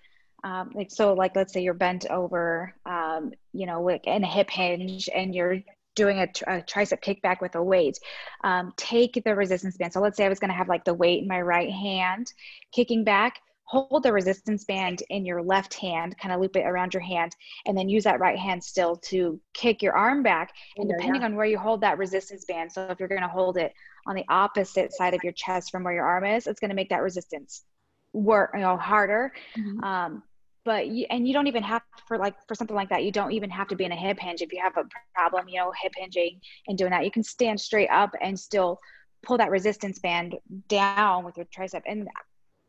um, 0.43 0.71
like 0.73 0.91
so 0.91 1.13
like 1.13 1.35
let's 1.35 1.53
say 1.53 1.61
you're 1.61 1.73
bent 1.73 2.05
over, 2.09 2.73
um, 2.85 3.31
you 3.51 3.65
know, 3.65 3.81
like 3.81 4.07
in 4.07 4.23
a 4.23 4.27
hip 4.27 4.49
hinge, 4.49 5.09
and 5.13 5.35
you're 5.35 5.59
doing 5.95 6.19
a, 6.19 6.23
a 6.47 6.61
tricep 6.61 7.01
kickback 7.01 7.41
with 7.41 7.55
a 7.55 7.63
weight, 7.63 7.99
um, 8.43 8.73
take 8.77 9.21
the 9.23 9.35
resistance 9.35 9.77
band. 9.77 9.93
So 9.93 10.01
let's 10.01 10.17
say 10.17 10.25
I 10.25 10.29
was 10.29 10.39
going 10.39 10.49
to 10.49 10.57
have 10.57 10.69
like 10.69 10.85
the 10.85 10.93
weight 10.93 11.21
in 11.21 11.27
my 11.27 11.41
right 11.41 11.69
hand, 11.69 12.31
kicking 12.73 13.03
back. 13.03 13.39
Hold 13.65 14.03
the 14.03 14.11
resistance 14.11 14.65
band 14.65 15.03
in 15.09 15.25
your 15.25 15.41
left 15.41 15.73
hand, 15.73 16.17
kind 16.17 16.33
of 16.33 16.41
loop 16.41 16.55
it 16.55 16.65
around 16.65 16.93
your 16.93 17.01
hand, 17.01 17.35
and 17.65 17.77
then 17.77 17.89
use 17.89 18.03
that 18.03 18.19
right 18.19 18.37
hand 18.37 18.63
still 18.63 18.97
to 18.97 19.39
kick 19.53 19.81
your 19.81 19.93
arm 19.93 20.21
back. 20.21 20.53
And 20.77 20.89
depending 20.89 21.21
yeah. 21.21 21.27
on 21.27 21.35
where 21.35 21.45
you 21.45 21.57
hold 21.57 21.81
that 21.81 21.97
resistance 21.97 22.45
band, 22.45 22.71
so 22.71 22.87
if 22.89 22.99
you're 22.99 23.09
going 23.09 23.21
to 23.21 23.27
hold 23.27 23.57
it 23.57 23.73
on 24.05 24.15
the 24.15 24.25
opposite 24.29 24.93
side 24.93 25.13
of 25.13 25.23
your 25.23 25.33
chest 25.33 25.71
from 25.71 25.83
where 25.83 25.93
your 25.93 26.05
arm 26.05 26.25
is, 26.25 26.47
it's 26.47 26.59
going 26.59 26.69
to 26.69 26.75
make 26.75 26.89
that 26.89 27.01
resistance 27.01 27.63
work, 28.11 28.51
you 28.53 28.59
know, 28.59 28.77
harder. 28.77 29.31
Mm-hmm. 29.57 29.83
Um, 29.83 30.23
but 30.65 30.87
you, 30.87 31.05
and 31.09 31.27
you 31.27 31.33
don't 31.33 31.47
even 31.47 31.63
have 31.63 31.81
for 32.07 32.17
like 32.17 32.35
for 32.47 32.55
something 32.55 32.75
like 32.75 32.89
that 32.89 33.03
you 33.03 33.11
don't 33.11 33.31
even 33.31 33.49
have 33.49 33.67
to 33.67 33.75
be 33.75 33.83
in 33.83 33.91
a 33.91 33.95
hip 33.95 34.17
hinge 34.19 34.41
if 34.41 34.51
you 34.53 34.61
have 34.61 34.77
a 34.77 34.83
problem 35.13 35.47
you 35.49 35.59
know 35.59 35.73
hip 35.81 35.91
hinging 35.97 36.39
and 36.67 36.77
doing 36.77 36.91
that 36.91 37.03
you 37.03 37.11
can 37.11 37.23
stand 37.23 37.59
straight 37.59 37.89
up 37.89 38.11
and 38.21 38.39
still 38.39 38.79
pull 39.23 39.37
that 39.37 39.51
resistance 39.51 39.99
band 39.99 40.35
down 40.67 41.23
with 41.23 41.35
your 41.37 41.45
tricep 41.47 41.81
and 41.85 42.07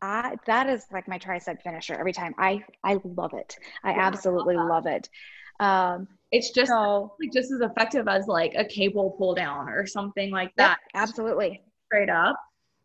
I, 0.05 0.35
that 0.45 0.69
is 0.69 0.85
like 0.91 1.07
my 1.07 1.19
tricep 1.19 1.61
finisher 1.61 1.93
every 1.93 2.13
time 2.13 2.33
i 2.37 2.63
i 2.83 2.99
love 3.03 3.33
it 3.33 3.57
i 3.83 3.91
yeah, 3.91 4.07
absolutely 4.07 4.55
I 4.55 4.59
love, 4.59 4.85
love, 4.85 4.87
it 4.87 5.09
um 5.59 6.07
it's 6.35 6.51
just 6.51 6.69
so, 6.69 7.13
like 7.19 7.31
just 7.31 7.51
as 7.51 7.61
effective 7.61 8.07
as 8.07 8.27
like 8.27 8.53
a 8.57 8.65
cable 8.65 9.11
pull 9.17 9.35
down 9.35 9.69
or 9.69 9.85
something 9.85 10.31
like 10.31 10.53
that. 10.57 10.79
absolutely. 10.93 11.61
Straight 11.85 12.09
up. 12.09 12.35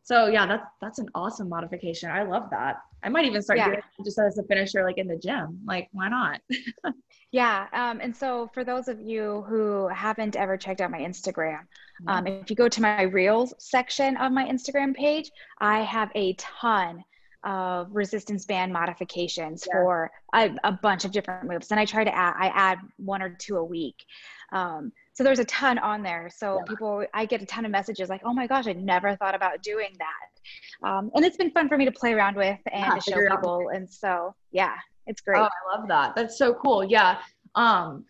So 0.03 0.27
yeah, 0.27 0.47
that's 0.47 0.67
that's 0.81 0.99
an 1.01 1.09
awesome 1.15 1.49
modification. 1.49 2.11
I 2.11 2.23
love 2.23 2.49
that. 2.51 2.77
I 3.03 3.09
might 3.09 3.25
even 3.25 3.43
start 3.43 3.59
yeah. 3.59 3.67
doing 3.67 3.79
it 3.79 4.05
just 4.05 4.19
as 4.19 4.39
a 4.39 4.45
finisher, 4.45 4.85
like 4.85 4.99
in 4.99 5.09
the 5.09 5.17
gym. 5.17 5.61
Like, 5.65 5.89
why 5.93 6.09
not? 6.09 6.41
yeah. 7.33 7.67
Um, 7.73 8.01
and 8.01 8.15
so 8.15 8.51
for 8.55 8.63
those 8.63 8.89
of 8.89 9.01
you 9.01 9.45
who 9.49 9.89
haven't 9.89 10.37
ever 10.37 10.57
checked 10.57 10.81
out 10.81 10.91
my 10.91 11.01
Instagram, 11.01 11.61
um, 12.07 12.27
if 12.27 12.51
you 12.51 12.57
go 12.57 12.69
to 12.69 12.83
my 12.83 13.03
reels 13.03 13.53
section 13.59 14.17
of 14.19 14.33
my 14.33 14.47
Instagram 14.47 14.95
page, 14.95 15.31
I 15.61 15.81
have 15.81 16.11
a 16.15 16.35
ton 16.35 17.03
of 17.45 17.89
resistance 17.91 18.45
band 18.45 18.73
modifications 18.73 19.67
yeah. 19.67 19.75
for 19.75 20.11
a, 20.35 20.51
a, 20.65 20.73
bunch 20.73 21.05
of 21.05 21.11
different 21.11 21.49
moves. 21.49 21.71
And 21.71 21.81
I 21.81 21.87
try 21.87 22.05
to 22.05 22.15
add, 22.15 22.35
I 22.39 22.49
add 22.49 22.79
one 22.99 23.23
or 23.23 23.31
two 23.31 23.57
a 23.57 23.65
week. 23.65 24.05
Um, 24.53 24.93
so 25.15 25.25
there's 25.25 25.39
a 25.39 25.45
ton 25.45 25.79
on 25.79 26.03
there. 26.03 26.31
So 26.35 26.57
yeah. 26.59 26.65
people, 26.69 27.05
I 27.15 27.25
get 27.25 27.43
a 27.43 27.47
ton 27.47 27.65
of 27.65 27.71
messages 27.71 28.09
like, 28.09 28.23
"Oh 28.25 28.33
my 28.33 28.47
gosh, 28.47 28.67
I 28.67 28.73
never 28.73 29.17
thought 29.17 29.35
about 29.35 29.63
doing 29.63 29.91
that," 29.99 30.89
um, 30.89 31.11
and 31.15 31.25
it's 31.25 31.37
been 31.37 31.51
fun 31.51 31.69
for 31.69 31.77
me 31.77 31.85
to 31.85 31.93
play 31.93 32.13
around 32.13 32.37
with 32.37 32.59
and 32.73 32.85
yeah, 32.85 32.95
to 32.95 33.01
show 33.01 33.29
people. 33.29 33.69
And 33.69 33.89
so, 33.89 34.35
yeah, 34.51 34.75
it's 35.07 35.21
great. 35.21 35.39
Oh, 35.39 35.45
I 35.45 35.77
love 35.77 35.89
that. 35.89 36.15
That's 36.17 36.39
so 36.39 36.55
cool. 36.55 36.85
Yeah. 36.85 37.19
Um, 37.55 38.05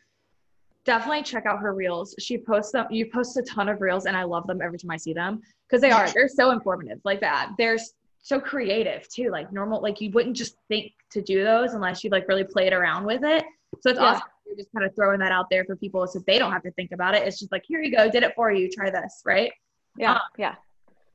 definitely 0.84 1.22
check 1.22 1.46
out 1.46 1.58
her 1.58 1.74
reels. 1.74 2.14
She 2.18 2.38
posts 2.38 2.72
them. 2.72 2.86
You 2.90 3.06
post 3.10 3.36
a 3.36 3.42
ton 3.42 3.68
of 3.68 3.80
reels, 3.80 4.06
and 4.06 4.16
I 4.16 4.22
love 4.22 4.46
them 4.46 4.60
every 4.62 4.78
time 4.78 4.90
I 4.90 4.96
see 4.96 5.12
them 5.12 5.40
because 5.68 5.82
they 5.82 5.90
are. 5.90 6.08
They're 6.10 6.28
so 6.28 6.50
informative. 6.52 7.00
Like 7.04 7.20
that. 7.20 7.52
They're 7.58 7.78
so 8.22 8.40
creative 8.40 9.08
too. 9.08 9.30
Like 9.30 9.52
normal. 9.52 9.80
Like 9.80 10.00
you 10.00 10.10
wouldn't 10.10 10.36
just 10.36 10.56
think 10.68 10.92
to 11.10 11.22
do 11.22 11.44
those 11.44 11.74
unless 11.74 12.04
you 12.04 12.10
like 12.10 12.28
really 12.28 12.44
played 12.44 12.72
around 12.72 13.04
with 13.04 13.22
it. 13.24 13.44
So 13.80 13.90
it's 13.90 14.00
yeah. 14.00 14.06
awesome. 14.06 14.28
You're 14.46 14.56
just 14.56 14.72
kind 14.72 14.84
of 14.84 14.94
throwing 14.94 15.20
that 15.20 15.32
out 15.32 15.48
there 15.50 15.64
for 15.64 15.76
people 15.76 16.06
so 16.06 16.20
they 16.26 16.38
don't 16.38 16.52
have 16.52 16.62
to 16.64 16.72
think 16.72 16.92
about 16.92 17.14
it. 17.14 17.26
It's 17.26 17.38
just 17.38 17.52
like, 17.52 17.64
here 17.66 17.80
you 17.80 17.94
go, 17.96 18.10
did 18.10 18.22
it 18.22 18.34
for 18.34 18.50
you. 18.50 18.68
Try 18.68 18.90
this, 18.90 19.22
right? 19.24 19.52
Yeah. 19.96 20.14
Um, 20.14 20.20
yeah. 20.36 20.54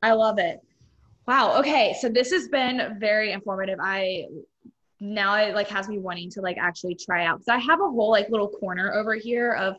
I 0.02 0.12
love 0.12 0.38
it. 0.38 0.60
Wow. 1.26 1.58
Okay. 1.58 1.94
So 2.00 2.08
this 2.08 2.30
has 2.30 2.48
been 2.48 2.96
very 2.98 3.32
informative. 3.32 3.78
I 3.80 4.26
now 5.00 5.34
it 5.34 5.54
like 5.54 5.68
has 5.68 5.88
me 5.88 5.98
wanting 5.98 6.30
to 6.30 6.40
like 6.40 6.56
actually 6.56 6.94
try 6.94 7.26
out 7.26 7.38
because 7.38 7.48
I 7.48 7.58
have 7.58 7.80
a 7.80 7.84
whole 7.84 8.10
like 8.10 8.30
little 8.30 8.48
corner 8.48 8.94
over 8.94 9.14
here 9.14 9.52
of 9.52 9.76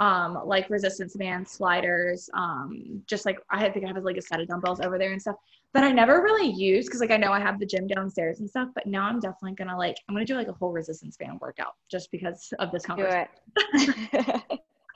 um 0.00 0.40
like 0.46 0.68
resistance 0.70 1.14
band 1.14 1.46
sliders 1.46 2.30
um 2.32 3.02
just 3.06 3.26
like 3.26 3.38
i 3.50 3.68
think 3.68 3.84
i 3.84 3.88
have 3.88 4.02
like 4.02 4.16
a 4.16 4.22
set 4.22 4.40
of 4.40 4.48
dumbbells 4.48 4.80
over 4.80 4.98
there 4.98 5.12
and 5.12 5.20
stuff 5.20 5.36
that 5.74 5.84
i 5.84 5.92
never 5.92 6.22
really 6.22 6.50
use 6.50 6.86
because 6.86 7.00
like 7.00 7.10
i 7.10 7.16
know 7.16 7.32
i 7.32 7.40
have 7.40 7.58
the 7.58 7.66
gym 7.66 7.86
downstairs 7.86 8.40
and 8.40 8.48
stuff 8.48 8.68
but 8.74 8.86
now 8.86 9.04
i'm 9.04 9.20
definitely 9.20 9.54
gonna 9.54 9.76
like 9.76 9.96
i'm 10.08 10.14
gonna 10.14 10.24
do 10.24 10.34
like 10.34 10.48
a 10.48 10.52
whole 10.52 10.72
resistance 10.72 11.16
band 11.16 11.38
workout 11.40 11.74
just 11.90 12.10
because 12.10 12.52
of 12.58 12.70
this 12.72 12.84
conversation. 12.84 13.28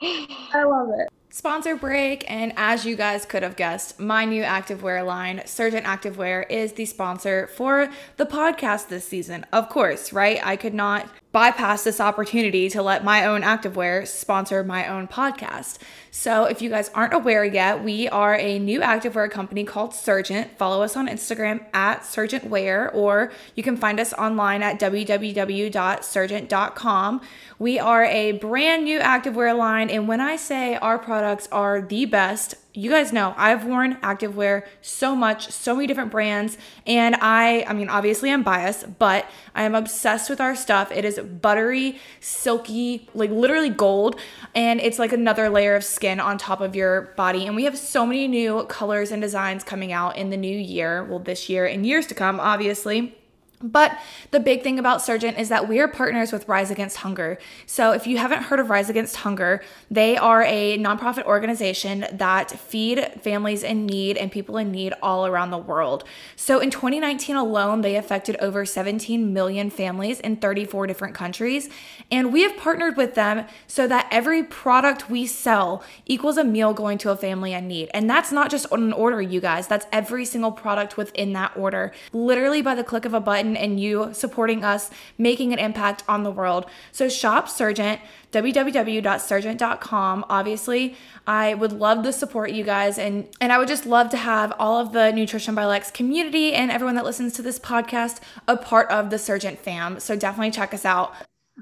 I 0.01 0.63
love 0.63 0.89
it 0.99 1.09
sponsor 1.35 1.75
break. 1.75 2.23
And 2.31 2.53
as 2.55 2.85
you 2.85 2.95
guys 2.95 3.25
could 3.25 3.43
have 3.43 3.57
guessed, 3.57 3.99
my 3.99 4.23
new 4.23 4.41
activewear 4.41 5.05
line, 5.05 5.41
Surgent 5.45 5.85
Activewear, 5.85 6.49
is 6.49 6.71
the 6.71 6.85
sponsor 6.85 7.47
for 7.47 7.89
the 8.15 8.25
podcast 8.25 8.87
this 8.87 9.05
season. 9.05 9.45
Of 9.51 9.67
course, 9.67 10.13
right? 10.13 10.39
I 10.41 10.55
could 10.55 10.73
not 10.73 11.09
bypass 11.35 11.83
this 11.83 11.99
opportunity 11.99 12.69
to 12.69 12.81
let 12.81 13.03
my 13.03 13.25
own 13.25 13.41
activewear 13.41 14.07
sponsor 14.07 14.63
my 14.63 14.87
own 14.87 15.05
podcast. 15.05 15.79
So, 16.09 16.45
if 16.45 16.61
you 16.61 16.69
guys 16.69 16.89
aren't 16.95 17.13
aware 17.13 17.43
yet, 17.43 17.83
we 17.83 18.07
are 18.07 18.35
a 18.35 18.57
new 18.57 18.79
activewear 18.79 19.29
company 19.29 19.65
called 19.65 19.93
Surgent. 19.93 20.57
Follow 20.57 20.81
us 20.81 20.95
on 20.95 21.09
Instagram 21.09 21.65
at 21.73 22.03
SurgentWear, 22.03 22.95
or 22.95 23.33
you 23.53 23.63
can 23.63 23.75
find 23.75 23.99
us 23.99 24.13
online 24.13 24.63
at 24.63 24.79
www.surgent.com. 24.79 27.21
We 27.59 27.79
are 27.79 28.05
a 28.05 28.31
brand 28.31 28.85
new 28.85 28.99
activewear 28.99 29.57
line, 29.57 29.89
and 29.89 30.07
when 30.07 30.21
I 30.21 30.37
say 30.37 30.77
our 30.77 30.97
products 31.25 31.47
are 31.51 31.81
the 31.81 32.05
best, 32.05 32.53
you 32.75 32.87
guys 32.87 33.11
know 33.11 33.33
I've 33.35 33.65
worn 33.65 33.95
activewear 34.01 34.63
so 34.83 35.15
much, 35.15 35.49
so 35.49 35.73
many 35.73 35.87
different 35.87 36.11
brands, 36.11 36.55
and 36.85 37.15
I 37.19 37.65
I 37.67 37.73
mean 37.73 37.89
obviously 37.89 38.31
I'm 38.31 38.43
biased, 38.43 38.99
but 38.99 39.25
I 39.55 39.63
am 39.63 39.73
obsessed 39.73 40.29
with 40.29 40.39
our 40.39 40.55
stuff. 40.55 40.91
It 40.91 41.03
is 41.03 41.17
buttery, 41.17 41.97
silky, 42.19 43.09
like 43.15 43.31
literally 43.31 43.71
gold, 43.71 44.19
and 44.53 44.79
it's 44.79 44.99
like 44.99 45.13
another 45.13 45.49
layer 45.49 45.75
of 45.75 45.83
skin 45.83 46.19
on 46.19 46.37
top 46.37 46.61
of 46.61 46.75
your 46.75 47.13
body. 47.17 47.47
And 47.47 47.55
we 47.55 47.63
have 47.63 47.75
so 47.75 48.05
many 48.05 48.27
new 48.27 48.65
colors 48.65 49.11
and 49.11 49.19
designs 49.19 49.63
coming 49.63 49.91
out 49.91 50.17
in 50.17 50.29
the 50.29 50.37
new 50.37 50.55
year, 50.55 51.03
well 51.05 51.17
this 51.17 51.49
year 51.49 51.65
and 51.65 51.87
years 51.87 52.05
to 52.05 52.13
come, 52.13 52.39
obviously. 52.39 53.15
But 53.61 53.97
the 54.31 54.39
big 54.39 54.63
thing 54.63 54.79
about 54.79 55.01
Surgent 55.01 55.37
is 55.39 55.49
that 55.49 55.67
we 55.67 55.79
are 55.79 55.87
partners 55.87 56.31
with 56.31 56.47
Rise 56.47 56.71
Against 56.71 56.97
Hunger. 56.97 57.37
So 57.65 57.93
if 57.93 58.05
you 58.05 58.17
haven't 58.17 58.43
heard 58.43 58.59
of 58.59 58.69
Rise 58.69 58.89
Against 58.89 59.17
Hunger, 59.17 59.61
they 59.89 60.17
are 60.17 60.43
a 60.43 60.77
nonprofit 60.77 61.23
organization 61.23 62.05
that 62.11 62.51
feed 62.51 63.21
families 63.21 63.63
in 63.63 63.85
need 63.85 64.17
and 64.17 64.31
people 64.31 64.57
in 64.57 64.71
need 64.71 64.93
all 65.01 65.25
around 65.25 65.51
the 65.51 65.57
world. 65.57 66.03
So 66.35 66.59
in 66.59 66.69
2019 66.69 67.35
alone, 67.35 67.81
they 67.81 67.95
affected 67.95 68.35
over 68.37 68.65
17 68.65 69.31
million 69.33 69.69
families 69.69 70.19
in 70.19 70.35
34 70.35 70.87
different 70.87 71.15
countries. 71.15 71.69
And 72.11 72.33
we 72.33 72.41
have 72.41 72.57
partnered 72.57 72.97
with 72.97 73.15
them 73.15 73.45
so 73.67 73.87
that 73.87 74.07
every 74.11 74.43
product 74.43 75.09
we 75.09 75.25
sell 75.25 75.83
equals 76.05 76.37
a 76.37 76.43
meal 76.43 76.73
going 76.73 76.97
to 76.99 77.11
a 77.11 77.15
family 77.15 77.53
in 77.53 77.67
need. 77.67 77.89
And 77.93 78.09
that's 78.09 78.31
not 78.31 78.51
just 78.51 78.69
an 78.71 78.91
order, 78.91 79.21
you 79.21 79.39
guys. 79.39 79.67
That's 79.67 79.87
every 79.91 80.25
single 80.25 80.51
product 80.51 80.97
within 80.97 81.33
that 81.33 81.55
order. 81.55 81.93
Literally 82.11 82.61
by 82.61 82.75
the 82.75 82.83
click 82.83 83.05
of 83.05 83.13
a 83.13 83.19
button 83.19 83.44
and 83.55 83.79
you 83.79 84.13
supporting 84.13 84.63
us 84.63 84.89
making 85.17 85.51
an 85.51 85.59
impact 85.59 86.03
on 86.07 86.23
the 86.23 86.31
world. 86.31 86.65
So 86.91 87.09
shop 87.09 87.49
Surgent, 87.49 87.99
www.surgent.com. 88.31 90.25
Obviously, 90.29 90.95
I 91.27 91.53
would 91.53 91.73
love 91.73 92.03
to 92.03 92.13
support 92.13 92.51
you 92.51 92.63
guys 92.63 92.97
and 92.97 93.27
and 93.41 93.51
I 93.51 93.57
would 93.57 93.67
just 93.67 93.85
love 93.85 94.09
to 94.11 94.17
have 94.17 94.53
all 94.57 94.79
of 94.79 94.93
the 94.93 95.11
Nutrition 95.11 95.55
by 95.55 95.65
Lex 95.65 95.91
community 95.91 96.53
and 96.53 96.71
everyone 96.71 96.95
that 96.95 97.05
listens 97.05 97.33
to 97.33 97.41
this 97.41 97.59
podcast 97.59 98.19
a 98.47 98.55
part 98.55 98.89
of 98.89 99.09
the 99.09 99.19
Surgent 99.19 99.59
fam. 99.59 99.99
So 99.99 100.15
definitely 100.15 100.51
check 100.51 100.73
us 100.73 100.85
out. 100.85 101.13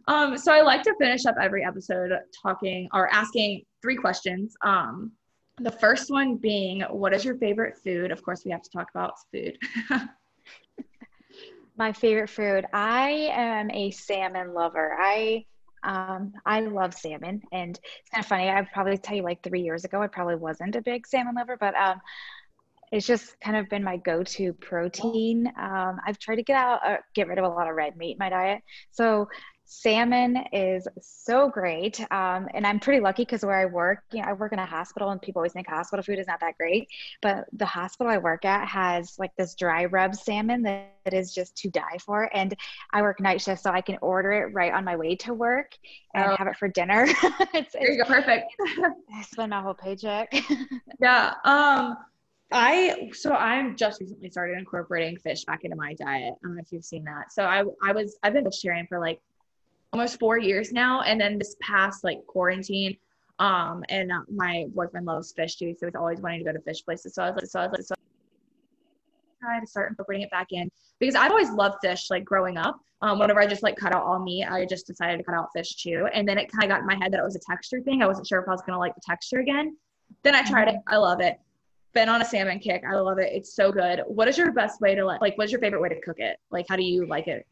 Um, 0.08 0.38
so 0.38 0.52
I 0.52 0.62
like 0.62 0.84
to 0.84 0.96
finish 1.00 1.26
up 1.26 1.36
every 1.42 1.64
episode 1.64 2.12
talking 2.42 2.90
or 2.94 3.12
asking 3.14 3.64
three 3.82 3.96
questions. 3.96 4.56
Um, 4.62 5.12
the 5.60 5.72
first 5.72 6.10
one 6.10 6.38
being, 6.38 6.82
what 6.82 7.14
is 7.14 7.24
your 7.24 7.38
favorite 7.38 7.78
food? 7.84 8.12
Of 8.12 8.24
course, 8.24 8.44
we 8.44 8.52
have 8.52 8.64
to 8.64 8.70
talk 8.72 8.88
about 8.94 9.14
food. 9.32 9.58
my 11.78 11.93
favorite 11.93 12.30
food. 12.30 12.65
I 12.74 13.30
am 13.32 13.71
a 13.71 13.91
salmon 13.91 14.53
lover. 14.53 14.95
I 14.99 15.45
um, 15.84 16.34
I 16.45 16.61
love 16.61 16.93
salmon, 16.93 17.41
and 17.51 17.78
it's 17.78 18.09
kind 18.09 18.24
of 18.24 18.28
funny. 18.28 18.49
I'd 18.49 18.71
probably 18.71 18.97
tell 18.97 19.17
you 19.17 19.24
like 19.24 19.43
three 19.43 19.61
years 19.61 19.84
ago, 19.84 20.01
I 20.01 20.07
probably 20.07 20.36
wasn't 20.36 20.78
a 20.78 20.82
big 20.82 21.05
salmon 21.05 21.36
lover, 21.36 21.57
but 21.59 21.76
um, 21.76 21.99
it's 22.93 23.05
just 23.05 23.36
kind 23.41 23.57
of 23.57 23.67
been 23.69 23.84
my 23.84 23.97
go-to 23.97 24.53
protein. 24.53 25.51
Um, 25.59 25.97
I've 26.05 26.19
tried 26.19 26.36
to 26.38 26.43
get 26.43 26.55
out, 26.55 26.80
uh, 26.86 26.97
get 27.15 27.28
rid 27.28 27.38
of 27.39 27.43
a 27.43 27.49
lot 27.49 27.67
of 27.67 27.76
red 27.76 27.97
meat 27.97 28.13
in 28.13 28.17
my 28.17 28.30
diet. 28.30 28.61
So 28.91 29.28
salmon 29.74 30.38
is 30.51 30.88
so 31.01 31.49
great 31.49 31.99
um, 32.11 32.47
and 32.53 32.65
i'm 32.65 32.80
pretty 32.80 32.99
lucky 32.99 33.24
because 33.24 33.43
where 33.43 33.55
i 33.55 33.65
work 33.65 34.03
you 34.11 34.21
know 34.21 34.28
i 34.28 34.34
work 34.34 34.53
in 34.53 34.59
a 34.59 34.65
hospital 34.65 35.09
and 35.09 35.21
people 35.21 35.39
always 35.39 35.53
think 35.53 35.67
hospital 35.67 36.03
food 36.03 36.19
is 36.19 36.28
not 36.28 36.39
that 36.39 36.55
great 36.57 36.88
but 37.21 37.45
the 37.53 37.65
hospital 37.65 38.11
i 38.11 38.17
work 38.17 38.45
at 38.45 38.67
has 38.67 39.17
like 39.17 39.32
this 39.36 39.55
dry 39.55 39.86
rub 39.86 40.13
salmon 40.13 40.61
that 40.61 40.93
is 41.11 41.34
just 41.34 41.55
to 41.55 41.69
die 41.69 41.97
for 41.99 42.30
and 42.36 42.55
i 42.93 43.01
work 43.01 43.19
night 43.19 43.41
shift 43.41 43.63
so 43.63 43.71
i 43.71 43.82
can 43.82 43.97
order 44.01 44.32
it 44.32 44.53
right 44.53 44.74
on 44.74 44.86
my 44.86 44.95
way 44.95 45.15
to 45.15 45.34
work 45.34 45.71
and 46.13 46.26
oh. 46.26 46.36
have 46.36 46.47
it 46.47 46.55
for 46.57 46.67
dinner 46.67 47.05
it's, 47.53 47.74
there 47.74 47.91
you 47.91 48.03
go 48.03 48.07
perfect 48.07 48.53
i 49.15 49.21
spend 49.24 49.49
my 49.49 49.61
whole 49.61 49.74
paycheck 49.74 50.32
yeah 51.01 51.34
um 51.45 51.97
I 52.55 53.09
so 53.13 53.34
I'm 53.34 53.76
just 53.76 53.99
recently 53.99 54.30
started 54.30 54.59
incorporating 54.59 55.17
fish 55.17 55.43
back 55.43 55.63
into 55.63 55.76
my 55.76 55.95
diet. 55.95 56.36
I 56.36 56.38
don't 56.43 56.55
know 56.55 56.61
if 56.61 56.71
you've 56.71 56.86
seen 56.86 57.03
that. 57.05 57.34
So 57.34 57.45
I 57.45 57.63
I 57.84 57.93
was 57.93 58.17
I've 58.21 58.34
been 58.34 58.43
vegetarian 58.43 58.86
for 58.86 58.99
like 58.99 59.19
almost 59.94 60.20
four 60.20 60.38
years 60.38 60.74
now. 60.74 61.02
And 61.02 61.22
then 61.22 61.38
this 61.38 61.56
past 61.62 62.04
like 62.04 62.26
quarantine, 62.28 62.98
um, 63.39 63.84
and 63.89 64.12
uh, 64.12 64.22
my 64.34 64.66
boyfriend 64.74 65.06
loves 65.06 65.32
fish 65.32 65.56
too, 65.56 65.76
so 65.80 65.86
he's 65.86 65.96
always 65.96 66.20
wanting 66.20 66.39
to 66.39 66.46
go 66.46 66.52
to 66.52 66.60
fish 66.60 66.84
places. 66.84 67.16
So 67.16 67.24
I 67.24 67.30
was 67.30 67.36
like, 67.38 67.46
so 67.46 67.60
I 67.60 67.68
was 67.68 67.74
like, 67.74 67.84
so 67.84 67.96
I 67.96 69.46
try 69.46 69.60
to 69.60 69.68
start 69.68 69.91
incorporating 69.91 70.26
it 70.26 70.32
back 70.32 70.48
in 70.52 70.70
because 71.00 71.16
I've 71.16 71.32
always 71.32 71.50
loved 71.52 71.78
fish 71.82 72.10
like 72.10 72.26
growing 72.26 72.58
up. 72.58 72.80
Um, 73.02 73.20
whenever 73.20 73.41
I 73.41 73.48
just 73.48 73.64
like 73.64 73.76
cut 73.76 73.94
out 73.94 74.04
all 74.04 74.20
meat, 74.20 74.46
I 74.46 74.66
just 74.66 74.88
decided 74.88 75.18
to 75.18 75.24
cut 75.24 75.36
out 75.36 75.50
fish 75.54 75.76
too. 75.76 76.08
And 76.14 76.28
then 76.28 76.38
it 76.38 76.50
kind 76.52 76.64
of 76.64 76.70
got 76.70 76.82
in 76.82 76.88
my 76.88 76.96
head 76.96 77.12
that 77.12 77.20
it 77.20 77.24
was 77.24 77.36
a 77.36 77.39
texture 77.39 77.82
thing. 77.82 78.02
I 78.02 78.08
wasn't 78.08 78.28
sure 78.28 78.39
if 78.39 78.48
I 78.48 78.52
was 78.52 78.62
gonna 78.62 78.80
like 78.80 78.96
the 78.96 79.02
texture 79.06 79.39
again. 79.39 79.76
Then 80.24 80.36
I 80.36 80.44
tried 80.44 80.70
it. 80.70 80.76
I 80.88 80.98
love 80.98 81.20
it. 81.20 81.39
Been 81.94 82.08
on 82.08 82.22
a 82.22 82.26
salmon 82.26 82.60
kick. 82.60 82.84
I 82.89 82.96
love 82.96 83.20
it. 83.20 83.32
It's 83.34 83.54
so 83.54 83.72
good. 83.72 84.02
What 84.08 84.28
is 84.28 84.38
your 84.38 84.52
best 84.54 84.80
way 84.80 84.96
to 84.96 85.06
like? 85.06 85.22
Like, 85.22 85.38
what's 85.38 85.52
your 85.52 85.60
favorite 85.60 85.82
way 85.82 85.89
to 85.89 86.00
cook 86.02 86.20
it? 86.20 86.38
Like, 86.50 86.66
how 86.70 86.76
do 86.76 86.84
you 86.84 87.06
like 87.06 87.28
it? 87.28 87.46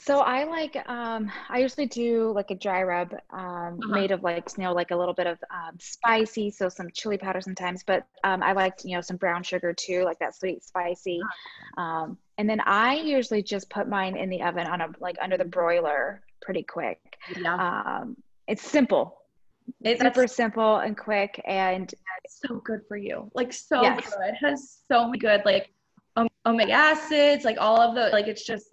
So 0.00 0.20
I 0.20 0.44
like 0.44 0.76
um 0.88 1.30
I 1.48 1.58
usually 1.58 1.86
do 1.86 2.30
like 2.32 2.50
a 2.50 2.54
dry 2.54 2.82
rub 2.82 3.12
um 3.30 3.80
uh-huh. 3.82 3.88
made 3.88 4.10
of 4.12 4.22
like 4.22 4.48
you 4.56 4.64
know 4.64 4.72
like 4.72 4.92
a 4.92 4.96
little 4.96 5.12
bit 5.12 5.26
of 5.26 5.38
um, 5.50 5.76
spicy 5.78 6.50
so 6.50 6.68
some 6.68 6.88
chili 6.92 7.18
powder 7.18 7.40
sometimes 7.40 7.82
but 7.82 8.06
um 8.22 8.42
I 8.42 8.52
like 8.52 8.74
you 8.84 8.94
know 8.94 9.00
some 9.00 9.16
brown 9.16 9.42
sugar 9.42 9.72
too 9.72 10.04
like 10.04 10.18
that 10.20 10.36
sweet 10.36 10.64
spicy 10.64 11.20
uh-huh. 11.20 11.82
um 11.82 12.18
and 12.38 12.48
then 12.48 12.60
I 12.60 12.94
usually 12.94 13.42
just 13.42 13.68
put 13.70 13.88
mine 13.88 14.16
in 14.16 14.30
the 14.30 14.40
oven 14.42 14.66
on 14.68 14.80
a 14.80 14.88
like 15.00 15.16
under 15.20 15.36
the 15.36 15.44
broiler 15.44 16.22
pretty 16.40 16.62
quick. 16.62 17.18
Yeah. 17.36 17.54
Um 18.00 18.16
it's 18.46 18.62
simple. 18.62 19.22
It's 19.82 20.00
super 20.00 20.26
simple 20.26 20.76
and 20.76 20.96
quick 20.96 21.42
and 21.44 21.92
it's 22.24 22.40
so 22.46 22.62
good 22.64 22.80
for 22.86 22.96
you. 22.96 23.30
Like 23.34 23.52
so 23.52 23.82
yes. 23.82 24.14
good. 24.14 24.28
It 24.28 24.34
has 24.36 24.78
so 24.90 25.06
many 25.06 25.18
good 25.18 25.42
like 25.44 25.70
omega 26.46 26.72
acids, 26.72 27.44
like 27.44 27.58
all 27.60 27.80
of 27.80 27.94
the 27.96 28.08
like 28.10 28.28
it's 28.28 28.46
just 28.46 28.68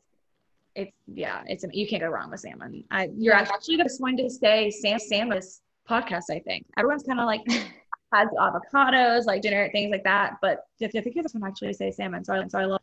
it's 0.76 0.92
yeah, 1.14 1.44
it's 1.48 1.66
you 1.72 1.88
can't 1.88 2.02
go 2.02 2.10
wrong 2.10 2.30
with 2.30 2.42
salmon. 2.42 2.84
I, 2.92 3.10
you're 3.18 3.34
actually 3.34 3.78
the 3.78 3.84
first 3.84 4.02
one 4.02 4.18
to 4.18 4.30
say 4.30 4.70
Sam 4.70 5.00
salmon 5.00 5.42
podcast. 5.90 6.24
I 6.30 6.40
think 6.40 6.66
everyone's 6.78 7.04
kind 7.04 7.20
of 7.20 7.26
like 7.26 7.42
has 8.14 8.30
avocados, 8.40 9.26
like 9.26 9.42
generic 9.42 9.72
things 9.72 9.92
like 9.92 10.04
that, 10.04 10.38
but 10.42 10.66
I 10.82 10.88
think 10.88 11.16
you're 11.16 11.24
the 11.24 11.30
one 11.34 11.50
actually 11.50 11.70
to 11.70 11.74
say 11.74 11.92
salmon. 11.92 12.24
So 12.24 12.34
I, 12.34 12.48
so 12.48 12.60
I 12.60 12.66
love. 12.66 12.82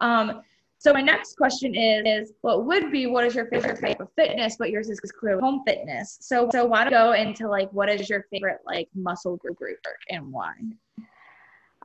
Um, 0.00 0.42
So 0.78 0.92
my 0.92 1.00
next 1.00 1.36
question 1.38 1.74
is, 1.74 2.02
is 2.04 2.32
what 2.42 2.66
would 2.66 2.92
be 2.92 3.06
what 3.06 3.24
is 3.24 3.34
your 3.34 3.46
favorite 3.46 3.80
type 3.80 4.00
of 4.00 4.08
fitness? 4.16 4.56
But 4.58 4.70
yours 4.70 4.90
is 4.90 5.00
clearly 5.00 5.40
home 5.40 5.62
fitness. 5.66 6.18
So 6.20 6.48
so 6.52 6.64
why 6.66 6.84
don't 6.84 6.92
go 6.92 7.12
into 7.12 7.48
like 7.48 7.70
what 7.72 7.88
is 7.88 8.08
your 8.08 8.26
favorite 8.30 8.58
like 8.66 8.88
muscle 8.94 9.36
group 9.36 9.58
work 9.60 9.78
and 10.10 10.30
why? 10.32 10.52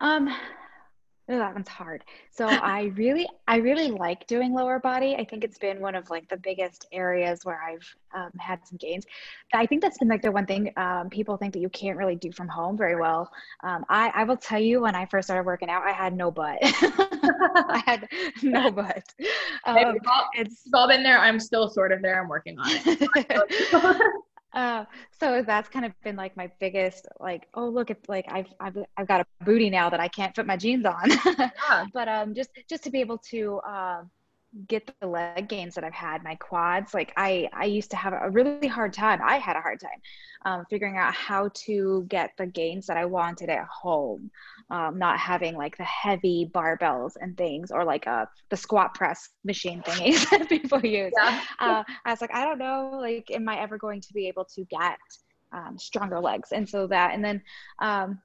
Um, 0.02 0.34
Oh, 1.32 1.38
that 1.38 1.54
one's 1.54 1.68
hard. 1.68 2.04
So 2.32 2.48
I 2.48 2.92
really, 2.96 3.28
I 3.48 3.58
really 3.58 3.92
like 3.92 4.26
doing 4.26 4.52
lower 4.52 4.80
body. 4.80 5.16
I 5.16 5.24
think 5.24 5.44
it's 5.44 5.60
been 5.60 5.80
one 5.80 5.94
of 5.94 6.10
like 6.10 6.28
the 6.28 6.38
biggest 6.38 6.88
areas 6.92 7.46
where 7.46 7.62
I've 7.62 7.86
um, 8.16 8.32
had 8.40 8.66
some 8.66 8.78
gains. 8.78 9.06
I 9.54 9.68
think 9.68 9.84
that's 9.84 10.00
been 10.00 10.08
like 10.08 10.24
the 10.24 10.32
one 10.32 10.48
thing 10.48 10.74
um, 10.76 11.08
people 11.12 11.38
think 11.38 11.54
that 11.54 11.60
you 11.60 11.70
can't 11.70 11.98
really 11.98 12.16
do 12.16 12.32
from 12.32 12.48
home 12.48 12.78
very 12.78 12.96
well. 12.96 13.32
Um, 13.64 13.86
I, 13.90 14.12
I 14.16 14.24
will 14.24 14.38
tell 14.38 14.60
you, 14.60 14.82
when 14.82 14.96
I 14.96 15.06
first 15.06 15.28
started 15.28 15.46
working 15.46 15.70
out, 15.70 15.84
I 15.84 15.92
had 15.92 16.18
no 16.18 16.32
butt. 16.32 16.58
I 16.64 17.84
had 17.86 18.08
no 18.42 18.72
butt. 18.72 19.14
Um, 19.66 19.98
all, 20.08 20.30
it's, 20.34 20.64
it's 20.66 20.74
all 20.74 20.88
been 20.88 21.04
there. 21.04 21.20
I'm 21.20 21.40
still 21.40 21.70
sort 21.70 21.92
of 21.92 22.02
there. 22.02 22.20
I'm 22.20 22.28
working 22.28 22.58
on 22.58 22.66
it. 22.72 24.02
Uh, 24.54 24.84
so 25.12 25.44
that's 25.44 25.70
kind 25.70 25.86
of 25.86 25.94
been 26.04 26.16
like 26.16 26.36
my 26.36 26.50
biggest 26.60 27.08
like 27.20 27.48
oh 27.54 27.68
look 27.68 27.92
it's 27.92 28.10
like 28.10 28.26
I've, 28.30 28.48
I've 28.60 28.78
I've 28.98 29.08
got 29.08 29.22
a 29.22 29.46
booty 29.46 29.70
now 29.70 29.92
that 29.92 30.00
I 30.00 30.08
can't 30.08 30.36
fit 30.36 30.48
my 30.48 30.58
jeans 30.58 30.86
on 30.86 31.10
yeah. 31.38 31.86
but 31.94 32.08
um 32.08 32.34
just 32.34 32.50
just 32.68 32.84
to 32.86 32.90
be 32.90 33.00
able 33.00 33.20
to 33.30 33.62
um 33.62 34.10
get 34.68 34.92
the 35.00 35.08
leg 35.08 35.48
gains 35.48 35.76
that 35.76 35.84
I've 35.84 35.94
had, 35.94 36.24
my 36.24 36.36
quads. 36.36 36.94
Like 36.94 37.14
I, 37.18 37.50
I 37.54 37.66
used 37.66 37.92
to 37.92 37.98
have 37.98 38.14
a 38.14 38.30
really 38.30 38.68
hard 38.68 38.94
time. 38.94 39.20
I 39.24 39.38
had 39.38 39.56
a 39.56 39.62
hard 39.62 39.80
time 39.80 40.02
um, 40.46 40.66
figuring 40.70 40.98
out 40.98 41.14
how 41.14 41.50
to 41.54 42.06
get 42.08 42.32
the 42.38 42.48
gains 42.48 42.88
that 42.88 42.98
I 42.98 43.06
wanted 43.06 43.50
at 43.50 43.66
home. 43.66 44.32
Um, 44.72 44.98
not 44.98 45.18
having 45.18 45.56
like 45.56 45.78
the 45.78 45.84
heavy 45.84 46.50
barbells 46.54 47.14
and 47.20 47.36
things, 47.36 47.72
or 47.72 47.84
like 47.84 48.06
uh, 48.08 48.26
the 48.50 48.58
squat 48.58 48.94
press 48.94 49.30
machine 49.44 49.82
thingies 49.82 50.30
that 50.32 50.48
people 50.48 50.80
use. 50.86 51.12
Yeah. 51.18 51.42
Uh, 51.60 51.84
I 52.06 52.12
was 52.12 52.22
like, 52.22 52.34
I 52.34 52.46
don't 52.46 52.60
know, 52.60 53.00
like, 53.02 53.32
am 53.32 53.50
I 53.50 53.60
ever 53.60 53.78
going 53.78 54.02
to 54.02 54.14
be 54.14 54.28
able 54.28 54.46
to 54.56 54.64
get 54.66 54.98
um, 55.52 55.78
stronger 55.80 56.20
legs? 56.20 56.50
And 56.52 56.70
so 56.70 56.86
that, 56.88 57.14
and 57.14 57.26
then 57.26 57.42
um, 57.82 58.20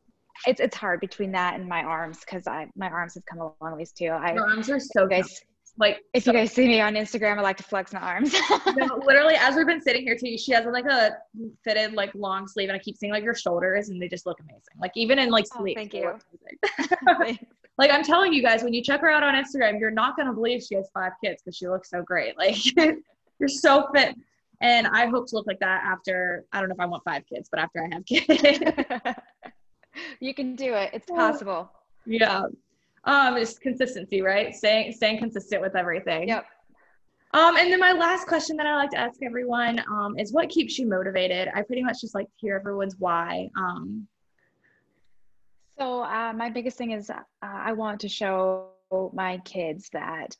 it's 0.47 0.61
it's 0.61 0.77
hard 0.77 1.01
between 1.01 1.33
that 1.33 1.55
and 1.59 1.69
my 1.69 1.83
arms 1.83 2.21
because 2.21 2.47
I 2.47 2.67
my 2.77 2.89
arms 2.89 3.15
have 3.15 3.25
come 3.25 3.41
a 3.41 3.53
long 3.63 3.77
ways 3.77 3.93
too. 3.93 4.09
I, 4.09 4.35
Your 4.35 4.51
arms 4.51 4.69
are 4.69 4.81
so 4.81 5.07
guys 5.07 5.41
like 5.77 6.03
if 6.13 6.25
so, 6.25 6.33
you 6.33 6.39
guys 6.39 6.53
see 6.53 6.69
me 6.69 6.81
on 6.81 6.95
Instagram, 6.95 7.39
I 7.39 7.41
like 7.41 7.57
to 7.57 7.65
flex 7.65 7.93
my 7.93 8.01
arms. 8.01 8.33
no, 8.77 9.01
literally, 9.05 9.35
as 9.35 9.57
we've 9.57 9.67
been 9.67 9.81
sitting 9.81 10.03
here 10.03 10.17
too, 10.17 10.39
she 10.39 10.53
has 10.53 10.65
like 10.67 10.87
a 10.87 11.17
fitted 11.65 11.95
like 11.95 12.15
long 12.15 12.47
sleeve, 12.47 12.69
and 12.69 12.77
I 12.77 12.79
keep 12.79 12.97
seeing 12.97 13.13
like 13.13 13.25
your 13.25 13.35
shoulders, 13.35 13.89
and 13.89 14.01
they 14.01 14.09
just 14.09 14.25
look 14.25 14.39
amazing. 14.41 14.63
Like 14.81 14.93
even 14.95 15.19
in 15.19 15.31
like 15.31 15.47
oh, 15.55 15.61
sleep. 15.61 15.77
Oh, 15.77 15.81
thank 15.81 15.95
you. 15.95 17.39
like 17.79 17.91
I'm 17.91 18.05
telling 18.05 18.33
you 18.33 18.41
guys, 18.41 18.63
when 18.63 18.73
you 18.73 18.83
check 18.83 19.01
her 19.01 19.11
out 19.11 19.25
on 19.25 19.35
Instagram, 19.35 19.81
you're 19.81 19.91
not 19.91 20.17
gonna 20.17 20.33
believe 20.33 20.63
she 20.63 20.77
has 20.77 20.89
five 20.95 21.13
kids 21.23 21.43
because 21.43 21.57
she 21.57 21.67
looks 21.67 21.91
so 21.91 22.03
great. 22.03 22.39
Like 22.39 22.57
you're 23.41 23.49
so 23.49 23.89
fit. 23.93 24.15
And 24.61 24.87
I 24.87 25.07
hope 25.07 25.27
to 25.29 25.35
look 25.35 25.47
like 25.49 25.59
that 25.59 25.83
after 25.85 26.45
I 26.53 26.61
don't 26.61 26.69
know 26.69 26.75
if 26.75 26.81
I 26.81 26.87
want 26.87 27.03
five 27.05 27.25
kids, 27.27 27.49
but 27.51 27.59
after 27.59 27.85
I 27.85 27.95
have 27.95 28.07
kids. 28.07 29.19
you 30.21 30.35
can 30.35 30.55
do 30.55 30.75
it. 30.75 30.91
It's 30.93 31.11
possible. 31.11 31.71
Yeah. 32.07 32.45
Um, 33.05 33.37
just 33.37 33.61
consistency, 33.61 34.23
right? 34.23 34.55
Staying 34.55 34.93
staying 34.93 35.19
consistent 35.19 35.61
with 35.61 35.77
everything. 35.77 36.29
Yep. 36.29 36.47
Um, 37.35 37.57
and 37.57 37.71
then 37.71 37.81
my 37.81 37.93
last 37.93 38.29
question 38.29 38.57
that 38.59 38.67
I 38.67 38.77
like 38.77 38.91
to 38.91 38.99
ask 38.99 39.21
everyone 39.23 39.83
um, 39.91 40.17
is 40.19 40.33
what 40.33 40.49
keeps 40.49 40.79
you 40.79 40.89
motivated? 40.89 41.49
I 41.53 41.63
pretty 41.63 41.83
much 41.83 42.01
just 42.01 42.15
like 42.15 42.27
to 42.27 42.33
hear 42.37 42.55
everyone's 42.55 42.95
why. 42.97 43.51
Um, 43.59 44.07
so 45.77 46.05
uh, 46.05 46.33
my 46.33 46.49
biggest 46.49 46.79
thing 46.79 46.93
is 46.93 47.11
uh, 47.11 47.23
I 47.43 47.73
want 47.73 48.01
to 48.03 48.09
show 48.09 48.69
my 49.13 49.39
kids 49.39 49.91
that 49.93 50.37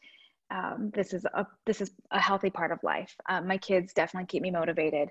um, 0.51 0.91
this 0.95 1.13
is 1.13 1.25
a 1.25 1.47
this 1.67 1.81
is 1.81 1.91
a 2.13 2.21
healthy 2.21 2.51
part 2.51 2.71
of 2.71 2.79
life. 2.85 3.15
Um, 3.29 3.49
my 3.49 3.59
kids 3.59 3.93
definitely 3.93 4.27
keep 4.27 4.43
me 4.43 4.53
motivated. 4.53 5.09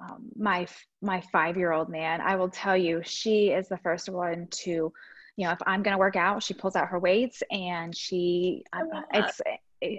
Um, 0.00 0.24
my 0.36 0.66
my 1.00 1.22
five 1.32 1.56
year 1.56 1.72
old 1.72 1.88
man, 1.88 2.20
I 2.20 2.34
will 2.34 2.48
tell 2.48 2.76
you, 2.76 3.00
she 3.04 3.50
is 3.50 3.68
the 3.68 3.78
first 3.78 4.08
one 4.08 4.48
to 4.64 4.92
you 5.36 5.46
know, 5.46 5.52
if 5.52 5.58
I'm 5.66 5.82
going 5.82 5.94
to 5.94 5.98
work 5.98 6.16
out, 6.16 6.42
she 6.42 6.54
pulls 6.54 6.76
out 6.76 6.88
her 6.88 6.98
weights 6.98 7.42
and 7.50 7.96
she, 7.96 8.64
it's, 9.12 9.40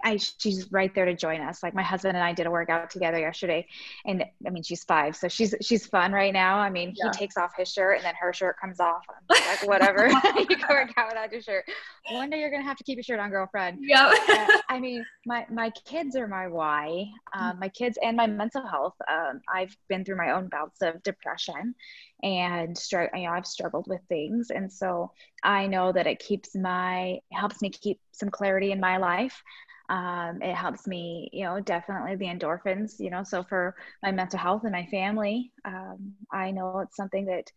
I, 0.04 0.18
she's 0.18 0.72
right 0.72 0.94
there 0.94 1.06
to 1.06 1.14
join 1.14 1.42
us. 1.42 1.64
Like 1.64 1.74
my 1.74 1.82
husband 1.82 2.16
and 2.16 2.24
I 2.24 2.34
did 2.34 2.46
a 2.46 2.52
workout 2.52 2.90
together 2.90 3.20
yesterday, 3.20 3.68
and 4.06 4.24
I 4.46 4.50
mean 4.50 4.64
she's 4.64 4.84
five, 4.84 5.16
so 5.16 5.28
she's 5.28 5.54
she's 5.62 5.86
fun 5.86 6.12
right 6.12 6.34
now. 6.34 6.58
I 6.58 6.70
mean 6.70 6.94
yeah. 6.96 7.12
he 7.12 7.18
takes 7.18 7.38
off 7.38 7.52
his 7.58 7.72
shirt 7.72 7.98
and 7.98 8.06
then 8.06 8.14
her 8.20 8.34
shirt 8.34 8.56
comes 8.60 8.80
off. 8.80 9.04
I'm 9.10 9.42
like 9.48 9.68
whatever, 9.68 10.08
you 10.38 10.46
can 10.46 10.64
work 10.70 10.92
out 10.98 11.10
without 11.10 11.32
your 11.32 11.42
shirt. 11.42 11.66
One 12.12 12.30
day 12.30 12.40
you're 12.40 12.52
gonna 12.52 12.64
have 12.64 12.78
to 12.78 12.84
keep 12.84 12.96
your 12.98 13.04
shirt 13.04 13.20
on, 13.20 13.30
girlfriend. 13.30 13.80
Yeah. 13.82 14.14
uh, 14.30 14.58
I 14.70 14.80
mean 14.80 15.06
my 15.26 15.46
my 15.50 15.70
kids 15.86 16.16
are 16.16 16.28
my 16.28 16.48
why. 16.48 17.06
Um, 17.34 17.60
my 17.60 17.70
kids 17.70 17.98
and 18.02 18.16
my 18.16 18.28
mental 18.28 18.66
health. 18.66 18.96
Um, 19.12 19.42
I've 19.54 19.76
been 19.90 20.06
through 20.06 20.18
my 20.18 20.32
own 20.32 20.48
bouts 20.48 20.82
of 20.82 21.02
depression, 21.04 21.76
and 22.24 22.80
you 22.92 22.98
know 23.14 23.32
I've 23.32 23.46
struggled 23.46 23.86
with 23.88 24.02
things, 24.10 24.50
and 24.50 24.72
so 24.72 25.12
I 25.44 25.68
know 25.68 25.92
that 25.92 26.08
it 26.08 26.20
keeps 26.20 26.56
my 26.56 27.20
helps 27.32 27.62
me 27.62 27.70
keep 27.70 28.00
some 28.14 28.30
clarity 28.30 28.72
in 28.72 28.80
my 28.80 28.98
life. 28.98 29.42
Um, 29.90 30.42
it 30.42 30.56
helps 30.56 30.88
me 30.88 31.30
you 31.34 31.44
know 31.44 31.60
definitely 31.60 32.16
the 32.16 32.26
endorphins 32.26 33.00
you 33.00 33.10
know 33.10 33.24
so 33.24 33.44
for 33.44 33.76
my 34.02 34.12
mental 34.14 34.40
health 34.40 34.64
and 34.64 34.72
my 34.72 34.86
family 34.86 35.52
um, 35.66 36.14
i 36.32 36.52
know 36.52 36.80
it's 36.80 36.96
something 36.96 37.26
that 37.26 37.52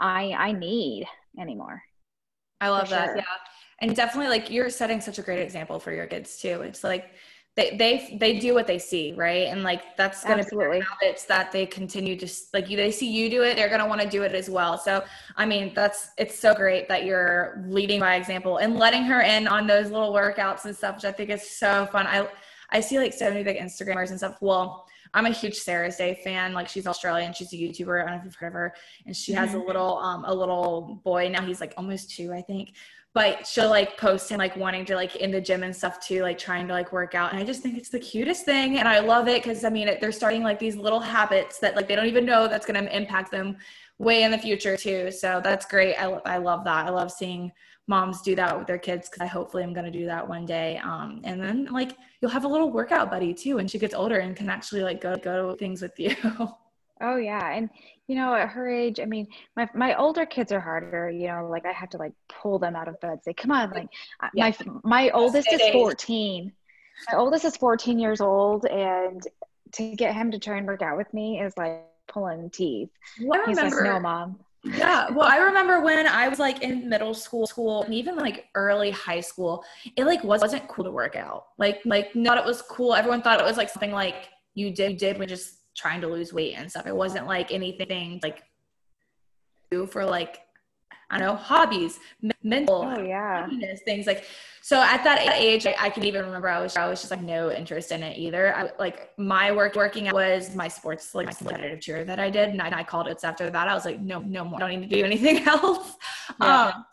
i 0.00 0.32
i 0.36 0.50
need 0.50 1.06
anymore. 1.38 1.80
I 2.60 2.68
love 2.70 2.88
that 2.90 3.08
sure. 3.08 3.16
yeah. 3.16 3.22
And 3.80 3.94
definitely 3.94 4.28
like 4.30 4.50
you're 4.50 4.70
setting 4.70 5.00
such 5.00 5.18
a 5.18 5.22
great 5.22 5.40
example 5.40 5.78
for 5.78 5.92
your 5.92 6.06
kids 6.06 6.38
too. 6.38 6.62
It's 6.62 6.82
like 6.82 7.12
they 7.58 7.76
they 7.76 8.16
they 8.20 8.38
do 8.38 8.54
what 8.54 8.68
they 8.68 8.78
see, 8.78 9.12
right? 9.16 9.48
And 9.48 9.64
like 9.64 9.96
that's 9.96 10.22
gonna 10.22 10.42
Absolutely. 10.42 10.78
be 10.78 10.86
habits 10.86 11.24
that 11.24 11.50
they 11.50 11.66
continue 11.66 12.14
to 12.16 12.28
like 12.54 12.70
you 12.70 12.76
they 12.76 12.92
see 12.92 13.10
you 13.10 13.28
do 13.28 13.42
it, 13.42 13.56
they're 13.56 13.68
gonna 13.68 13.88
want 13.88 14.00
to 14.00 14.08
do 14.08 14.22
it 14.22 14.32
as 14.32 14.48
well. 14.48 14.78
So 14.78 15.04
I 15.36 15.44
mean 15.44 15.72
that's 15.74 16.10
it's 16.18 16.38
so 16.38 16.54
great 16.54 16.88
that 16.88 17.04
you're 17.04 17.64
leading 17.66 17.98
by 17.98 18.14
example 18.14 18.58
and 18.58 18.78
letting 18.78 19.02
her 19.02 19.22
in 19.22 19.48
on 19.48 19.66
those 19.66 19.90
little 19.90 20.12
workouts 20.12 20.66
and 20.66 20.76
stuff, 20.76 20.94
which 20.94 21.04
I 21.04 21.10
think 21.10 21.30
is 21.30 21.50
so 21.50 21.86
fun. 21.86 22.06
I 22.06 22.28
I 22.70 22.78
see 22.78 22.96
like 22.96 23.12
so 23.12 23.28
many 23.28 23.42
big 23.42 23.56
Instagrammers 23.56 24.10
and 24.10 24.18
stuff. 24.18 24.36
Well, 24.40 24.86
I'm 25.12 25.26
a 25.26 25.30
huge 25.30 25.56
Sarah's 25.56 25.96
Day 25.96 26.20
fan. 26.22 26.52
Like 26.52 26.68
she's 26.68 26.86
Australian, 26.86 27.32
she's 27.32 27.52
a 27.52 27.56
YouTuber. 27.56 28.02
I 28.02 28.04
don't 28.04 28.12
know 28.12 28.18
if 28.18 28.24
you've 28.24 28.34
heard 28.36 28.48
of 28.48 28.52
her. 28.52 28.74
And 29.04 29.16
she 29.16 29.32
has 29.32 29.54
a 29.54 29.56
mm-hmm. 29.56 29.66
little 29.66 29.98
um 29.98 30.24
a 30.26 30.32
little 30.32 31.00
boy 31.02 31.28
now. 31.28 31.42
He's 31.42 31.60
like 31.60 31.74
almost 31.76 32.14
two, 32.14 32.32
I 32.32 32.40
think 32.40 32.74
but 33.14 33.46
she'll 33.46 33.70
like 33.70 33.96
post 33.96 34.30
him 34.30 34.38
like 34.38 34.56
wanting 34.56 34.84
to 34.84 34.94
like 34.94 35.16
in 35.16 35.30
the 35.30 35.40
gym 35.40 35.62
and 35.62 35.74
stuff 35.74 35.98
too 36.00 36.22
like 36.22 36.38
trying 36.38 36.66
to 36.66 36.72
like 36.72 36.92
work 36.92 37.14
out 37.14 37.32
and 37.32 37.40
i 37.40 37.44
just 37.44 37.62
think 37.62 37.76
it's 37.76 37.88
the 37.88 37.98
cutest 37.98 38.44
thing 38.44 38.78
and 38.78 38.86
i 38.86 38.98
love 39.00 39.28
it 39.28 39.42
because 39.42 39.64
i 39.64 39.70
mean 39.70 39.90
they're 40.00 40.12
starting 40.12 40.42
like 40.42 40.58
these 40.58 40.76
little 40.76 41.00
habits 41.00 41.58
that 41.58 41.74
like 41.74 41.88
they 41.88 41.96
don't 41.96 42.06
even 42.06 42.26
know 42.26 42.46
that's 42.48 42.66
going 42.66 42.82
to 42.82 42.96
impact 42.96 43.30
them 43.30 43.56
way 43.98 44.22
in 44.22 44.30
the 44.30 44.38
future 44.38 44.76
too 44.76 45.10
so 45.10 45.40
that's 45.42 45.66
great 45.66 45.94
i, 45.96 46.04
I 46.04 46.38
love 46.38 46.64
that 46.64 46.86
i 46.86 46.90
love 46.90 47.10
seeing 47.10 47.50
moms 47.86 48.20
do 48.20 48.34
that 48.36 48.56
with 48.56 48.66
their 48.66 48.78
kids 48.78 49.08
because 49.08 49.22
i 49.22 49.26
hopefully 49.26 49.62
i'm 49.62 49.72
going 49.72 49.90
to 49.90 49.98
do 49.98 50.06
that 50.06 50.28
one 50.28 50.44
day 50.44 50.78
um, 50.84 51.20
and 51.24 51.40
then 51.42 51.66
like 51.72 51.96
you'll 52.20 52.30
have 52.30 52.44
a 52.44 52.48
little 52.48 52.70
workout 52.70 53.10
buddy 53.10 53.32
too 53.32 53.56
when 53.56 53.66
she 53.66 53.78
gets 53.78 53.94
older 53.94 54.18
and 54.18 54.36
can 54.36 54.50
actually 54.50 54.82
like 54.82 55.00
go 55.00 55.16
go 55.16 55.50
to 55.50 55.56
things 55.56 55.80
with 55.80 55.98
you 55.98 56.14
oh 57.00 57.16
yeah 57.16 57.52
and 57.52 57.70
you 58.08 58.14
know, 58.14 58.34
at 58.34 58.48
her 58.48 58.68
age, 58.68 58.98
I 59.00 59.04
mean, 59.04 59.28
my 59.54 59.68
my 59.74 59.94
older 59.94 60.24
kids 60.24 60.50
are 60.50 60.60
harder. 60.60 61.10
You 61.10 61.28
know, 61.28 61.46
like 61.48 61.66
I 61.66 61.72
have 61.72 61.90
to 61.90 61.98
like 61.98 62.14
pull 62.28 62.58
them 62.58 62.74
out 62.74 62.88
of 62.88 62.98
bed, 63.00 63.22
say, 63.22 63.34
"Come 63.34 63.50
on!" 63.50 63.70
Like 63.70 63.88
yeah. 64.32 64.50
my 64.62 64.80
my 64.82 65.10
oldest 65.10 65.52
is 65.52 65.60
fourteen. 65.72 66.52
My 67.12 67.18
oldest 67.18 67.44
is 67.44 67.56
fourteen 67.56 67.98
years 67.98 68.22
old, 68.22 68.64
and 68.64 69.22
to 69.72 69.94
get 69.94 70.14
him 70.14 70.30
to 70.30 70.38
try 70.38 70.56
and 70.56 70.66
work 70.66 70.80
out 70.80 70.96
with 70.96 71.12
me 71.12 71.38
is 71.38 71.52
like 71.58 71.84
pulling 72.08 72.48
teeth. 72.48 72.88
Well, 73.20 73.42
He's 73.46 73.58
remember, 73.58 73.76
like, 73.76 73.84
"No, 73.84 74.00
mom." 74.00 74.40
yeah 74.64 75.08
well 75.12 75.28
i 75.28 75.36
remember 75.38 75.80
when 75.80 76.04
i 76.08 76.26
was 76.26 76.40
like 76.40 76.62
in 76.62 76.88
middle 76.88 77.14
school 77.14 77.46
school 77.46 77.84
and 77.84 77.94
even 77.94 78.16
like 78.16 78.46
early 78.56 78.90
high 78.90 79.20
school 79.20 79.64
it 79.96 80.02
like 80.02 80.22
wasn't 80.24 80.66
cool 80.66 80.84
to 80.84 80.90
work 80.90 81.14
out 81.14 81.46
like 81.58 81.80
like 81.84 82.14
not 82.16 82.36
it 82.36 82.44
was 82.44 82.60
cool 82.62 82.92
everyone 82.92 83.22
thought 83.22 83.40
it 83.40 83.44
was 83.44 83.56
like 83.56 83.70
something 83.70 83.92
like 83.92 84.30
you 84.54 84.72
did 84.72 84.90
you 84.90 84.98
did 84.98 85.16
when 85.16 85.28
just 85.28 85.58
trying 85.78 86.00
to 86.00 86.08
lose 86.08 86.32
weight 86.32 86.54
and 86.56 86.70
stuff. 86.70 86.86
It 86.86 86.94
wasn't 86.94 87.26
like 87.26 87.52
anything 87.52 88.20
like 88.22 88.42
do 89.70 89.86
for 89.86 90.04
like 90.04 90.40
I 91.10 91.18
don't 91.18 91.28
know 91.28 91.36
hobbies, 91.36 92.00
mental, 92.42 92.82
oh 92.84 93.02
yeah, 93.02 93.48
things 93.84 94.06
like. 94.06 94.24
So 94.60 94.82
at 94.82 95.02
that 95.04 95.20
age, 95.34 95.66
I, 95.66 95.74
I 95.78 95.88
can 95.88 96.04
even 96.04 96.26
remember 96.26 96.48
I 96.48 96.60
was 96.60 96.76
I 96.76 96.86
was 96.86 97.00
just 97.00 97.10
like 97.10 97.22
no 97.22 97.50
interest 97.50 97.90
in 97.92 98.02
it 98.02 98.18
either. 98.18 98.54
I, 98.54 98.70
like 98.78 99.10
my 99.16 99.50
work 99.50 99.74
working 99.74 100.04
was 100.12 100.54
my 100.54 100.68
sports 100.68 101.14
like 101.14 101.26
my 101.26 101.32
competitive 101.32 101.80
cheer 101.80 102.04
that 102.04 102.20
I 102.20 102.28
did, 102.28 102.50
and 102.50 102.60
I, 102.60 102.80
I 102.80 102.84
called 102.84 103.08
it. 103.08 103.24
after 103.24 103.48
that, 103.48 103.68
I 103.68 103.74
was 103.74 103.86
like, 103.86 104.00
no, 104.00 104.18
no 104.18 104.44
more. 104.44 104.62
I 104.62 104.68
don't 104.68 104.80
need 104.80 104.90
to 104.90 104.96
do 104.96 105.04
anything 105.04 105.38
else. 105.48 105.94
Yeah. 106.40 106.72
Um, 106.74 106.84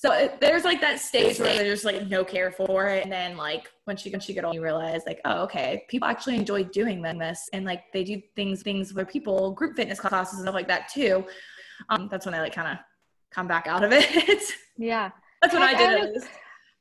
so 0.00 0.12
it, 0.12 0.40
there's 0.40 0.64
like 0.64 0.80
that 0.80 0.98
stage 0.98 1.38
where 1.38 1.58
there's 1.58 1.84
like 1.84 2.08
no 2.08 2.24
care 2.24 2.50
for 2.50 2.86
it, 2.86 3.02
and 3.02 3.12
then 3.12 3.36
like 3.36 3.70
when 3.84 3.98
she 3.98 4.08
when 4.08 4.18
she 4.18 4.32
get 4.32 4.46
old, 4.46 4.54
you 4.54 4.62
realize 4.62 5.02
like, 5.06 5.20
oh, 5.26 5.42
okay, 5.42 5.84
people 5.90 6.08
actually 6.08 6.36
enjoy 6.36 6.64
doing 6.64 7.02
this, 7.02 7.50
and 7.52 7.66
like 7.66 7.82
they 7.92 8.02
do 8.02 8.18
things 8.34 8.62
things 8.62 8.94
where 8.94 9.04
people 9.04 9.50
group 9.52 9.76
fitness 9.76 10.00
classes 10.00 10.38
and 10.38 10.44
stuff 10.44 10.54
like 10.54 10.68
that 10.68 10.88
too. 10.88 11.22
Um, 11.90 12.08
that's 12.10 12.24
when 12.24 12.34
I 12.34 12.40
like 12.40 12.54
kind 12.54 12.68
of 12.68 12.78
come 13.30 13.46
back 13.46 13.66
out 13.66 13.84
of 13.84 13.92
it. 13.92 14.42
yeah, 14.78 15.10
that's 15.42 15.52
what 15.52 15.62
I, 15.62 15.74
I 15.74 15.74
did. 15.74 16.22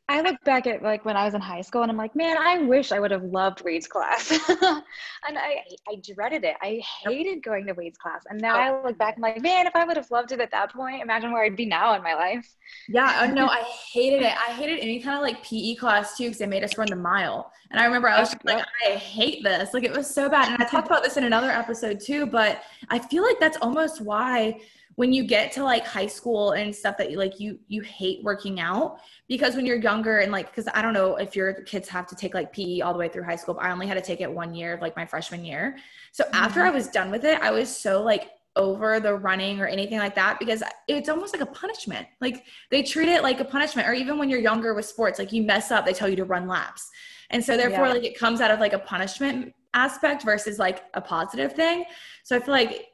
I 0.10 0.22
look 0.22 0.44
back 0.44 0.66
at 0.66 0.82
like 0.82 1.06
when 1.06 1.16
I 1.16 1.24
was 1.24 1.36
in 1.36 1.42
high 1.42 1.62
school 1.62 1.84
and 1.84 1.92
I'm 1.92 1.98
like, 1.98 2.16
man, 2.16 2.36
I 2.36 2.64
wish 2.64 2.92
I 2.92 3.00
would 3.00 3.12
have 3.12 3.22
loved 3.24 3.64
weeds 3.64 3.86
class. 3.86 4.32
and 4.50 5.38
I, 5.38 5.62
I 5.88 6.02
dreaded 6.14 6.44
it. 6.44 6.56
I 6.64 6.82
hated 7.06 7.44
going 7.44 7.68
to 7.68 7.74
weeds 7.74 8.00
class. 8.00 8.24
And 8.28 8.42
now 8.42 8.56
oh. 8.56 8.60
I 8.60 8.84
look 8.84 8.98
back 8.98 9.18
and 9.18 9.26
I'm 9.26 9.34
like, 9.34 9.44
man, 9.44 9.68
if 9.68 9.76
I 9.76 9.86
would 9.86 9.98
have 9.98 10.10
loved 10.10 10.32
it 10.32 10.42
at 10.42 10.50
that 10.50 10.74
point, 10.74 11.04
imagine 11.04 11.32
where 11.32 11.44
I'd 11.44 11.56
be 11.56 11.68
now 11.68 11.94
in 11.94 12.02
my 12.02 12.16
life. 12.16 12.56
Yeah, 12.88 13.20
uh, 13.20 13.28
no, 13.28 13.46
I 13.50 13.62
hated 13.62 14.24
it. 14.24 14.34
I 14.34 14.52
hated 14.54 14.80
any 14.80 15.00
kind 15.00 15.16
of 15.16 15.22
like 15.22 15.44
PE 15.44 15.76
class 15.76 16.18
too 16.18 16.24
because 16.24 16.40
they 16.40 16.48
made 16.48 16.64
us 16.64 16.76
run 16.76 16.88
the 16.90 16.96
mile. 16.96 17.54
And 17.70 17.80
I 17.80 17.86
remember 17.86 18.10
I 18.10 18.20
was 18.20 18.36
like, 18.44 18.66
I 18.88 18.94
hate 18.94 19.44
this. 19.44 19.76
Like 19.76 19.84
it 19.84 19.96
was 19.96 20.12
so 20.12 20.28
bad. 20.28 20.52
And 20.52 20.60
I 20.60 20.66
talked 20.66 20.88
about 20.88 21.04
this 21.04 21.18
in 21.18 21.26
another 21.26 21.52
episode 21.52 22.00
too, 22.00 22.26
but 22.26 22.64
I 22.90 22.98
feel 22.98 23.22
like 23.22 23.40
that's 23.40 23.60
almost 23.62 24.02
why 24.02 24.60
when 25.00 25.14
you 25.14 25.24
get 25.24 25.50
to 25.50 25.64
like 25.64 25.88
high 25.88 26.06
school 26.06 26.52
and 26.52 26.76
stuff 26.76 26.98
that 26.98 27.10
you 27.10 27.18
like 27.18 27.40
you 27.40 27.58
you 27.70 27.82
hate 27.82 28.22
working 28.22 28.60
out 28.60 29.00
because 29.30 29.56
when 29.56 29.66
you're 29.66 29.80
younger 29.80 30.18
and 30.18 30.30
like 30.30 30.48
because 30.48 30.68
i 30.74 30.82
don't 30.82 30.92
know 30.92 31.16
if 31.16 31.38
your 31.38 31.54
kids 31.62 31.88
have 31.88 32.06
to 32.06 32.18
take 32.18 32.34
like 32.34 32.52
pe 32.52 32.82
all 32.82 32.92
the 32.92 33.00
way 33.00 33.08
through 33.08 33.24
high 33.24 33.38
school 33.38 33.54
but 33.54 33.64
i 33.64 33.72
only 33.72 33.88
had 33.88 33.94
to 33.94 34.02
take 34.02 34.20
it 34.20 34.30
one 34.30 34.54
year 34.54 34.78
like 34.82 34.98
my 34.98 35.06
freshman 35.06 35.46
year 35.46 35.78
so 36.12 36.26
mm-hmm. 36.26 36.36
after 36.36 36.66
i 36.66 36.70
was 36.70 36.90
done 36.90 37.10
with 37.12 37.24
it 37.24 37.40
i 37.42 37.50
was 37.50 37.74
so 37.74 38.04
like 38.04 38.32
over 38.58 39.00
the 39.00 39.16
running 39.16 39.62
or 39.62 39.68
anything 39.68 40.00
like 40.00 40.16
that 40.16 40.38
because 40.38 40.62
it's 40.90 41.08
almost 41.08 41.32
like 41.32 41.42
a 41.42 41.54
punishment 41.54 42.06
like 42.20 42.44
they 42.70 42.84
treat 42.84 43.08
it 43.08 43.24
like 43.24 43.40
a 43.40 43.46
punishment 43.46 43.88
or 43.88 43.94
even 43.94 44.18
when 44.18 44.30
you're 44.30 44.42
younger 44.42 44.74
with 44.74 44.84
sports 44.84 45.18
like 45.18 45.32
you 45.32 45.44
mess 45.44 45.72
up 45.72 45.86
they 45.86 45.94
tell 45.94 46.10
you 46.10 46.18
to 46.18 46.26
run 46.26 46.46
laps 46.46 46.90
and 47.30 47.42
so 47.42 47.56
therefore 47.56 47.88
yeah. 47.88 47.94
like 47.94 48.04
it 48.04 48.20
comes 48.20 48.42
out 48.42 48.52
of 48.52 48.60
like 48.60 48.74
a 48.74 48.80
punishment 48.80 49.54
aspect 49.74 50.26
versus 50.26 50.60
like 50.60 50.84
a 50.96 51.00
positive 51.00 51.54
thing 51.54 51.86
so 52.26 52.36
i 52.36 52.40
feel 52.40 52.54
like 52.54 52.89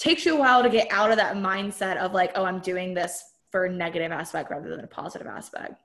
takes 0.00 0.24
you 0.24 0.34
a 0.34 0.38
while 0.38 0.62
to 0.62 0.70
get 0.70 0.88
out 0.90 1.10
of 1.10 1.18
that 1.18 1.36
mindset 1.36 1.98
of 1.98 2.12
like, 2.12 2.32
oh, 2.34 2.44
I'm 2.44 2.58
doing 2.60 2.94
this 2.94 3.22
for 3.50 3.66
a 3.66 3.70
negative 3.70 4.10
aspect 4.10 4.50
rather 4.50 4.68
than 4.68 4.80
a 4.80 4.86
positive 4.86 5.26
aspect. 5.26 5.82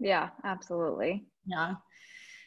Yeah, 0.00 0.30
absolutely. 0.44 1.26
Yeah. 1.46 1.74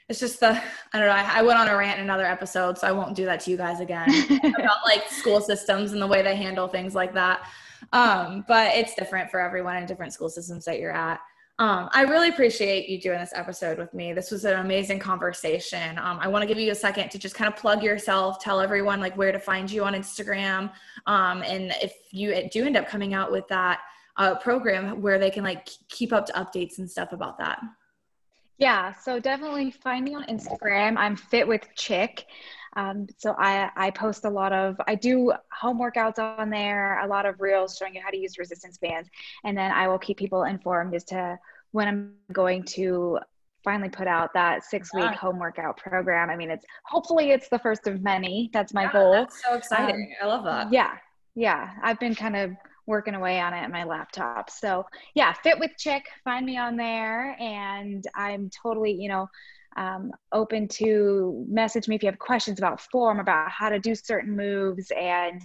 It's 0.09 0.19
just 0.19 0.39
the, 0.39 0.49
I 0.93 0.99
don't 0.99 1.07
know. 1.07 1.13
I, 1.13 1.39
I 1.39 1.41
went 1.43 1.59
on 1.59 1.67
a 1.67 1.77
rant 1.77 1.99
in 1.99 2.03
another 2.03 2.25
episode, 2.25 2.77
so 2.77 2.87
I 2.87 2.91
won't 2.91 3.15
do 3.15 3.25
that 3.25 3.41
to 3.41 3.51
you 3.51 3.57
guys 3.57 3.79
again 3.79 4.09
about 4.43 4.77
like 4.83 5.07
school 5.09 5.39
systems 5.39 5.93
and 5.93 6.01
the 6.01 6.07
way 6.07 6.21
they 6.21 6.35
handle 6.35 6.67
things 6.67 6.95
like 6.95 7.13
that. 7.13 7.47
Um, 7.93 8.43
but 8.47 8.75
it's 8.75 8.95
different 8.95 9.29
for 9.29 9.39
everyone 9.39 9.77
in 9.77 9.85
different 9.85 10.13
school 10.13 10.29
systems 10.29 10.65
that 10.65 10.79
you're 10.79 10.91
at. 10.91 11.19
Um, 11.59 11.89
I 11.93 12.03
really 12.03 12.29
appreciate 12.29 12.89
you 12.89 12.99
doing 12.99 13.19
this 13.19 13.33
episode 13.35 13.77
with 13.77 13.93
me. 13.93 14.13
This 14.13 14.31
was 14.31 14.45
an 14.45 14.59
amazing 14.59 14.99
conversation. 14.99 15.97
Um, 15.99 16.17
I 16.19 16.27
want 16.27 16.41
to 16.41 16.47
give 16.47 16.57
you 16.57 16.71
a 16.71 16.75
second 16.75 17.09
to 17.11 17.19
just 17.19 17.35
kind 17.35 17.51
of 17.51 17.59
plug 17.59 17.83
yourself, 17.83 18.39
tell 18.39 18.59
everyone 18.59 18.99
like 18.99 19.15
where 19.15 19.31
to 19.31 19.39
find 19.39 19.69
you 19.69 19.83
on 19.83 19.93
Instagram, 19.93 20.71
um, 21.05 21.43
and 21.43 21.73
if 21.81 21.93
you 22.11 22.49
do 22.51 22.65
end 22.65 22.77
up 22.77 22.87
coming 22.87 23.13
out 23.13 23.31
with 23.31 23.47
that 23.49 23.81
uh, 24.17 24.35
program, 24.35 25.01
where 25.01 25.19
they 25.19 25.29
can 25.29 25.43
like 25.43 25.69
keep 25.89 26.13
up 26.13 26.25
to 26.25 26.33
updates 26.33 26.79
and 26.79 26.89
stuff 26.89 27.11
about 27.11 27.37
that. 27.37 27.61
Yeah, 28.57 28.93
so 28.93 29.19
definitely 29.19 29.71
find 29.71 30.05
me 30.05 30.13
on 30.13 30.23
Instagram. 30.25 30.95
I'm 30.97 31.15
Fit 31.15 31.47
with 31.47 31.67
Chick. 31.75 32.27
Um, 32.75 33.07
so 33.17 33.35
I, 33.37 33.69
I 33.75 33.91
post 33.91 34.25
a 34.25 34.29
lot 34.29 34.53
of, 34.53 34.79
I 34.87 34.95
do 34.95 35.33
home 35.51 35.79
workouts 35.79 36.19
on 36.19 36.49
there, 36.49 36.99
a 36.99 37.07
lot 37.07 37.25
of 37.25 37.41
reels 37.41 37.77
showing 37.77 37.95
you 37.95 38.01
how 38.01 38.09
to 38.09 38.17
use 38.17 38.37
resistance 38.37 38.77
bands. 38.77 39.09
And 39.43 39.57
then 39.57 39.71
I 39.71 39.87
will 39.87 39.99
keep 39.99 40.17
people 40.17 40.43
informed 40.43 40.95
as 40.95 41.03
to 41.05 41.37
when 41.71 41.87
I'm 41.87 42.13
going 42.33 42.63
to 42.63 43.19
finally 43.63 43.89
put 43.89 44.07
out 44.07 44.33
that 44.33 44.63
six 44.63 44.93
week 44.93 45.03
yeah. 45.03 45.15
home 45.15 45.37
workout 45.37 45.77
program. 45.77 46.29
I 46.29 46.35
mean, 46.35 46.49
it's 46.49 46.65
hopefully 46.85 47.31
it's 47.31 47.49
the 47.49 47.59
first 47.59 47.87
of 47.87 48.01
many. 48.01 48.49
That's 48.53 48.73
my 48.73 48.83
yeah, 48.83 48.91
goal. 48.91 49.11
That's 49.11 49.43
so 49.43 49.55
exciting. 49.55 50.15
Um, 50.21 50.27
I 50.27 50.31
love 50.33 50.43
that. 50.45 50.73
Yeah. 50.73 50.97
Yeah. 51.35 51.71
I've 51.83 51.99
been 51.99 52.15
kind 52.15 52.35
of 52.35 52.51
working 52.87 53.13
away 53.13 53.39
on 53.39 53.53
it 53.53 53.59
at 53.59 53.71
my 53.71 53.83
laptop. 53.83 54.49
So 54.49 54.85
yeah, 55.13 55.33
fit 55.33 55.59
with 55.59 55.71
chick, 55.77 56.03
find 56.23 56.45
me 56.45 56.57
on 56.57 56.75
there. 56.75 57.35
And 57.39 58.03
I'm 58.15 58.49
totally, 58.49 58.93
you 58.93 59.09
know, 59.09 59.29
um, 59.77 60.11
open 60.31 60.67
to 60.67 61.45
message 61.47 61.87
me 61.87 61.95
if 61.95 62.03
you 62.03 62.09
have 62.09 62.19
questions 62.19 62.59
about 62.59 62.81
form, 62.81 63.19
about 63.19 63.49
how 63.49 63.69
to 63.69 63.79
do 63.79 63.95
certain 63.95 64.35
moves, 64.35 64.91
and 64.97 65.41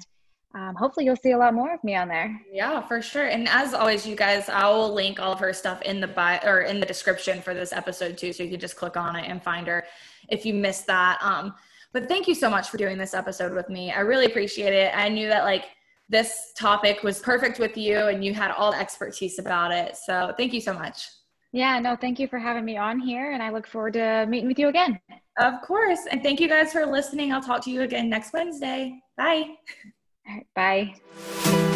um, 0.54 0.74
hopefully 0.74 1.04
you'll 1.04 1.16
see 1.16 1.32
a 1.32 1.38
lot 1.38 1.52
more 1.52 1.74
of 1.74 1.84
me 1.84 1.94
on 1.94 2.08
there. 2.08 2.40
Yeah, 2.50 2.80
for 2.86 3.02
sure. 3.02 3.26
And 3.26 3.46
as 3.48 3.74
always, 3.74 4.06
you 4.06 4.16
guys, 4.16 4.48
I 4.48 4.68
will 4.68 4.92
link 4.92 5.20
all 5.20 5.32
of 5.32 5.38
her 5.40 5.52
stuff 5.52 5.82
in 5.82 6.00
the 6.00 6.06
bio 6.06 6.40
or 6.44 6.62
in 6.62 6.80
the 6.80 6.86
description 6.86 7.42
for 7.42 7.52
this 7.52 7.72
episode 7.72 8.16
too, 8.16 8.32
so 8.32 8.42
you 8.42 8.50
can 8.50 8.60
just 8.60 8.76
click 8.76 8.96
on 8.96 9.16
it 9.16 9.28
and 9.28 9.42
find 9.42 9.66
her 9.66 9.84
if 10.28 10.46
you 10.46 10.54
missed 10.54 10.86
that. 10.86 11.18
Um, 11.22 11.54
but 11.92 12.08
thank 12.08 12.26
you 12.26 12.34
so 12.34 12.50
much 12.50 12.68
for 12.68 12.78
doing 12.78 12.98
this 12.98 13.14
episode 13.14 13.52
with 13.52 13.68
me. 13.68 13.92
I 13.92 14.00
really 14.00 14.26
appreciate 14.26 14.72
it. 14.72 14.92
I 14.94 15.08
knew 15.08 15.28
that 15.28 15.44
like 15.44 15.64
this 16.08 16.52
topic 16.56 17.02
was 17.02 17.20
perfect 17.20 17.58
with 17.58 17.76
you 17.76 17.98
and 17.98 18.24
you 18.24 18.32
had 18.32 18.50
all 18.50 18.72
the 18.72 18.78
expertise 18.78 19.38
about 19.38 19.72
it. 19.72 19.96
So 19.96 20.32
thank 20.36 20.52
you 20.52 20.60
so 20.60 20.72
much. 20.72 21.08
Yeah, 21.56 21.80
no, 21.80 21.96
thank 21.96 22.18
you 22.18 22.28
for 22.28 22.38
having 22.38 22.66
me 22.66 22.76
on 22.76 23.00
here, 23.00 23.32
and 23.32 23.42
I 23.42 23.48
look 23.48 23.66
forward 23.66 23.94
to 23.94 24.26
meeting 24.28 24.46
with 24.46 24.58
you 24.58 24.68
again. 24.68 25.00
Of 25.38 25.54
course. 25.62 26.00
And 26.10 26.22
thank 26.22 26.38
you 26.38 26.50
guys 26.50 26.70
for 26.70 26.84
listening. 26.84 27.32
I'll 27.32 27.42
talk 27.42 27.64
to 27.64 27.70
you 27.70 27.80
again 27.80 28.10
next 28.10 28.34
Wednesday. 28.34 29.00
Bye. 29.16 29.56
All 30.28 30.34
right, 30.34 30.46
bye. 30.54 31.72